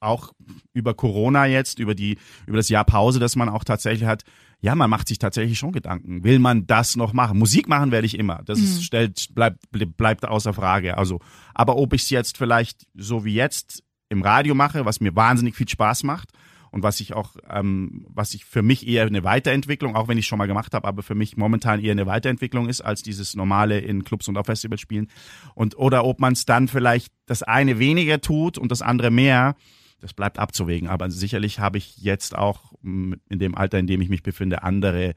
auch 0.00 0.32
über 0.72 0.94
Corona 0.94 1.46
jetzt, 1.46 1.78
über 1.78 1.94
die 1.94 2.18
über 2.46 2.56
das 2.56 2.68
Jahr 2.68 2.84
Pause, 2.84 3.20
das 3.20 3.36
man 3.36 3.48
auch 3.48 3.64
tatsächlich 3.64 4.08
hat, 4.08 4.24
ja, 4.60 4.74
man 4.74 4.90
macht 4.90 5.08
sich 5.08 5.18
tatsächlich 5.18 5.58
schon 5.58 5.72
Gedanken. 5.72 6.24
Will 6.24 6.38
man 6.38 6.66
das 6.66 6.96
noch 6.96 7.12
machen? 7.12 7.38
Musik 7.38 7.68
machen 7.68 7.92
werde 7.92 8.06
ich 8.06 8.18
immer. 8.18 8.42
Das 8.44 8.58
ist, 8.58 8.78
mhm. 8.78 8.82
stellt, 8.82 9.34
bleibt, 9.34 9.60
bleibt 9.96 10.26
außer 10.26 10.54
Frage. 10.54 10.96
Also, 10.96 11.20
aber 11.54 11.76
ob 11.76 11.92
ich 11.92 12.02
es 12.02 12.10
jetzt 12.10 12.38
vielleicht 12.38 12.86
so 12.94 13.24
wie 13.24 13.34
jetzt 13.34 13.82
im 14.08 14.22
Radio 14.22 14.54
mache, 14.54 14.84
was 14.84 15.00
mir 15.00 15.14
wahnsinnig 15.14 15.56
viel 15.56 15.68
Spaß 15.68 16.04
macht 16.04 16.30
und 16.70 16.82
was 16.82 17.00
ich 17.00 17.14
auch, 17.14 17.36
ähm, 17.50 18.06
was 18.08 18.34
ich 18.34 18.44
für 18.44 18.62
mich 18.62 18.86
eher 18.86 19.06
eine 19.06 19.24
Weiterentwicklung, 19.24 19.94
auch 19.94 20.08
wenn 20.08 20.18
ich 20.18 20.26
schon 20.26 20.38
mal 20.38 20.46
gemacht 20.46 20.74
habe, 20.74 20.88
aber 20.88 21.02
für 21.02 21.14
mich 21.14 21.36
momentan 21.36 21.80
eher 21.80 21.92
eine 21.92 22.06
Weiterentwicklung 22.06 22.68
ist 22.68 22.80
als 22.80 23.02
dieses 23.02 23.34
normale 23.34 23.78
in 23.78 24.04
Clubs 24.04 24.28
und 24.28 24.38
auf 24.38 24.46
Festivals 24.46 24.80
spielen. 24.80 25.08
Und 25.54 25.76
oder 25.78 26.04
ob 26.04 26.18
man 26.18 26.32
es 26.32 26.46
dann 26.46 26.68
vielleicht 26.68 27.12
das 27.26 27.42
eine 27.42 27.78
weniger 27.78 28.20
tut 28.20 28.58
und 28.58 28.70
das 28.70 28.82
andere 28.82 29.10
mehr 29.10 29.54
das 30.00 30.14
bleibt 30.14 30.38
abzuwägen. 30.38 30.88
Aber 30.88 31.10
sicherlich 31.10 31.58
habe 31.58 31.78
ich 31.78 31.96
jetzt 31.98 32.36
auch 32.36 32.72
in 32.82 33.18
dem 33.30 33.54
Alter, 33.54 33.78
in 33.78 33.86
dem 33.86 34.00
ich 34.00 34.08
mich 34.08 34.22
befinde, 34.22 34.62
andere 34.62 35.14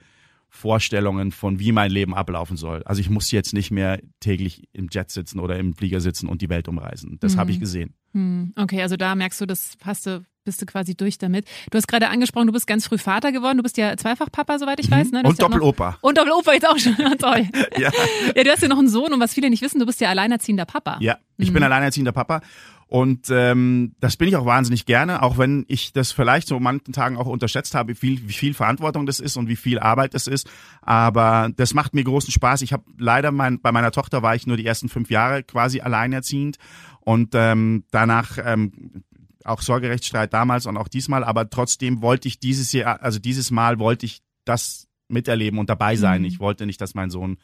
Vorstellungen 0.49 1.31
von, 1.31 1.59
wie 1.59 1.71
mein 1.71 1.91
Leben 1.91 2.15
ablaufen 2.15 2.57
soll. 2.57 2.81
Also 2.83 3.01
ich 3.01 3.09
muss 3.09 3.29
jetzt 3.31 3.53
nicht 3.53 3.69
mehr 3.69 4.01
täglich 4.19 4.67
im 4.73 4.87
Jet 4.91 5.11
sitzen 5.11 5.39
oder 5.39 5.59
im 5.59 5.75
Flieger 5.75 6.01
sitzen 6.01 6.27
und 6.27 6.41
die 6.41 6.49
Welt 6.49 6.67
umreisen. 6.67 7.17
Das 7.19 7.35
mhm. 7.35 7.39
habe 7.39 7.51
ich 7.51 7.57
mhm. 7.57 7.61
gesehen. 7.61 7.93
Mhm. 8.13 8.53
Okay, 8.55 8.81
also 8.81 8.97
da 8.97 9.13
merkst 9.13 9.39
du, 9.41 9.45
das 9.45 9.77
hast 9.83 10.07
du 10.07 10.23
bist 10.49 10.61
du 10.61 10.65
quasi 10.65 10.95
durch 10.95 11.19
damit. 11.19 11.45
Du 11.69 11.77
hast 11.77 11.87
gerade 11.87 12.09
angesprochen, 12.09 12.47
du 12.47 12.53
bist 12.53 12.65
ganz 12.65 12.87
früh 12.87 12.97
Vater 12.97 13.31
geworden. 13.31 13.57
Du 13.57 13.63
bist 13.63 13.77
ja 13.77 13.95
zweifach 13.95 14.31
Papa, 14.31 14.57
soweit 14.57 14.79
ich 14.79 14.89
mhm. 14.89 14.95
weiß. 14.95 15.11
Ne? 15.11 15.21
Und 15.23 15.39
Doppelopa. 15.39 15.97
Und 16.01 16.17
Doppelopa 16.17 16.53
jetzt 16.53 16.67
auch 16.67 16.77
schon. 16.77 16.95
Toll. 17.19 17.47
ja. 17.77 17.91
ja, 18.35 18.43
du 18.43 18.49
hast 18.49 18.61
ja 18.63 18.67
noch 18.67 18.79
einen 18.79 18.89
Sohn 18.89 19.13
und 19.13 19.19
was 19.19 19.33
viele 19.33 19.49
nicht 19.49 19.61
wissen, 19.61 19.79
du 19.79 19.85
bist 19.85 20.01
ja 20.01 20.09
alleinerziehender 20.09 20.65
Papa. 20.65 20.97
Ja, 21.01 21.17
ich 21.37 21.49
mhm. 21.49 21.53
bin 21.53 21.63
alleinerziehender 21.63 22.11
Papa 22.11 22.41
und 22.89 23.27
ähm, 23.29 23.93
das 23.99 24.17
bin 24.17 24.27
ich 24.27 24.35
auch 24.35 24.47
wahnsinnig 24.47 24.87
gerne, 24.87 25.21
auch 25.21 25.37
wenn 25.37 25.63
ich 25.67 25.93
das 25.93 26.11
vielleicht 26.11 26.47
so 26.47 26.59
manchen 26.59 26.91
Tagen 26.91 27.17
auch 27.17 27.27
unterschätzt 27.27 27.75
habe, 27.75 27.91
wie 27.91 27.95
viel, 27.95 28.27
wie 28.27 28.33
viel 28.33 28.55
Verantwortung 28.55 29.05
das 29.05 29.19
ist 29.19 29.37
und 29.37 29.47
wie 29.47 29.55
viel 29.55 29.77
Arbeit 29.77 30.15
das 30.15 30.25
ist. 30.25 30.49
Aber 30.81 31.51
das 31.55 31.75
macht 31.75 31.93
mir 31.93 32.03
großen 32.03 32.31
Spaß. 32.31 32.63
Ich 32.63 32.73
habe 32.73 32.83
leider 32.97 33.31
mein, 33.31 33.61
bei 33.61 33.71
meiner 33.71 33.91
Tochter 33.91 34.23
war 34.23 34.33
ich 34.33 34.47
nur 34.47 34.57
die 34.57 34.65
ersten 34.65 34.89
fünf 34.89 35.11
Jahre 35.11 35.43
quasi 35.43 35.81
alleinerziehend 35.81 36.57
und 37.01 37.35
ähm, 37.35 37.83
danach 37.91 38.39
ähm, 38.43 39.03
auch 39.45 39.61
Sorgerechtsstreit 39.61 40.33
damals 40.33 40.65
und 40.65 40.77
auch 40.77 40.87
diesmal, 40.87 41.23
aber 41.23 41.49
trotzdem 41.49 42.01
wollte 42.01 42.27
ich 42.27 42.39
dieses 42.39 42.71
Jahr, 42.71 43.01
also 43.01 43.19
dieses 43.19 43.51
Mal 43.51 43.79
wollte 43.79 44.05
ich 44.05 44.21
das 44.45 44.87
miterleben 45.07 45.59
und 45.59 45.69
dabei 45.69 45.95
sein. 45.95 46.21
Mhm. 46.21 46.27
Ich 46.27 46.39
wollte 46.39 46.65
nicht, 46.65 46.81
dass 46.81 46.93
mein 46.93 47.09
Sohn 47.09 47.37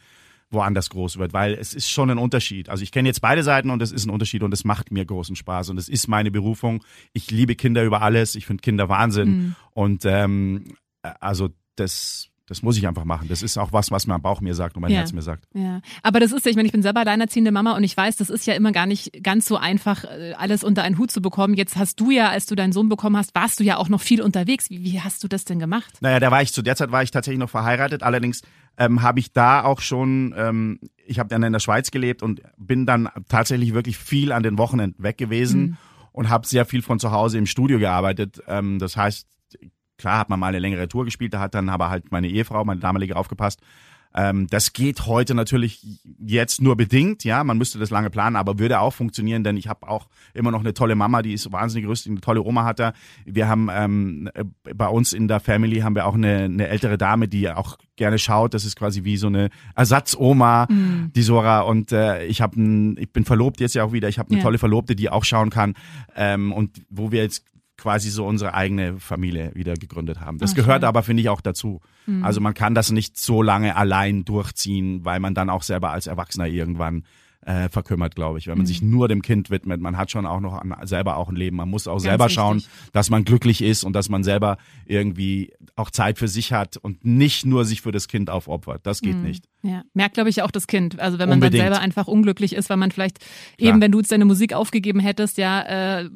woanders 0.52 0.90
groß 0.90 1.18
wird, 1.18 1.34
weil 1.34 1.54
es 1.54 1.74
ist 1.74 1.90
schon 1.90 2.10
ein 2.12 2.18
Unterschied. 2.18 2.70
Also 2.70 2.84
ich 2.84 2.92
kenne 2.92 3.10
jetzt 3.10 3.22
beide 3.22 3.44
Seiten 3.44 3.70
und 3.72 3.82
es 3.82 3.92
ist 3.92 4.06
ein 4.06 4.12
Unterschied 4.12 4.44
und 4.44 4.54
es 4.54 4.64
macht 4.64 4.92
mir 4.92 5.06
großen 5.06 5.36
Spaß 5.36 5.70
und 5.70 5.78
es 5.78 5.90
ist 5.90 6.08
meine 6.08 6.32
Berufung. 6.32 6.84
Ich 7.14 7.32
liebe 7.32 7.56
Kinder 7.56 7.84
über 7.84 8.02
alles. 8.02 8.36
Ich 8.36 8.46
finde 8.46 8.62
Kinder 8.62 8.88
Wahnsinn 8.88 9.30
mhm. 9.30 9.56
und 9.72 10.06
ähm, 10.06 10.76
also 11.20 11.50
das 11.76 12.30
das 12.48 12.62
muss 12.62 12.78
ich 12.78 12.88
einfach 12.88 13.06
machen. 13.06 13.28
Das 13.28 13.42
ist 13.42 13.58
auch 13.58 13.74
was, 13.74 13.90
was 13.90 14.06
mein 14.06 14.22
Bauch 14.22 14.40
mir 14.40 14.54
sagt 14.54 14.76
und 14.76 14.82
mein 14.82 14.92
ja. 14.92 15.00
Herz 15.00 15.14
mir 15.14 15.22
sagt. 15.22 15.46
Ja, 15.54 15.82
aber 16.04 16.20
das 16.20 16.32
ist 16.32 16.46
ja, 16.46 16.52
ich 16.52 16.56
meine, 16.56 16.68
ich 16.68 16.72
bin 16.72 16.84
selber 16.84 17.00
alleinerziehende 17.00 17.52
Mama 17.52 17.76
und 17.76 17.84
ich 17.84 17.98
weiß, 17.98 18.18
das 18.18 18.30
ist 18.30 18.46
ja 18.46 18.54
immer 18.54 18.72
gar 18.72 18.86
nicht 18.86 19.24
ganz 19.24 19.48
so 19.48 19.58
einfach, 19.58 20.04
äh, 20.04 20.34
alles 20.38 20.64
unter 20.64 20.84
einen 20.84 20.98
Hut 20.98 21.12
zu 21.12 21.22
bekommen. 21.22 21.56
Jetzt 21.56 21.76
hast 21.76 22.00
du 22.00 22.12
ja, 22.12 22.30
als 22.30 22.46
du 22.46 22.56
deinen 22.56 22.72
Sohn 22.72 22.88
bekommen 22.88 23.18
hast, 23.18 23.34
warst 23.34 23.60
du 23.60 23.64
ja 23.64 23.78
auch 23.78 23.90
noch 23.90 24.02
viel 24.02 24.22
unterwegs. 24.22 24.70
Wie, 24.70 24.84
wie 24.84 25.02
hast 25.02 25.24
du 25.24 25.28
das 25.28 25.46
denn 25.46 25.58
gemacht? 25.58 25.98
Naja, 26.02 26.20
da 26.20 26.30
war 26.30 26.42
ich, 26.42 26.54
zu 26.54 26.62
der 26.62 26.76
Zeit 26.76 26.92
war 26.92 27.02
ich 27.02 27.12
tatsächlich 27.12 27.40
noch 27.40 27.50
verheiratet. 27.50 28.04
Allerdings 28.04 28.44
ähm, 28.78 29.02
habe 29.02 29.20
ich 29.20 29.34
da 29.34 29.64
auch 29.64 29.82
schon, 29.82 30.36
ähm, 30.38 30.80
ich 31.06 31.18
habe 31.18 31.30
dann 31.30 31.42
in 31.42 31.54
der 31.54 31.60
Schweiz 31.60 31.90
gelebt 31.90 32.22
und 32.22 32.42
bin 32.58 32.86
dann 32.86 33.10
tatsächlich 33.28 33.74
wirklich 33.74 33.98
viel 33.98 34.32
an 34.32 34.44
den 34.44 34.58
Wochenenden 34.58 35.04
weg 35.04 35.18
gewesen. 35.18 35.62
Mhm 35.62 35.78
und 36.16 36.30
habe 36.30 36.48
sehr 36.48 36.66
viel 36.66 36.82
von 36.82 36.98
zu 36.98 37.12
Hause 37.12 37.38
im 37.38 37.46
Studio 37.46 37.78
gearbeitet. 37.78 38.42
Ähm, 38.48 38.80
das 38.80 38.96
heißt, 38.96 39.28
Klar 39.98 40.20
hat 40.20 40.30
man 40.30 40.40
mal 40.40 40.48
eine 40.48 40.60
längere 40.60 40.88
Tour 40.88 41.06
gespielt, 41.06 41.34
da 41.34 41.40
hat 41.40 41.56
dann 41.56 41.70
aber 41.70 41.90
halt 41.90 42.12
meine 42.12 42.28
Ehefrau, 42.28 42.64
meine 42.66 42.82
damalige 42.82 43.16
aufgepasst. 43.16 43.62
Ähm, 44.18 44.48
das 44.50 44.72
geht 44.72 45.06
heute 45.08 45.36
natürlich 45.36 45.86
jetzt 46.26 46.62
nur 46.62 46.78
bedingt, 46.78 47.26
ja, 47.26 47.44
man 47.44 47.58
müsste 47.58 47.80
das 47.80 47.90
lange 47.90 48.10
planen, 48.10 48.38
aber 48.38 48.58
würde 48.60 48.80
auch 48.80 48.94
funktionieren, 48.94 49.44
denn 49.44 49.58
ich 49.58 49.68
habe 49.68 49.90
auch 49.90 50.08
immer 50.34 50.52
noch 50.52 50.62
eine 50.62 50.74
tolle 50.74 50.96
Mama, 50.96 51.22
die 51.22 51.34
ist 51.34 51.52
wahnsinnig 51.52 51.88
rüstig, 51.88 52.12
eine 52.12 52.22
tolle 52.22 52.42
Oma 52.42 52.64
hat 52.64 52.80
er. 52.80 52.94
Wir 53.26 53.50
haben 53.50 53.70
ähm, 53.70 54.30
bei 54.74 54.88
uns 54.88 55.12
in 55.12 55.28
der 55.28 55.42
Family 55.42 55.82
haben 55.82 55.96
wir 55.96 56.06
auch 56.06 56.14
eine, 56.14 56.46
eine 56.46 56.68
ältere 56.70 56.98
Dame, 56.98 57.28
die 57.28 57.50
auch 57.50 57.78
gerne 57.98 58.18
schaut. 58.18 58.54
Das 58.54 58.64
ist 58.64 58.78
quasi 58.78 59.04
wie 59.04 59.18
so 59.18 59.28
eine 59.28 59.50
Ersatzoma, 59.76 60.68
mhm. 60.70 61.12
die 61.14 61.22
Sora. 61.22 61.62
Und 61.62 61.92
äh, 61.92 62.26
ich 62.26 62.42
habe, 62.42 62.56
ich 62.98 63.12
bin 63.12 63.26
verlobt 63.26 63.60
jetzt 63.60 63.76
ja 63.76 63.84
auch 63.84 63.92
wieder. 63.92 64.08
Ich 64.08 64.18
habe 64.18 64.30
eine 64.30 64.38
ja. 64.38 64.44
tolle 64.44 64.58
Verlobte, 64.58 64.96
die 64.96 65.10
auch 65.10 65.26
schauen 65.26 65.50
kann 65.50 65.76
ähm, 66.16 66.54
und 66.54 66.82
wo 66.90 67.12
wir 67.12 67.22
jetzt 67.22 67.44
quasi 67.86 68.10
so 68.10 68.26
unsere 68.26 68.56
eigene 68.56 69.00
Familie 69.00 69.52
wieder 69.54 69.76
gegründet 69.76 70.19
haben. 70.19 70.39
Das 70.39 70.52
Ach, 70.52 70.56
gehört 70.56 70.82
schön. 70.82 70.88
aber, 70.88 71.04
finde 71.04 71.21
ich, 71.21 71.30
auch 71.30 71.39
dazu. 71.39 71.82
Mhm. 72.08 72.24
Also 72.24 72.41
man 72.41 72.56
kann 72.56 72.74
das 72.74 72.89
nicht 72.89 73.15
so 73.15 73.43
lange 73.43 73.76
allein 73.76 74.26
durchziehen, 74.26 75.06
weil 75.06 75.19
man 75.19 75.36
dann 75.36 75.52
auch 75.52 75.62
selber 75.62 75.91
als 75.91 76.08
Erwachsener 76.08 76.48
irgendwann 76.48 77.04
äh, 77.41 77.69
verkümmert, 77.69 78.15
glaube 78.15 78.39
ich, 78.39 78.48
wenn 78.48 78.58
man 78.58 78.63
mhm. 78.63 78.69
sich 78.69 78.82
nur 78.82 79.08
dem 79.08 79.21
Kind 79.21 79.52
widmet. 79.52 79.82
Man 79.82 79.98
hat 79.98 80.10
schon 80.10 80.26
auch 80.26 80.39
noch 80.39 80.54
an, 80.54 80.76
selber 80.88 81.17
auch 81.17 81.30
ein 81.30 81.36
Leben. 81.36 81.58
Man 81.58 81.69
muss 81.69 81.88
auch 81.88 81.93
Ganz 81.93 82.04
selber 82.04 82.24
wichtig. 82.24 82.36
schauen, 82.36 82.63
dass 82.91 83.12
man 83.12 83.24
glücklich 83.24 83.62
ist 83.62 83.84
und 83.84 83.93
dass 83.93 84.10
man 84.10 84.24
selber 84.24 84.58
irgendwie 84.88 85.54
auch 85.76 85.91
Zeit 85.91 86.17
für 86.17 86.28
sich 86.28 86.54
hat 86.54 86.78
und 86.78 87.06
nicht 87.06 87.45
nur 87.45 87.65
sich 87.65 87.82
für 87.82 87.91
das 87.91 88.08
Kind 88.08 88.32
aufopfert. 88.32 88.88
Das 88.88 89.02
geht 89.02 89.17
mhm. 89.17 89.26
nicht. 89.26 89.45
Ja, 89.65 89.84
merkt, 89.95 90.13
glaube 90.13 90.30
ich, 90.30 90.43
auch 90.43 90.51
das 90.51 90.67
Kind. 90.67 90.99
Also 90.99 91.17
wenn 91.17 91.28
man 91.28 91.38
Unbedingt. 91.38 91.60
dann 91.60 91.71
selber 91.71 91.82
einfach 91.82 92.08
unglücklich 92.08 92.54
ist, 92.54 92.69
weil 92.69 92.78
man 92.78 92.91
vielleicht 92.91 93.19
Klar. 93.58 93.71
eben, 93.71 93.82
wenn 93.82 93.91
du 93.91 93.97
jetzt 93.97 94.12
deine 94.12 94.25
Musik 94.25 94.54
aufgegeben 94.54 94.99
hättest, 94.99 95.39
ja, 95.39 96.01
äh, 96.01 96.10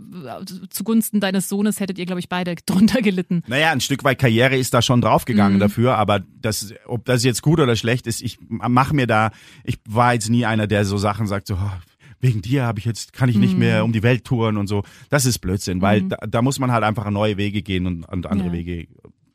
zugunsten 0.69 1.19
deines 1.19 1.49
Sohnes 1.49 1.79
hättet 1.79 1.97
ihr, 1.97 2.05
glaube 2.05 2.19
ich, 2.19 2.29
beide 2.29 2.53
drunter 2.67 3.01
gelitten. 3.01 3.41
Naja, 3.47 3.71
ein 3.71 3.81
Stück 3.81 4.03
weit 4.03 4.19
Karriere 4.19 4.55
ist 4.55 4.75
da 4.75 4.83
schon 4.83 5.01
draufgegangen 5.01 5.55
mhm. 5.55 5.61
dafür, 5.61 5.97
aber 5.97 6.21
das, 6.41 6.75
ob 6.85 7.05
das 7.05 7.23
jetzt 7.23 7.41
gut 7.41 7.59
oder 7.59 7.75
schlecht 7.75 8.05
ist, 8.05 8.21
ich 8.21 8.37
mache 8.47 8.95
mir 8.95 9.07
da, 9.07 9.31
ich 9.63 9.79
war 9.87 10.13
jetzt 10.13 10.29
nie 10.29 10.45
einer, 10.45 10.67
der 10.67 10.85
so 10.85 10.97
Sachen 10.97 11.25
sagt, 11.25 11.47
so, 11.47 11.55
oh, 11.55 11.71
wegen 12.19 12.43
dir 12.43 12.65
habe 12.65 12.77
ich 12.77 12.85
jetzt, 12.85 13.13
kann 13.13 13.29
ich 13.29 13.37
nicht 13.37 13.53
mhm. 13.53 13.59
mehr 13.59 13.83
um 13.83 13.93
die 13.93 14.03
Welt 14.03 14.25
touren 14.25 14.57
und 14.57 14.67
so. 14.67 14.83
Das 15.09 15.25
ist 15.25 15.39
Blödsinn, 15.39 15.81
weil 15.81 16.01
mhm. 16.01 16.09
da, 16.09 16.17
da, 16.17 16.41
muss 16.43 16.59
man 16.59 16.71
halt 16.71 16.83
einfach 16.83 17.09
neue 17.09 17.37
Wege 17.37 17.63
gehen 17.63 17.87
und, 17.87 18.03
und 18.03 18.27
andere 18.27 18.49
ja. 18.49 18.53
Wege 18.53 18.87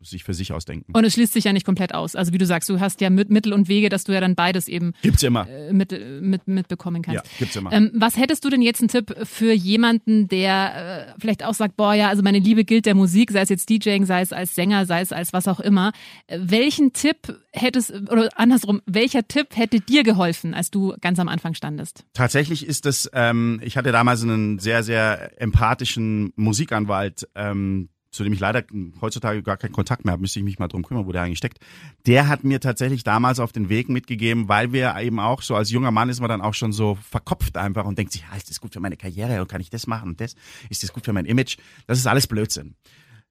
sich 0.04 0.24
für 0.24 0.34
sich 0.34 0.52
ausdenken. 0.52 0.92
Und 0.92 1.04
es 1.04 1.14
schließt 1.14 1.32
sich 1.32 1.44
ja 1.44 1.52
nicht 1.52 1.66
komplett 1.66 1.94
aus. 1.94 2.16
Also 2.16 2.32
wie 2.32 2.38
du 2.38 2.46
sagst, 2.46 2.68
du 2.68 2.80
hast 2.80 3.00
ja 3.00 3.10
Mittel 3.10 3.52
und 3.52 3.68
Wege, 3.68 3.88
dass 3.88 4.04
du 4.04 4.12
ja 4.12 4.20
dann 4.20 4.34
beides 4.34 4.68
eben 4.68 4.92
gibt's 5.02 5.22
immer. 5.22 5.48
Äh, 5.48 5.72
mit, 5.72 5.92
mit, 6.20 6.46
mitbekommen 6.46 7.02
kannst. 7.02 7.24
Ja, 7.24 7.30
gibt's 7.38 7.56
immer. 7.56 7.72
Ähm, 7.72 7.90
was 7.94 8.16
hättest 8.16 8.44
du 8.44 8.50
denn 8.50 8.62
jetzt 8.62 8.80
einen 8.80 8.88
Tipp 8.88 9.14
für 9.24 9.52
jemanden, 9.52 10.28
der 10.28 11.08
äh, 11.08 11.20
vielleicht 11.20 11.44
auch 11.44 11.54
sagt, 11.54 11.76
boah 11.76 11.94
ja, 11.94 12.08
also 12.08 12.22
meine 12.22 12.38
Liebe 12.38 12.64
gilt 12.64 12.86
der 12.86 12.94
Musik, 12.94 13.30
sei 13.30 13.40
es 13.40 13.48
jetzt 13.48 13.68
DJing, 13.68 14.06
sei 14.06 14.20
es 14.20 14.32
als 14.32 14.54
Sänger, 14.54 14.86
sei 14.86 15.00
es 15.00 15.12
als 15.12 15.32
was 15.32 15.48
auch 15.48 15.60
immer. 15.60 15.92
Äh, 16.26 16.38
welchen 16.42 16.92
Tipp 16.92 17.38
hättest, 17.52 17.92
oder 18.10 18.28
andersrum, 18.36 18.80
welcher 18.86 19.26
Tipp 19.26 19.48
hätte 19.54 19.80
dir 19.80 20.02
geholfen, 20.02 20.54
als 20.54 20.70
du 20.70 20.94
ganz 21.00 21.18
am 21.18 21.28
Anfang 21.28 21.54
standest? 21.54 22.04
Tatsächlich 22.12 22.66
ist 22.66 22.86
es, 22.86 23.10
ähm, 23.12 23.60
ich 23.62 23.76
hatte 23.76 23.92
damals 23.92 24.22
einen 24.22 24.58
sehr, 24.58 24.82
sehr 24.82 25.40
empathischen 25.40 26.32
Musikanwalt, 26.36 27.28
ähm, 27.34 27.88
zu 28.14 28.22
dem 28.22 28.32
ich 28.32 28.40
leider 28.40 28.64
heutzutage 29.00 29.42
gar 29.42 29.56
keinen 29.56 29.72
Kontakt 29.72 30.04
mehr 30.04 30.12
habe, 30.12 30.20
müsste 30.20 30.38
ich 30.38 30.44
mich 30.44 30.58
mal 30.58 30.68
drum 30.68 30.84
kümmern, 30.84 31.06
wo 31.06 31.12
der 31.12 31.22
eigentlich 31.22 31.38
steckt. 31.38 31.58
Der 32.06 32.28
hat 32.28 32.44
mir 32.44 32.60
tatsächlich 32.60 33.02
damals 33.02 33.40
auf 33.40 33.52
den 33.52 33.68
Weg 33.68 33.88
mitgegeben, 33.88 34.48
weil 34.48 34.72
wir 34.72 34.96
eben 35.00 35.18
auch 35.18 35.42
so 35.42 35.56
als 35.56 35.70
junger 35.70 35.90
Mann 35.90 36.08
ist 36.08 36.20
man 36.20 36.28
dann 36.28 36.40
auch 36.40 36.54
schon 36.54 36.72
so 36.72 36.96
verkopft 37.10 37.56
einfach 37.56 37.84
und 37.84 37.98
denkt 37.98 38.12
sich, 38.12 38.22
ja, 38.22 38.36
ist 38.36 38.50
das 38.50 38.60
gut 38.60 38.72
für 38.72 38.80
meine 38.80 38.96
Karriere 38.96 39.40
und 39.40 39.48
kann 39.48 39.60
ich 39.60 39.68
das 39.68 39.86
machen 39.86 40.10
und 40.10 40.20
das? 40.20 40.36
Ist 40.70 40.82
das 40.82 40.92
gut 40.92 41.04
für 41.04 41.12
mein 41.12 41.26
Image? 41.26 41.56
Das 41.86 41.98
ist 41.98 42.06
alles 42.06 42.26
Blödsinn. 42.26 42.76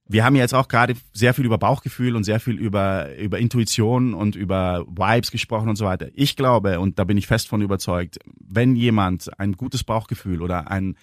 Wir 0.05 0.25
haben 0.25 0.35
jetzt 0.35 0.53
auch 0.53 0.67
gerade 0.67 0.95
sehr 1.13 1.33
viel 1.33 1.45
über 1.45 1.57
Bauchgefühl 1.57 2.17
und 2.17 2.25
sehr 2.25 2.41
viel 2.41 2.59
über, 2.59 3.15
über 3.15 3.39
Intuition 3.39 4.13
und 4.13 4.35
über 4.35 4.85
Vibes 4.85 5.31
gesprochen 5.31 5.69
und 5.69 5.77
so 5.77 5.85
weiter. 5.85 6.09
Ich 6.13 6.35
glaube, 6.35 6.81
und 6.81 6.99
da 6.99 7.05
bin 7.05 7.17
ich 7.17 7.25
fest 7.25 7.47
von 7.47 7.61
überzeugt, 7.61 8.19
wenn 8.37 8.75
jemand 8.75 9.39
ein 9.39 9.53
gutes 9.53 9.85
Bauchgefühl 9.85 10.41
oder 10.41 10.69
ein, 10.69 10.97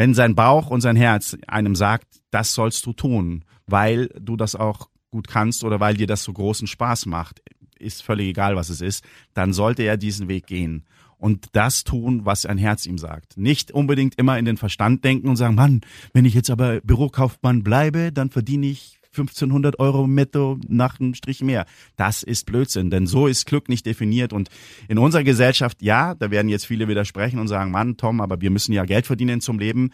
wenn 0.00 0.14
sein 0.14 0.34
Bauch 0.34 0.70
und 0.70 0.80
sein 0.80 0.96
Herz 0.96 1.36
einem 1.46 1.74
sagt, 1.74 2.22
das 2.30 2.54
sollst 2.54 2.86
du 2.86 2.94
tun, 2.94 3.44
weil 3.66 4.08
du 4.18 4.34
das 4.34 4.56
auch 4.56 4.88
gut 5.10 5.28
kannst 5.28 5.62
oder 5.62 5.78
weil 5.78 5.92
dir 5.92 6.06
das 6.06 6.24
so 6.24 6.32
großen 6.32 6.66
Spaß 6.66 7.04
macht, 7.04 7.42
ist 7.78 8.02
völlig 8.02 8.28
egal, 8.28 8.56
was 8.56 8.70
es 8.70 8.80
ist, 8.80 9.04
dann 9.34 9.52
sollte 9.52 9.82
er 9.82 9.98
diesen 9.98 10.26
Weg 10.26 10.46
gehen 10.46 10.86
und 11.18 11.48
das 11.52 11.84
tun, 11.84 12.24
was 12.24 12.46
ein 12.46 12.56
Herz 12.56 12.86
ihm 12.86 12.96
sagt. 12.96 13.36
Nicht 13.36 13.72
unbedingt 13.72 14.14
immer 14.14 14.38
in 14.38 14.46
den 14.46 14.56
Verstand 14.56 15.04
denken 15.04 15.28
und 15.28 15.36
sagen, 15.36 15.54
Mann, 15.54 15.82
wenn 16.14 16.24
ich 16.24 16.32
jetzt 16.32 16.48
aber 16.48 16.80
Bürokaufmann 16.80 17.62
bleibe, 17.62 18.10
dann 18.10 18.30
verdiene 18.30 18.68
ich 18.68 18.99
1500 19.12 19.80
Euro 19.80 20.06
netto 20.06 20.58
nach 20.68 21.00
einem 21.00 21.14
Strich 21.14 21.42
mehr. 21.42 21.66
Das 21.96 22.22
ist 22.22 22.46
Blödsinn, 22.46 22.90
denn 22.90 23.06
so 23.06 23.26
ist 23.26 23.46
Glück 23.46 23.68
nicht 23.68 23.86
definiert. 23.86 24.32
Und 24.32 24.48
in 24.88 24.98
unserer 24.98 25.24
Gesellschaft, 25.24 25.82
ja, 25.82 26.14
da 26.14 26.30
werden 26.30 26.48
jetzt 26.48 26.66
viele 26.66 26.86
widersprechen 26.86 27.38
und 27.38 27.48
sagen, 27.48 27.70
Mann, 27.70 27.96
Tom, 27.96 28.20
aber 28.20 28.40
wir 28.40 28.50
müssen 28.50 28.72
ja 28.72 28.84
Geld 28.84 29.06
verdienen 29.06 29.40
zum 29.40 29.58
Leben. 29.58 29.90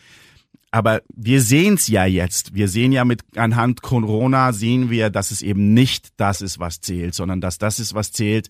Aber 0.70 1.00
wir 1.14 1.40
sehen 1.40 1.74
es 1.74 1.88
ja 1.88 2.04
jetzt. 2.04 2.54
Wir 2.54 2.68
sehen 2.68 2.92
ja 2.92 3.04
mit 3.04 3.22
anhand 3.36 3.80
Corona 3.80 4.52
sehen 4.52 4.90
wir, 4.90 5.08
dass 5.08 5.30
es 5.30 5.40
eben 5.40 5.72
nicht 5.72 6.08
das 6.18 6.42
ist, 6.42 6.58
was 6.58 6.80
zählt, 6.80 7.14
sondern 7.14 7.40
dass 7.40 7.56
das 7.56 7.78
ist, 7.78 7.94
was 7.94 8.12
zählt, 8.12 8.48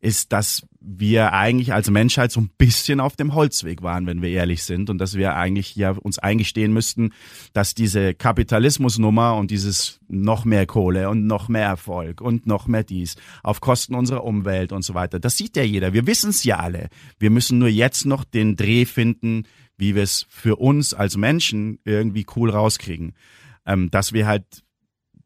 ist, 0.00 0.32
dass 0.32 0.66
wir 0.80 1.32
eigentlich 1.32 1.72
als 1.72 1.90
Menschheit 1.90 2.32
so 2.32 2.40
ein 2.40 2.50
bisschen 2.56 3.00
auf 3.00 3.16
dem 3.16 3.34
Holzweg 3.34 3.82
waren, 3.82 4.06
wenn 4.06 4.22
wir 4.22 4.30
ehrlich 4.30 4.62
sind, 4.62 4.90
und 4.90 4.98
dass 4.98 5.14
wir 5.14 5.34
eigentlich 5.36 5.76
ja 5.76 5.90
uns 5.90 6.18
eingestehen 6.18 6.72
müssten, 6.72 7.10
dass 7.52 7.74
diese 7.74 8.14
Kapitalismusnummer 8.14 9.36
und 9.36 9.50
dieses 9.50 10.00
noch 10.08 10.44
mehr 10.44 10.66
Kohle 10.66 11.10
und 11.10 11.26
noch 11.26 11.48
mehr 11.48 11.66
Erfolg 11.66 12.20
und 12.20 12.46
noch 12.46 12.66
mehr 12.66 12.84
dies 12.84 13.16
auf 13.42 13.60
Kosten 13.60 13.94
unserer 13.94 14.24
Umwelt 14.24 14.72
und 14.72 14.82
so 14.82 14.94
weiter, 14.94 15.18
das 15.18 15.36
sieht 15.36 15.56
ja 15.56 15.62
jeder. 15.62 15.92
Wir 15.92 16.06
wissen 16.06 16.30
es 16.30 16.44
ja 16.44 16.58
alle. 16.58 16.88
Wir 17.18 17.30
müssen 17.30 17.58
nur 17.58 17.68
jetzt 17.68 18.06
noch 18.06 18.24
den 18.24 18.56
Dreh 18.56 18.84
finden, 18.84 19.44
wie 19.76 19.94
wir 19.94 20.02
es 20.02 20.26
für 20.28 20.56
uns 20.56 20.94
als 20.94 21.16
Menschen 21.16 21.78
irgendwie 21.84 22.26
cool 22.36 22.50
rauskriegen. 22.50 23.14
Ähm, 23.66 23.90
dass 23.90 24.12
wir 24.12 24.26
halt 24.26 24.44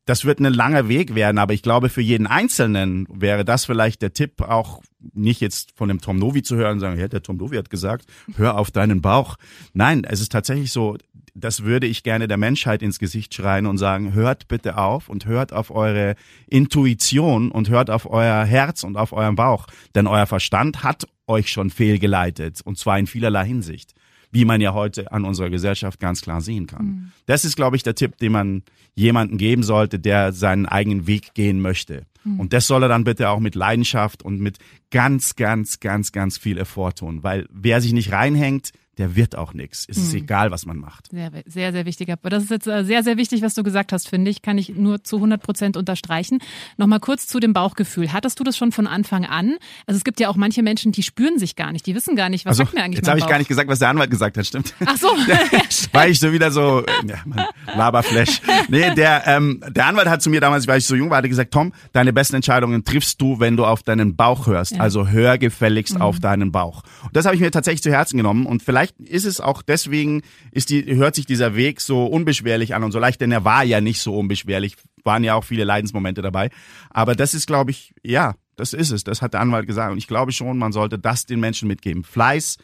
das 0.04 0.24
wird 0.24 0.40
ein 0.40 0.52
langer 0.52 0.88
Weg 0.88 1.14
werden, 1.14 1.38
aber 1.38 1.54
ich 1.54 1.62
glaube, 1.62 1.88
für 1.88 2.00
jeden 2.00 2.26
Einzelnen 2.26 3.06
wäre 3.08 3.44
das 3.44 3.64
vielleicht 3.64 4.02
der 4.02 4.12
Tipp, 4.12 4.40
auch 4.40 4.82
nicht 5.12 5.40
jetzt 5.40 5.72
von 5.76 5.88
dem 5.88 6.00
Tom 6.00 6.18
Novi 6.18 6.42
zu 6.42 6.56
hören 6.56 6.74
und 6.74 6.80
sagen, 6.80 6.98
ja, 6.98 7.08
der 7.08 7.22
Tom 7.22 7.36
Novi 7.36 7.56
hat 7.56 7.70
gesagt, 7.70 8.06
hör 8.36 8.58
auf 8.58 8.70
deinen 8.70 9.00
Bauch. 9.00 9.36
Nein, 9.72 10.04
es 10.04 10.20
ist 10.20 10.32
tatsächlich 10.32 10.72
so, 10.72 10.96
das 11.34 11.62
würde 11.62 11.86
ich 11.86 12.02
gerne 12.02 12.28
der 12.28 12.36
Menschheit 12.36 12.82
ins 12.82 12.98
Gesicht 12.98 13.34
schreien 13.34 13.66
und 13.66 13.78
sagen, 13.78 14.12
hört 14.12 14.48
bitte 14.48 14.76
auf 14.76 15.08
und 15.08 15.26
hört 15.26 15.52
auf 15.52 15.70
eure 15.70 16.16
Intuition 16.48 17.50
und 17.50 17.70
hört 17.70 17.88
auf 17.88 18.10
euer 18.10 18.44
Herz 18.44 18.84
und 18.84 18.96
auf 18.96 19.12
euren 19.12 19.36
Bauch, 19.36 19.66
denn 19.94 20.06
euer 20.06 20.26
Verstand 20.26 20.82
hat 20.82 21.06
euch 21.26 21.48
schon 21.48 21.70
fehlgeleitet 21.70 22.60
und 22.62 22.76
zwar 22.76 22.98
in 22.98 23.06
vielerlei 23.06 23.46
Hinsicht 23.46 23.94
wie 24.32 24.44
man 24.44 24.60
ja 24.60 24.72
heute 24.72 25.12
an 25.12 25.24
unserer 25.24 25.50
Gesellschaft 25.50 26.00
ganz 26.00 26.22
klar 26.22 26.40
sehen 26.40 26.66
kann. 26.66 26.86
Mhm. 26.86 27.12
Das 27.26 27.44
ist, 27.44 27.54
glaube 27.54 27.76
ich, 27.76 27.82
der 27.82 27.94
Tipp, 27.94 28.16
den 28.16 28.32
man 28.32 28.62
jemanden 28.94 29.38
geben 29.38 29.62
sollte, 29.62 29.98
der 29.98 30.32
seinen 30.32 30.66
eigenen 30.66 31.06
Weg 31.06 31.34
gehen 31.34 31.60
möchte. 31.60 32.06
Mhm. 32.24 32.40
Und 32.40 32.52
das 32.52 32.66
soll 32.66 32.82
er 32.82 32.88
dann 32.88 33.04
bitte 33.04 33.28
auch 33.28 33.40
mit 33.40 33.54
Leidenschaft 33.54 34.22
und 34.22 34.40
mit 34.40 34.58
ganz, 34.90 35.36
ganz, 35.36 35.80
ganz, 35.80 36.12
ganz 36.12 36.38
viel 36.38 36.58
Effort 36.58 36.94
tun. 36.94 37.22
Weil 37.22 37.46
wer 37.50 37.80
sich 37.80 37.92
nicht 37.92 38.10
reinhängt, 38.10 38.72
der 38.98 39.16
wird 39.16 39.36
auch 39.36 39.54
nichts. 39.54 39.86
Es 39.88 39.96
ist 39.96 40.12
Mhm. 40.12 40.18
egal, 40.18 40.50
was 40.50 40.66
man 40.66 40.76
macht. 40.76 41.08
Sehr, 41.10 41.30
sehr, 41.46 41.72
sehr 41.72 41.86
wichtiger. 41.86 42.12
Aber 42.14 42.28
das 42.28 42.44
ist 42.44 42.50
jetzt 42.50 42.66
äh, 42.66 42.84
sehr, 42.84 43.02
sehr 43.02 43.16
wichtig, 43.16 43.40
was 43.42 43.54
du 43.54 43.62
gesagt 43.62 43.90
hast, 43.92 44.08
finde 44.08 44.30
ich. 44.30 44.42
Kann 44.42 44.58
ich 44.58 44.68
nur 44.70 45.02
zu 45.02 45.16
100 45.16 45.42
Prozent 45.42 45.76
unterstreichen. 45.78 46.40
Nochmal 46.76 47.00
kurz 47.00 47.26
zu 47.26 47.40
dem 47.40 47.54
Bauchgefühl. 47.54 48.12
Hattest 48.12 48.38
du 48.38 48.44
das 48.44 48.56
schon 48.56 48.70
von 48.70 48.86
Anfang 48.86 49.24
an? 49.24 49.56
Also 49.86 49.96
es 49.96 50.04
gibt 50.04 50.20
ja 50.20 50.28
auch 50.28 50.36
manche 50.36 50.62
Menschen, 50.62 50.92
die 50.92 51.02
spüren 51.02 51.38
sich 51.38 51.56
gar 51.56 51.72
nicht. 51.72 51.86
Die 51.86 51.94
wissen 51.94 52.16
gar 52.16 52.28
nicht, 52.28 52.44
was 52.44 52.58
sagt 52.58 52.74
mir 52.74 52.82
eigentlich 52.82 52.98
Also, 52.98 53.00
jetzt 53.00 53.08
habe 53.10 53.18
ich 53.20 53.26
gar 53.26 53.38
nicht 53.38 53.48
gesagt, 53.48 53.68
was 53.70 53.78
der 53.78 53.88
Anwalt 53.88 54.10
gesagt 54.10 54.36
hat, 54.36 54.46
stimmt? 54.46 54.74
Ach 54.84 54.96
so. 54.98 55.06
War 55.92 56.08
ich 56.08 56.20
so 56.20 56.32
wieder 56.32 56.50
so, 56.50 56.84
ja, 57.08 57.16
Mann, 57.24 57.46
Laberflash. 57.74 58.40
Nee, 58.68 58.94
der, 58.94 59.22
ähm, 59.26 59.62
der 59.70 59.86
Anwalt 59.86 60.08
hat 60.08 60.20
zu 60.22 60.28
mir 60.30 60.40
damals, 60.40 60.66
weil 60.66 60.78
ich 60.78 60.86
so 60.86 60.94
jung 60.94 61.08
war, 61.10 61.18
hat 61.18 61.24
gesagt, 61.24 61.52
Tom, 61.52 61.72
deine 61.92 62.12
besten 62.12 62.36
Entscheidungen 62.36 62.84
triffst 62.84 63.20
du, 63.20 63.40
wenn 63.40 63.56
du 63.56 63.64
auf 63.64 63.82
deinen 63.82 64.16
Bauch 64.16 64.46
hörst. 64.46 64.78
Also 64.78 65.08
hör 65.08 65.38
gefälligst 65.38 66.00
auf 66.00 66.20
deinen 66.20 66.52
Bauch. 66.52 66.82
Und 67.04 67.16
das 67.16 67.24
habe 67.24 67.34
ich 67.34 67.40
mir 67.40 67.50
tatsächlich 67.50 67.82
zu 67.82 67.90
Herzen 67.90 68.16
genommen. 68.16 68.44
Und 68.46 68.62
vielleicht 68.62 68.81
ist 68.98 69.24
es 69.24 69.40
auch 69.40 69.62
deswegen, 69.62 70.22
ist 70.50 70.70
die, 70.70 70.84
hört 70.96 71.14
sich 71.14 71.26
dieser 71.26 71.54
Weg 71.54 71.80
so 71.80 72.06
unbeschwerlich 72.06 72.74
an 72.74 72.84
und 72.84 72.92
so 72.92 72.98
leicht, 72.98 73.20
denn 73.20 73.32
er 73.32 73.44
war 73.44 73.64
ja 73.64 73.80
nicht 73.80 74.00
so 74.00 74.16
unbeschwerlich. 74.18 74.76
Waren 75.04 75.24
ja 75.24 75.34
auch 75.34 75.44
viele 75.44 75.64
Leidensmomente 75.64 76.22
dabei. 76.22 76.50
Aber 76.90 77.14
das 77.14 77.34
ist, 77.34 77.46
glaube 77.46 77.70
ich, 77.70 77.92
ja, 78.02 78.34
das 78.56 78.72
ist 78.72 78.90
es. 78.90 79.04
Das 79.04 79.22
hat 79.22 79.34
der 79.34 79.40
Anwalt 79.40 79.66
gesagt. 79.66 79.92
Und 79.92 79.98
ich 79.98 80.06
glaube 80.06 80.32
schon, 80.32 80.58
man 80.58 80.72
sollte 80.72 80.98
das 80.98 81.26
den 81.26 81.40
Menschen 81.40 81.68
mitgeben. 81.68 82.04
Fleiß, 82.04 82.58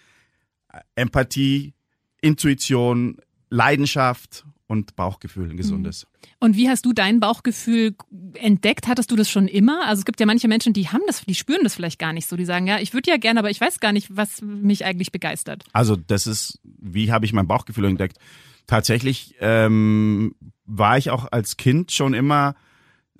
Empathie, 0.94 1.74
Intuition, 2.20 3.18
Leidenschaft 3.50 4.44
und 4.68 4.94
Bauchgefühl, 4.96 5.50
ein 5.50 5.56
gesundes. 5.56 6.06
Und 6.38 6.56
wie 6.56 6.68
hast 6.68 6.84
du 6.84 6.92
dein 6.92 7.20
Bauchgefühl 7.20 7.96
entdeckt? 8.34 8.86
Hattest 8.86 9.10
du 9.10 9.16
das 9.16 9.28
schon 9.28 9.48
immer? 9.48 9.86
Also 9.86 10.00
es 10.00 10.04
gibt 10.04 10.20
ja 10.20 10.26
manche 10.26 10.46
Menschen, 10.46 10.74
die 10.74 10.88
haben 10.88 11.02
das, 11.06 11.24
die 11.24 11.34
spüren 11.34 11.64
das 11.64 11.74
vielleicht 11.74 11.98
gar 11.98 12.12
nicht 12.12 12.28
so. 12.28 12.36
Die 12.36 12.44
sagen, 12.44 12.66
ja, 12.66 12.78
ich 12.78 12.92
würde 12.92 13.10
ja 13.10 13.16
gerne, 13.16 13.40
aber 13.40 13.50
ich 13.50 13.60
weiß 13.60 13.80
gar 13.80 13.92
nicht, 13.92 14.14
was 14.14 14.42
mich 14.42 14.84
eigentlich 14.84 15.10
begeistert. 15.10 15.64
Also 15.72 15.96
das 15.96 16.26
ist, 16.26 16.60
wie 16.64 17.10
habe 17.10 17.24
ich 17.24 17.32
mein 17.32 17.48
Bauchgefühl 17.48 17.86
entdeckt? 17.86 18.18
Tatsächlich 18.66 19.34
ähm, 19.40 20.34
war 20.66 20.98
ich 20.98 21.10
auch 21.10 21.32
als 21.32 21.56
Kind 21.56 21.90
schon 21.90 22.12
immer 22.12 22.54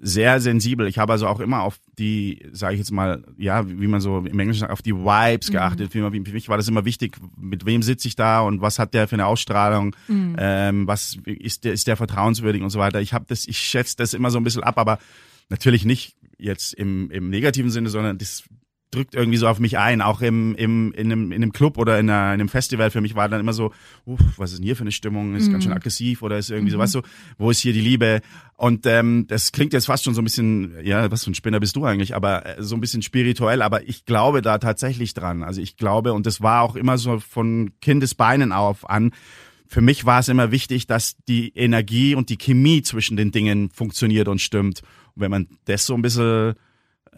sehr 0.01 0.41
sensibel. 0.41 0.87
Ich 0.87 0.99
habe 0.99 1.13
also 1.13 1.27
auch 1.27 1.41
immer 1.41 1.63
auf 1.63 1.79
die, 1.99 2.47
sage 2.53 2.75
ich 2.75 2.79
jetzt 2.79 2.93
mal, 2.93 3.25
ja, 3.37 3.69
wie 3.69 3.89
man 3.89 4.01
so 4.01 4.19
im 4.19 4.39
Englischen 4.39 4.61
sagt, 4.61 4.73
auf 4.73 4.83
die 4.83 4.95
Vibes 4.95 5.51
geachtet. 5.51 5.93
Für 5.93 6.11
mich 6.11 6.49
war 6.49 6.57
das 6.57 6.69
immer 6.69 6.85
wichtig, 6.85 7.17
mit 7.37 7.67
wem 7.67 7.83
sitze 7.83 8.07
ich 8.07 8.15
da 8.15 8.41
und 8.41 8.61
was 8.61 8.79
hat 8.79 8.95
der 8.95 9.09
für 9.09 9.17
eine 9.17 9.27
Ausstrahlung, 9.27 9.97
ähm, 10.09 10.87
was 10.87 11.19
ist 11.25 11.65
der, 11.65 11.73
ist 11.73 11.89
der 11.89 11.97
vertrauenswürdig 11.97 12.63
und 12.63 12.71
so 12.71 12.79
weiter. 12.79 13.01
Ich 13.01 13.13
habe 13.13 13.25
das, 13.29 13.47
ich 13.47 13.59
schätze 13.59 13.97
das 13.97 14.15
immer 14.15 14.31
so 14.31 14.39
ein 14.39 14.45
bisschen 14.45 14.63
ab, 14.63 14.79
aber 14.79 14.99
natürlich 15.49 15.85
nicht 15.85 16.15
jetzt 16.39 16.75
im, 16.75 17.11
im 17.11 17.31
negativen 17.31 17.71
Sinne, 17.71 17.89
sondern 17.89 18.19
das 18.19 18.45
drückt 18.91 19.14
irgendwie 19.14 19.39
so 19.39 19.49
auf 19.49 19.59
mich 19.59 19.78
ein, 19.78 20.01
auch 20.01 20.20
im, 20.20 20.55
im, 20.55 20.93
in, 20.93 21.12
einem, 21.12 21.32
in 21.32 21.43
einem 21.43 21.53
Club 21.53 21.78
oder 21.78 21.99
in, 21.99 22.09
einer, 22.09 22.34
in 22.34 22.41
einem 22.41 22.49
Festival. 22.49 22.91
Für 22.91 23.01
mich 23.01 23.14
war 23.14 23.28
dann 23.28 23.41
immer 23.41 23.53
so, 23.53 23.72
uff, 24.07 24.20
was 24.36 24.53
ist 24.53 24.59
denn 24.59 24.64
hier 24.64 24.76
für 24.76 24.82
eine 24.82 24.93
Stimmung? 24.93 25.34
Ist 25.34 25.51
ganz 25.51 25.64
schön 25.64 25.72
aggressiv 25.72 26.22
oder 26.22 26.39
ist 26.39 26.51
irgendwie 26.51 26.72
so, 26.72 26.78
weißt 26.78 26.95
du, 26.95 27.03
wo 27.36 27.51
ist 27.51 27.61
hier 27.61 27.72
die 27.72 27.80
Liebe? 27.80 28.20
Und 28.57 28.86
ähm, 28.86 29.26
das 29.28 29.53
klingt 29.53 29.72
jetzt 29.72 29.86
fast 29.86 30.05
schon 30.05 30.14
so 30.14 30.20
ein 30.20 30.24
bisschen, 30.24 30.74
ja, 30.82 31.11
was 31.11 31.24
für 31.24 31.30
ein 31.30 31.34
Spinner 31.34 31.61
bist 31.61 31.76
du 31.76 31.84
eigentlich, 31.84 32.14
aber 32.14 32.59
äh, 32.59 32.62
so 32.62 32.74
ein 32.76 32.80
bisschen 32.80 33.03
spirituell, 33.03 33.62
aber 33.62 33.86
ich 33.86 34.05
glaube 34.05 34.43
da 34.43 34.59
tatsächlich 34.59 35.14
dran. 35.14 35.43
Also 35.43 35.61
ich 35.61 35.76
glaube, 35.76 36.12
und 36.12 36.26
das 36.26 36.41
war 36.41 36.62
auch 36.62 36.74
immer 36.74 36.99
so 36.99 37.20
von 37.20 37.72
Kindesbeinen 37.80 38.53
auf 38.53 38.89
an, 38.89 39.12
für 39.70 39.82
mich 39.82 40.07
war 40.07 40.20
es 40.20 40.28
immer 40.28 40.51
wichtig, 40.51 40.86
dass 40.86 41.16
die 41.28 41.53
Energie 41.55 42.14
und 42.14 42.30
die 42.30 42.39
Chemie 42.39 42.82
zwischen 42.82 43.18
den 43.18 43.32
Dingen 43.32 43.68
funktioniert 43.70 44.26
und 44.26 44.41
stimmt. 44.41 44.80
Und 45.14 45.22
wenn 45.22 45.30
man 45.30 45.47
das 45.66 45.84
so 45.84 45.95
ein 45.95 46.01
bisschen 46.01 46.55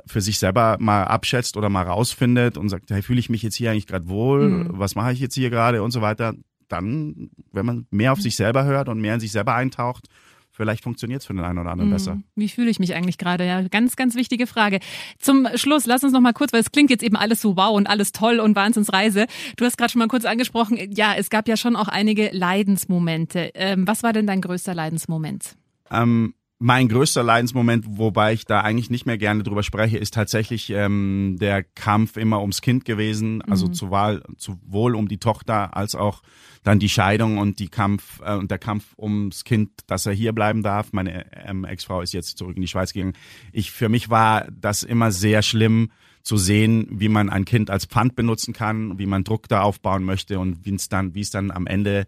für 0.07 0.21
sich 0.21 0.39
selber 0.39 0.77
mal 0.81 1.05
abschätzt 1.05 1.57
oder 1.57 1.69
mal 1.69 1.83
rausfindet 1.83 2.57
und 2.57 2.69
sagt, 2.69 2.91
hey, 2.91 3.03
fühle 3.03 3.21
ich 3.21 3.31
mich 3.31 3.43
jetzt 3.43 3.57
hier 3.57 3.71
eigentlich 3.71 3.87
gerade 3.87 4.09
wohl, 4.09 4.67
was 4.71 4.95
mache 4.95 5.13
ich 5.13 5.21
jetzt 5.21 5.35
hier 5.35 5.51
gerade 5.51 5.83
und 5.83 5.91
so 5.91 6.01
weiter, 6.01 6.35
dann, 6.69 7.31
wenn 7.53 7.67
man 7.67 7.87
mehr 7.91 8.13
auf 8.13 8.21
sich 8.21 8.37
selber 8.37 8.65
hört 8.65 8.89
und 8.89 9.01
mehr 9.01 9.15
in 9.15 9.21
sich 9.21 9.33
selber 9.33 9.55
eintaucht, 9.55 10.07
vielleicht 10.53 10.83
funktioniert 10.83 11.23
es 11.23 11.27
für 11.27 11.33
den 11.33 11.45
einen 11.45 11.59
oder 11.59 11.71
anderen 11.71 11.91
besser. 11.91 12.21
Wie 12.37 12.49
fühle 12.49 12.71
ich 12.71 12.79
mich 12.79 12.95
eigentlich 12.95 13.19
gerade? 13.19 13.47
Ja, 13.47 13.63
ganz, 13.69 13.97
ganz 13.97 14.15
wichtige 14.15 14.47
Frage. 14.47 14.81
Zum 15.19 15.49
Schluss, 15.55 15.87
lass 15.87 16.05
uns 16.05 16.13
noch 16.13 16.21
mal 16.21 16.33
kurz, 16.33 16.53
weil 16.53 16.61
es 16.61 16.71
klingt 16.71 16.91
jetzt 16.91 17.03
eben 17.03 17.17
alles 17.17 17.41
so 17.41 17.57
wow 17.57 17.75
und 17.75 17.87
alles 17.87 18.13
toll 18.13 18.41
und 18.41 18.57
Wahnsinnsreise. 18.57 19.27
Du 19.57 19.65
hast 19.65 19.79
gerade 19.79 19.91
schon 19.91 20.01
mal 20.01 20.09
kurz 20.09 20.25
angesprochen, 20.25 20.77
ja, 20.93 21.15
es 21.17 21.31
gab 21.31 21.49
ja 21.49 21.57
schon 21.57 21.77
auch 21.77 21.89
einige 21.89 22.31
Leidensmomente. 22.33 23.51
Ähm, 23.55 23.87
was 23.87 24.03
war 24.03 24.13
denn 24.13 24.27
dein 24.27 24.41
größter 24.41 24.75
Leidensmoment? 24.75 25.57
Ähm, 25.91 26.35
mein 26.63 26.89
größter 26.89 27.23
Leidensmoment, 27.23 27.87
wobei 27.89 28.35
ich 28.35 28.45
da 28.45 28.61
eigentlich 28.61 28.91
nicht 28.91 29.07
mehr 29.07 29.17
gerne 29.17 29.43
drüber 29.43 29.63
spreche, 29.63 29.97
ist 29.97 30.13
tatsächlich 30.13 30.69
ähm, 30.69 31.39
der 31.41 31.65
Kampf 31.65 32.19
immer 32.19 32.43
ums 32.43 32.61
Kind 32.61 32.85
gewesen, 32.85 33.41
also 33.41 33.67
zu 33.67 33.91
Wahl, 33.91 34.23
sowohl 34.37 34.95
um 34.95 35.09
die 35.09 35.17
Tochter 35.17 35.75
als 35.75 35.95
auch 35.95 36.23
dann 36.63 36.79
die 36.79 36.91
Scheidung 36.91 37.39
und 37.39 37.61
die 37.61 37.69
Kampf 37.69 38.21
äh, 38.23 38.35
und 38.35 38.51
der 38.51 38.59
Kampf 38.59 38.93
ums 38.99 39.45
Kind, 39.45 39.71
dass 39.87 40.05
er 40.05 40.13
hier 40.13 40.35
bleiben 40.35 40.63
darf. 40.63 40.93
Meine 40.93 41.25
ähm, 41.47 41.65
Ex-Frau 41.65 42.03
ist 42.03 42.13
jetzt 42.13 42.37
zurück 42.37 42.57
in 42.57 42.63
die 42.63 42.69
Schweiz 42.69 42.93
gegangen. 42.93 43.15
Ich 43.53 43.71
für 43.71 43.89
mich 43.89 44.11
war 44.11 44.47
das 44.53 44.83
immer 44.83 45.13
sehr 45.13 45.41
schlimm 45.41 45.91
zu 46.23 46.37
sehen, 46.37 46.87
wie 46.91 47.09
man 47.09 47.31
ein 47.31 47.47
Kind 47.47 47.71
als 47.71 47.87
Pfand 47.87 48.17
benutzen 48.17 48.53
kann, 48.53 48.99
wie 48.99 49.07
man 49.07 49.25
Druck 49.25 49.49
da 49.49 49.63
aufbauen 49.63 50.05
möchte 50.05 50.39
und 50.39 50.67
wie 50.67 50.75
es 50.75 50.91
dann, 50.91 51.15
wie 51.15 51.23
es 51.23 51.31
dann 51.31 51.51
am 51.51 51.67
Ende 51.67 52.05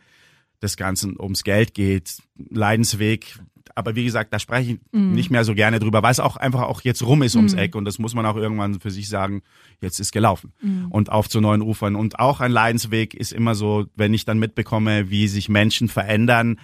des 0.60 0.76
Ganzen 0.76 1.18
ums 1.18 1.42
Geld 1.42 1.72
geht, 1.72 2.18
Leidensweg. 2.36 3.38
Aber 3.74 3.94
wie 3.96 4.04
gesagt, 4.04 4.32
da 4.32 4.38
spreche 4.38 4.72
ich 4.72 4.78
nicht 4.92 5.30
mehr 5.30 5.44
so 5.44 5.54
gerne 5.54 5.78
drüber, 5.78 6.02
weil 6.02 6.12
es 6.12 6.20
auch 6.20 6.36
einfach 6.36 6.62
auch 6.62 6.82
jetzt 6.82 7.02
rum 7.02 7.22
ist 7.22 7.36
ums 7.36 7.54
Eck. 7.54 7.74
Und 7.74 7.84
das 7.84 7.98
muss 7.98 8.14
man 8.14 8.26
auch 8.26 8.36
irgendwann 8.36 8.80
für 8.80 8.90
sich 8.90 9.08
sagen, 9.08 9.42
jetzt 9.80 10.00
ist 10.00 10.12
gelaufen. 10.12 10.52
Und 10.90 11.10
auf 11.10 11.28
zu 11.28 11.40
neuen 11.40 11.62
Ufern. 11.62 11.96
Und 11.96 12.18
auch 12.18 12.40
ein 12.40 12.52
Leidensweg 12.52 13.14
ist 13.14 13.32
immer 13.32 13.54
so, 13.54 13.86
wenn 13.94 14.14
ich 14.14 14.24
dann 14.24 14.38
mitbekomme, 14.38 15.10
wie 15.10 15.28
sich 15.28 15.48
Menschen 15.48 15.88
verändern, 15.88 16.60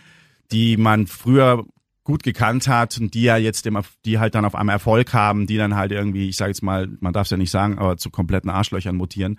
die 0.51 0.77
man 0.77 1.07
früher 1.07 1.65
gut 2.05 2.23
gekannt 2.23 2.69
hat 2.69 2.99
und 2.99 3.13
die 3.13 3.25
ja 3.25 3.37
jetzt 3.37 3.67
immer, 3.67 3.83
die 4.07 4.19
halt 4.19 4.35
dann 4.35 4.47
auf 4.47 4.55
einmal 4.55 4.77
Erfolg 4.77 5.13
haben, 5.13 5.47
die 5.47 5.59
dann 5.59 5.77
halt 5.77 5.93
irgendwie, 5.93 6.31
ich 6.31 6.37
sage 6.37 6.51
jetzt 6.51 6.63
mal, 6.63 6.89
man 7.01 7.13
darf 7.13 7.27
es 7.27 7.31
ja 7.31 7.37
nicht 7.37 7.51
sagen, 7.51 7.79
aber 7.79 7.99
zu 7.99 8.09
kompletten 8.09 8.49
Arschlöchern 8.49 8.97
mutieren. 8.97 9.39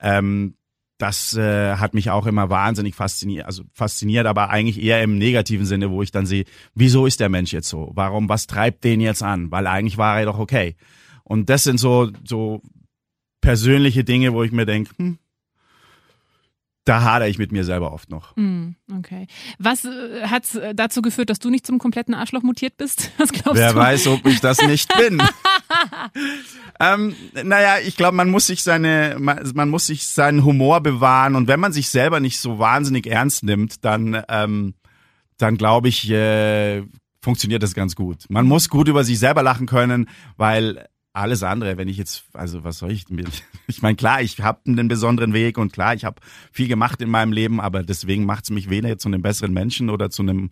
Ähm, 0.00 0.54
das 1.00 1.34
äh, 1.34 1.76
hat 1.76 1.94
mich 1.94 2.10
auch 2.10 2.26
immer 2.26 2.50
wahnsinnig 2.50 2.94
fasziniert, 2.94 3.46
also 3.46 3.64
fasziniert, 3.72 4.26
aber 4.26 4.50
eigentlich 4.50 4.82
eher 4.82 5.02
im 5.02 5.18
negativen 5.18 5.66
Sinne, 5.66 5.90
wo 5.90 6.02
ich 6.02 6.10
dann 6.10 6.26
sehe, 6.26 6.44
wieso 6.74 7.06
ist 7.06 7.20
der 7.20 7.28
Mensch 7.28 7.52
jetzt 7.52 7.68
so? 7.68 7.90
Warum, 7.94 8.28
was 8.28 8.46
treibt 8.46 8.84
den 8.84 9.00
jetzt 9.00 9.22
an? 9.22 9.50
Weil 9.50 9.66
eigentlich 9.66 9.98
war 9.98 10.18
er 10.18 10.26
doch 10.26 10.38
okay. 10.38 10.76
Und 11.24 11.48
das 11.48 11.64
sind 11.64 11.78
so, 11.78 12.10
so 12.24 12.60
persönliche 13.40 14.04
Dinge, 14.04 14.32
wo 14.34 14.42
ich 14.42 14.52
mir 14.52 14.66
denke, 14.66 14.90
hm, 14.96 15.18
da 16.84 17.02
hadere 17.02 17.28
ich 17.28 17.38
mit 17.38 17.52
mir 17.52 17.64
selber 17.64 17.92
oft 17.92 18.10
noch. 18.10 18.34
Hm, 18.36 18.74
okay. 18.98 19.26
Was 19.58 19.84
äh, 19.84 20.26
hat 20.26 20.44
dazu 20.74 21.02
geführt, 21.02 21.30
dass 21.30 21.38
du 21.38 21.50
nicht 21.50 21.66
zum 21.66 21.78
kompletten 21.78 22.14
Arschloch 22.14 22.42
mutiert 22.42 22.76
bist? 22.78 23.10
Was 23.18 23.32
glaubst 23.32 23.60
Wer 23.60 23.72
du? 23.72 23.78
weiß, 23.78 24.06
ob 24.08 24.26
ich 24.26 24.40
das 24.40 24.60
nicht 24.62 24.90
bin. 24.98 25.22
ähm, 26.80 27.14
naja, 27.44 27.76
ich 27.84 27.96
glaube, 27.96 28.16
man 28.16 28.30
muss 28.30 28.46
sich 28.46 28.62
seine, 28.62 29.16
man, 29.18 29.50
man 29.54 29.68
muss 29.68 29.86
sich 29.86 30.06
seinen 30.06 30.44
Humor 30.44 30.80
bewahren 30.80 31.36
und 31.36 31.48
wenn 31.48 31.60
man 31.60 31.72
sich 31.72 31.90
selber 31.90 32.20
nicht 32.20 32.38
so 32.38 32.58
wahnsinnig 32.58 33.06
ernst 33.06 33.44
nimmt, 33.44 33.84
dann, 33.84 34.22
ähm, 34.28 34.74
dann 35.36 35.56
glaube 35.56 35.88
ich, 35.88 36.10
äh, 36.10 36.82
funktioniert 37.22 37.62
das 37.62 37.74
ganz 37.74 37.94
gut. 37.94 38.24
Man 38.30 38.46
muss 38.46 38.68
gut 38.68 38.88
über 38.88 39.04
sich 39.04 39.18
selber 39.18 39.42
lachen 39.42 39.66
können, 39.66 40.08
weil 40.36 40.86
alles 41.12 41.42
andere, 41.42 41.76
wenn 41.76 41.88
ich 41.88 41.96
jetzt, 41.96 42.24
also 42.32 42.64
was 42.64 42.78
soll 42.78 42.92
ich 42.92 43.08
mit? 43.08 43.28
Ich 43.66 43.82
meine, 43.82 43.94
klar, 43.94 44.20
ich 44.20 44.40
habe 44.40 44.60
einen 44.66 44.88
besonderen 44.88 45.32
Weg 45.32 45.56
und 45.56 45.72
klar, 45.72 45.94
ich 45.94 46.04
habe 46.04 46.20
viel 46.50 46.66
gemacht 46.66 47.00
in 47.00 47.08
meinem 47.08 47.32
Leben, 47.32 47.60
aber 47.60 47.84
deswegen 47.84 48.24
macht 48.24 48.44
es 48.44 48.50
mich 48.50 48.68
weder 48.68 48.98
zu 48.98 49.08
einem 49.08 49.22
besseren 49.22 49.52
Menschen 49.52 49.90
oder 49.90 50.10
zu 50.10 50.22
einem 50.22 50.50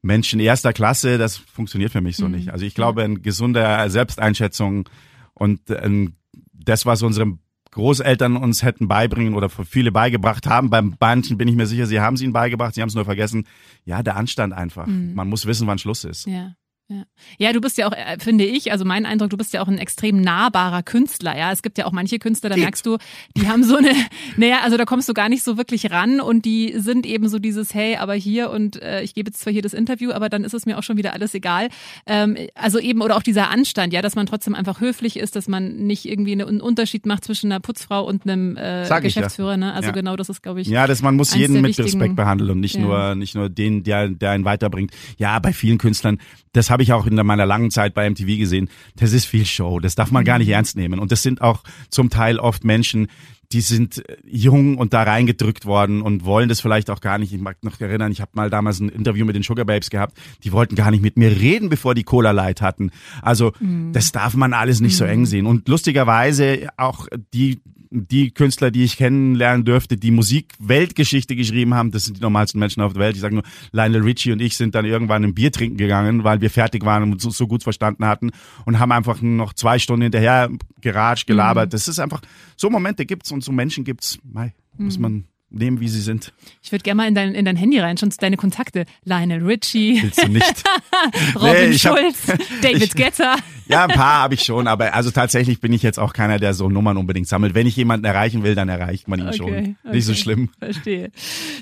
Menschen 0.00 0.38
erster 0.38 0.72
Klasse. 0.72 1.18
Das 1.18 1.36
funktioniert 1.36 1.90
für 1.90 2.00
mich 2.00 2.16
so 2.16 2.28
nicht. 2.28 2.50
Also 2.50 2.64
ich 2.64 2.76
glaube, 2.76 3.02
eine 3.02 3.18
gesunde 3.18 3.84
Selbsteinschätzung 3.88 4.88
und 5.34 5.60
ähm, 5.70 6.14
das, 6.52 6.86
was 6.86 7.02
unsere 7.02 7.36
Großeltern 7.72 8.36
uns 8.36 8.62
hätten 8.62 8.86
beibringen 8.86 9.34
oder 9.34 9.48
viele 9.48 9.90
beigebracht 9.90 10.46
haben. 10.46 10.70
Beim 10.70 10.94
manchen 11.00 11.38
bin 11.38 11.48
ich 11.48 11.56
mir 11.56 11.66
sicher, 11.66 11.86
sie 11.86 12.00
haben 12.00 12.14
es 12.14 12.22
ihnen 12.22 12.32
beigebracht, 12.34 12.74
sie 12.74 12.82
haben 12.82 12.90
es 12.90 12.94
nur 12.94 13.06
vergessen. 13.06 13.46
Ja, 13.84 14.02
der 14.02 14.16
Anstand 14.16 14.52
einfach. 14.52 14.86
Man 14.86 15.28
muss 15.28 15.46
wissen, 15.46 15.66
wann 15.66 15.78
Schluss 15.78 16.04
ist. 16.04 16.26
Ja. 16.26 16.54
Ja. 16.92 17.04
ja, 17.38 17.52
du 17.52 17.60
bist 17.60 17.78
ja 17.78 17.86
auch, 17.88 17.92
äh, 17.92 18.18
finde 18.18 18.44
ich, 18.44 18.70
also 18.72 18.84
mein 18.84 19.06
Eindruck, 19.06 19.30
du 19.30 19.36
bist 19.36 19.52
ja 19.54 19.62
auch 19.62 19.68
ein 19.68 19.78
extrem 19.78 20.20
nahbarer 20.20 20.82
Künstler. 20.82 21.36
Ja, 21.38 21.52
es 21.52 21.62
gibt 21.62 21.78
ja 21.78 21.86
auch 21.86 21.92
manche 21.92 22.18
Künstler, 22.18 22.50
da 22.50 22.56
merkst 22.56 22.84
du, 22.84 22.98
die 23.36 23.48
haben 23.48 23.64
so 23.64 23.76
eine, 23.76 23.92
naja, 24.36 24.58
also 24.62 24.76
da 24.76 24.84
kommst 24.84 25.08
du 25.08 25.14
gar 25.14 25.28
nicht 25.28 25.42
so 25.42 25.56
wirklich 25.56 25.90
ran 25.90 26.20
und 26.20 26.44
die 26.44 26.74
sind 26.76 27.06
eben 27.06 27.28
so 27.28 27.38
dieses, 27.38 27.72
hey, 27.74 27.96
aber 27.96 28.14
hier 28.14 28.50
und 28.50 28.80
äh, 28.82 29.02
ich 29.02 29.14
gebe 29.14 29.30
jetzt 29.30 29.40
zwar 29.40 29.52
hier 29.52 29.62
das 29.62 29.72
Interview, 29.72 30.12
aber 30.12 30.28
dann 30.28 30.44
ist 30.44 30.54
es 30.54 30.66
mir 30.66 30.78
auch 30.78 30.82
schon 30.82 30.96
wieder 30.96 31.12
alles 31.14 31.34
egal. 31.34 31.68
Ähm, 32.06 32.36
also 32.54 32.78
eben, 32.78 33.00
oder 33.00 33.16
auch 33.16 33.22
dieser 33.22 33.50
Anstand, 33.50 33.92
ja, 33.92 34.02
dass 34.02 34.14
man 34.16 34.26
trotzdem 34.26 34.54
einfach 34.54 34.80
höflich 34.80 35.16
ist, 35.16 35.36
dass 35.36 35.48
man 35.48 35.76
nicht 35.86 36.04
irgendwie 36.04 36.32
einen 36.32 36.60
Unterschied 36.60 37.06
macht 37.06 37.24
zwischen 37.24 37.50
einer 37.50 37.60
Putzfrau 37.60 38.04
und 38.04 38.24
einem 38.24 38.56
äh, 38.56 38.84
ich. 38.84 39.02
Geschäftsführer. 39.02 39.56
Ne? 39.56 39.72
Also 39.72 39.88
Ja. 39.88 39.92
genau, 39.92 40.16
das 40.16 40.28
ist, 40.28 40.42
glaube 40.42 40.60
ich. 40.60 40.68
Ja, 40.68 40.86
das, 40.86 41.02
man 41.02 41.16
muss 41.16 41.34
jeden 41.34 41.60
mit 41.60 41.78
Respekt 41.78 42.16
behandeln 42.16 42.50
und 42.50 42.60
nicht 42.60 42.74
Ja. 42.76 42.80
nur, 42.82 43.14
nicht 43.14 43.34
nur 43.34 43.48
den, 43.48 43.82
der, 43.82 44.08
der 44.08 44.30
einen 44.32 44.44
weiterbringt. 44.44 44.92
Ja, 45.18 45.38
bei 45.38 45.52
vielen 45.52 45.78
Künstlern, 45.78 46.18
das 46.52 46.70
habe 46.70 46.81
ich 46.82 46.92
auch 46.92 47.06
in 47.06 47.14
meiner 47.14 47.46
langen 47.46 47.70
Zeit 47.70 47.94
bei 47.94 48.08
MTV 48.08 48.38
gesehen, 48.38 48.68
das 48.96 49.12
ist 49.12 49.24
viel 49.24 49.46
Show, 49.46 49.80
das 49.80 49.94
darf 49.94 50.10
man 50.10 50.24
gar 50.24 50.38
Mhm. 50.38 50.44
nicht 50.44 50.50
ernst 50.50 50.76
nehmen. 50.76 50.98
Und 50.98 51.12
das 51.12 51.22
sind 51.22 51.40
auch 51.40 51.62
zum 51.90 52.10
Teil 52.10 52.38
oft 52.38 52.64
Menschen, 52.64 53.08
die 53.52 53.60
sind 53.60 54.08
äh, 54.08 54.16
jung 54.24 54.78
und 54.78 54.92
da 54.92 55.02
reingedrückt 55.02 55.66
worden 55.66 56.02
und 56.02 56.24
wollen 56.24 56.48
das 56.48 56.60
vielleicht 56.60 56.90
auch 56.90 57.00
gar 57.00 57.18
nicht. 57.18 57.32
Ich 57.32 57.40
mag 57.40 57.62
noch 57.62 57.80
erinnern, 57.80 58.10
ich 58.12 58.20
habe 58.20 58.30
mal 58.34 58.50
damals 58.50 58.80
ein 58.80 58.88
Interview 58.88 59.24
mit 59.24 59.36
den 59.36 59.42
Sugar 59.42 59.64
Babes 59.64 59.90
gehabt, 59.90 60.18
die 60.44 60.52
wollten 60.52 60.74
gar 60.74 60.90
nicht 60.90 61.02
mit 61.02 61.16
mir 61.16 61.30
reden, 61.30 61.68
bevor 61.68 61.94
die 61.94 62.04
Cola 62.04 62.30
Light 62.30 62.62
hatten. 62.62 62.90
Also 63.20 63.52
mm. 63.60 63.92
das 63.92 64.12
darf 64.12 64.34
man 64.34 64.52
alles 64.54 64.80
nicht 64.80 64.94
mm. 64.94 64.98
so 64.98 65.04
eng 65.04 65.26
sehen. 65.26 65.46
Und 65.46 65.68
lustigerweise 65.68 66.68
auch 66.76 67.08
die 67.34 67.60
die 67.92 68.30
Künstler, 68.30 68.70
die 68.70 68.84
ich 68.84 68.96
kennenlernen 68.96 69.64
dürfte, 69.64 69.96
die 69.96 70.10
Musik-Weltgeschichte 70.10 71.36
geschrieben 71.36 71.74
haben, 71.74 71.90
das 71.90 72.04
sind 72.04 72.16
die 72.16 72.22
normalsten 72.22 72.58
Menschen 72.58 72.82
auf 72.82 72.94
der 72.94 73.00
Welt. 73.00 73.16
Ich 73.16 73.20
sage 73.20 73.34
nur, 73.34 73.44
Lionel 73.72 74.02
Richie 74.02 74.32
und 74.32 74.40
ich 74.40 74.56
sind 74.56 74.74
dann 74.74 74.84
irgendwann 74.84 75.24
ein 75.24 75.34
Bier 75.34 75.52
trinken 75.52 75.76
gegangen, 75.76 76.24
weil 76.24 76.40
wir 76.40 76.50
fertig 76.50 76.84
waren 76.84 77.12
und 77.12 77.20
so, 77.20 77.30
so 77.30 77.46
gut 77.46 77.62
verstanden 77.62 78.06
hatten 78.06 78.30
und 78.64 78.78
haben 78.78 78.92
einfach 78.92 79.20
noch 79.20 79.52
zwei 79.52 79.78
Stunden 79.78 80.02
hinterher 80.02 80.50
geratscht, 80.80 81.26
gelabert. 81.26 81.66
Mhm. 81.66 81.70
Das 81.70 81.88
ist 81.88 81.98
einfach, 81.98 82.22
so 82.56 82.70
Momente 82.70 83.04
gibt's 83.04 83.30
und 83.30 83.44
so 83.44 83.52
Menschen 83.52 83.84
gibt's. 83.84 84.18
Mei, 84.24 84.54
muss 84.78 84.96
mhm. 84.96 85.02
man 85.02 85.24
nehmen, 85.52 85.80
wie 85.80 85.88
sie 85.88 86.00
sind. 86.00 86.32
Ich 86.62 86.72
würde 86.72 86.82
gerne 86.82 86.96
mal 86.96 87.08
in 87.08 87.14
dein, 87.14 87.34
in 87.34 87.44
dein 87.44 87.56
Handy 87.56 87.78
rein, 87.78 87.96
schon 87.96 88.10
deine 88.18 88.36
Kontakte. 88.36 88.84
Lionel 89.04 89.44
Richie. 89.44 90.02
Willst 90.02 90.22
du 90.22 90.28
nicht? 90.28 90.64
Robin 91.34 91.70
nee, 91.70 91.78
Schulz, 91.78 92.28
hab, 92.28 92.38
David 92.62 92.82
ich, 92.82 92.94
Getter. 92.94 93.36
Ja, 93.68 93.84
ein 93.84 93.90
paar 93.90 94.22
habe 94.22 94.34
ich 94.34 94.42
schon, 94.42 94.66
aber 94.66 94.94
also 94.94 95.10
tatsächlich 95.10 95.60
bin 95.60 95.72
ich 95.72 95.82
jetzt 95.82 95.98
auch 95.98 96.12
keiner, 96.12 96.38
der 96.38 96.52
so 96.52 96.68
Nummern 96.68 96.96
unbedingt 96.96 97.28
sammelt. 97.28 97.54
Wenn 97.54 97.66
ich 97.66 97.76
jemanden 97.76 98.04
erreichen 98.04 98.42
will, 98.42 98.54
dann 98.54 98.68
erreicht 98.68 99.08
man 99.08 99.20
ihn 99.20 99.28
okay, 99.28 99.36
schon. 99.36 99.48
Okay. 99.48 99.74
Nicht 99.84 100.04
so 100.04 100.14
schlimm. 100.14 100.50
Verstehe. 100.58 101.10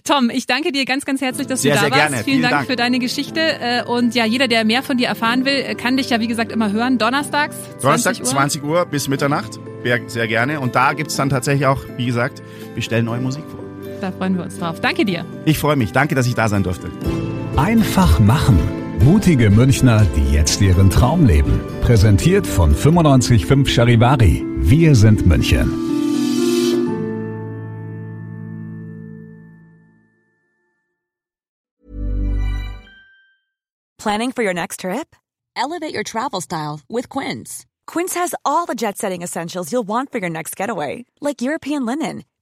Tom, 0.05 0.31
ich 0.31 0.47
danke 0.47 0.73
dir 0.73 0.85
ganz, 0.85 1.05
ganz 1.05 1.21
herzlich, 1.21 1.47
dass 1.47 1.63
sehr, 1.63 1.75
du 1.75 1.83
da 1.83 1.91
warst. 1.91 1.95
Gerne. 1.95 2.17
Vielen, 2.17 2.25
Vielen 2.25 2.43
Dank, 2.43 2.55
Dank, 2.55 2.67
für 2.67 2.77
deine 2.77 2.99
Geschichte. 2.99 3.41
Äh, 3.41 3.85
und 3.85 4.15
ja, 4.15 4.25
jeder, 4.25 4.49
der 4.49 4.65
mehr 4.65 4.83
von 4.83 4.97
dir 4.97 5.09
erfahren 5.09 5.45
will, 5.45 5.55
äh, 5.55 5.75
kann 5.75 5.97
dich 5.97 6.11
ja, 6.11 6.21
wie 6.21 6.27
gesagt, 6.27 6.53
immer 6.53 6.73
hören. 6.73 6.99
Donnerstags, 6.99 7.57
20 7.79 7.83
Donnerstag, 7.83 8.19
Uhr. 8.19 8.25
20 8.25 8.65
Uhr 8.65 8.87
bis 8.87 9.09
Mitternacht. 9.09 9.59
Sehr 10.09 10.29
gerne. 10.29 10.61
Und 10.61 10.75
da 10.75 10.93
gibt's 10.93 11.17
dann 11.17 11.31
tatsächlich 11.31 11.67
auch, 11.67 11.85
wie 11.97 12.07
gesagt, 12.07 12.43
wir 12.75 12.83
stellen 12.83 13.07
neue 13.07 13.21
Musik 13.21 13.45
vor. 13.51 13.60
Da 14.01 14.13
freuen 14.13 14.37
wir 14.37 14.45
uns 14.45 14.59
drauf. 14.59 14.81
Danke 14.81 15.05
dir. 15.05 15.25
Ich 15.45 15.59
freue 15.59 15.77
mich. 15.77 15.93
Danke, 15.93 16.15
dass 16.15 16.27
ich 16.27 16.35
da 16.35 16.49
sein 16.49 16.63
durfte. 16.63 16.91
Einfach 17.57 18.19
machen. 18.19 18.59
Mutige 19.05 19.51
Münchner, 19.51 20.07
die 20.17 20.33
jetzt 20.33 20.61
ihren 20.61 20.91
Traum 20.91 21.27
leben. 21.27 21.61
Präsentiert 21.83 22.47
von 22.47 22.73
955 22.73 23.75
Charivari. 23.75 24.45
Wir 24.57 24.95
sind 24.95 25.27
München. 25.27 25.71
Planning 33.99 34.33
for 34.33 34.43
your 34.43 34.55
next 34.55 34.81
trip? 34.81 35.15
Elevate 35.55 35.95
your 35.95 36.05
travel 36.05 36.41
style 36.41 36.81
with 36.89 37.11
Quince. 37.11 37.67
Quince 37.87 38.15
has 38.15 38.35
all 38.47 38.65
the 38.67 38.75
jet 38.75 38.97
setting 38.97 39.21
essentials 39.21 39.71
you'll 39.71 39.87
want 39.87 40.11
for 40.11 40.19
your 40.19 40.31
next 40.31 40.57
getaway, 40.57 41.05
like 41.21 41.43
European 41.43 41.85
linen 41.85 42.23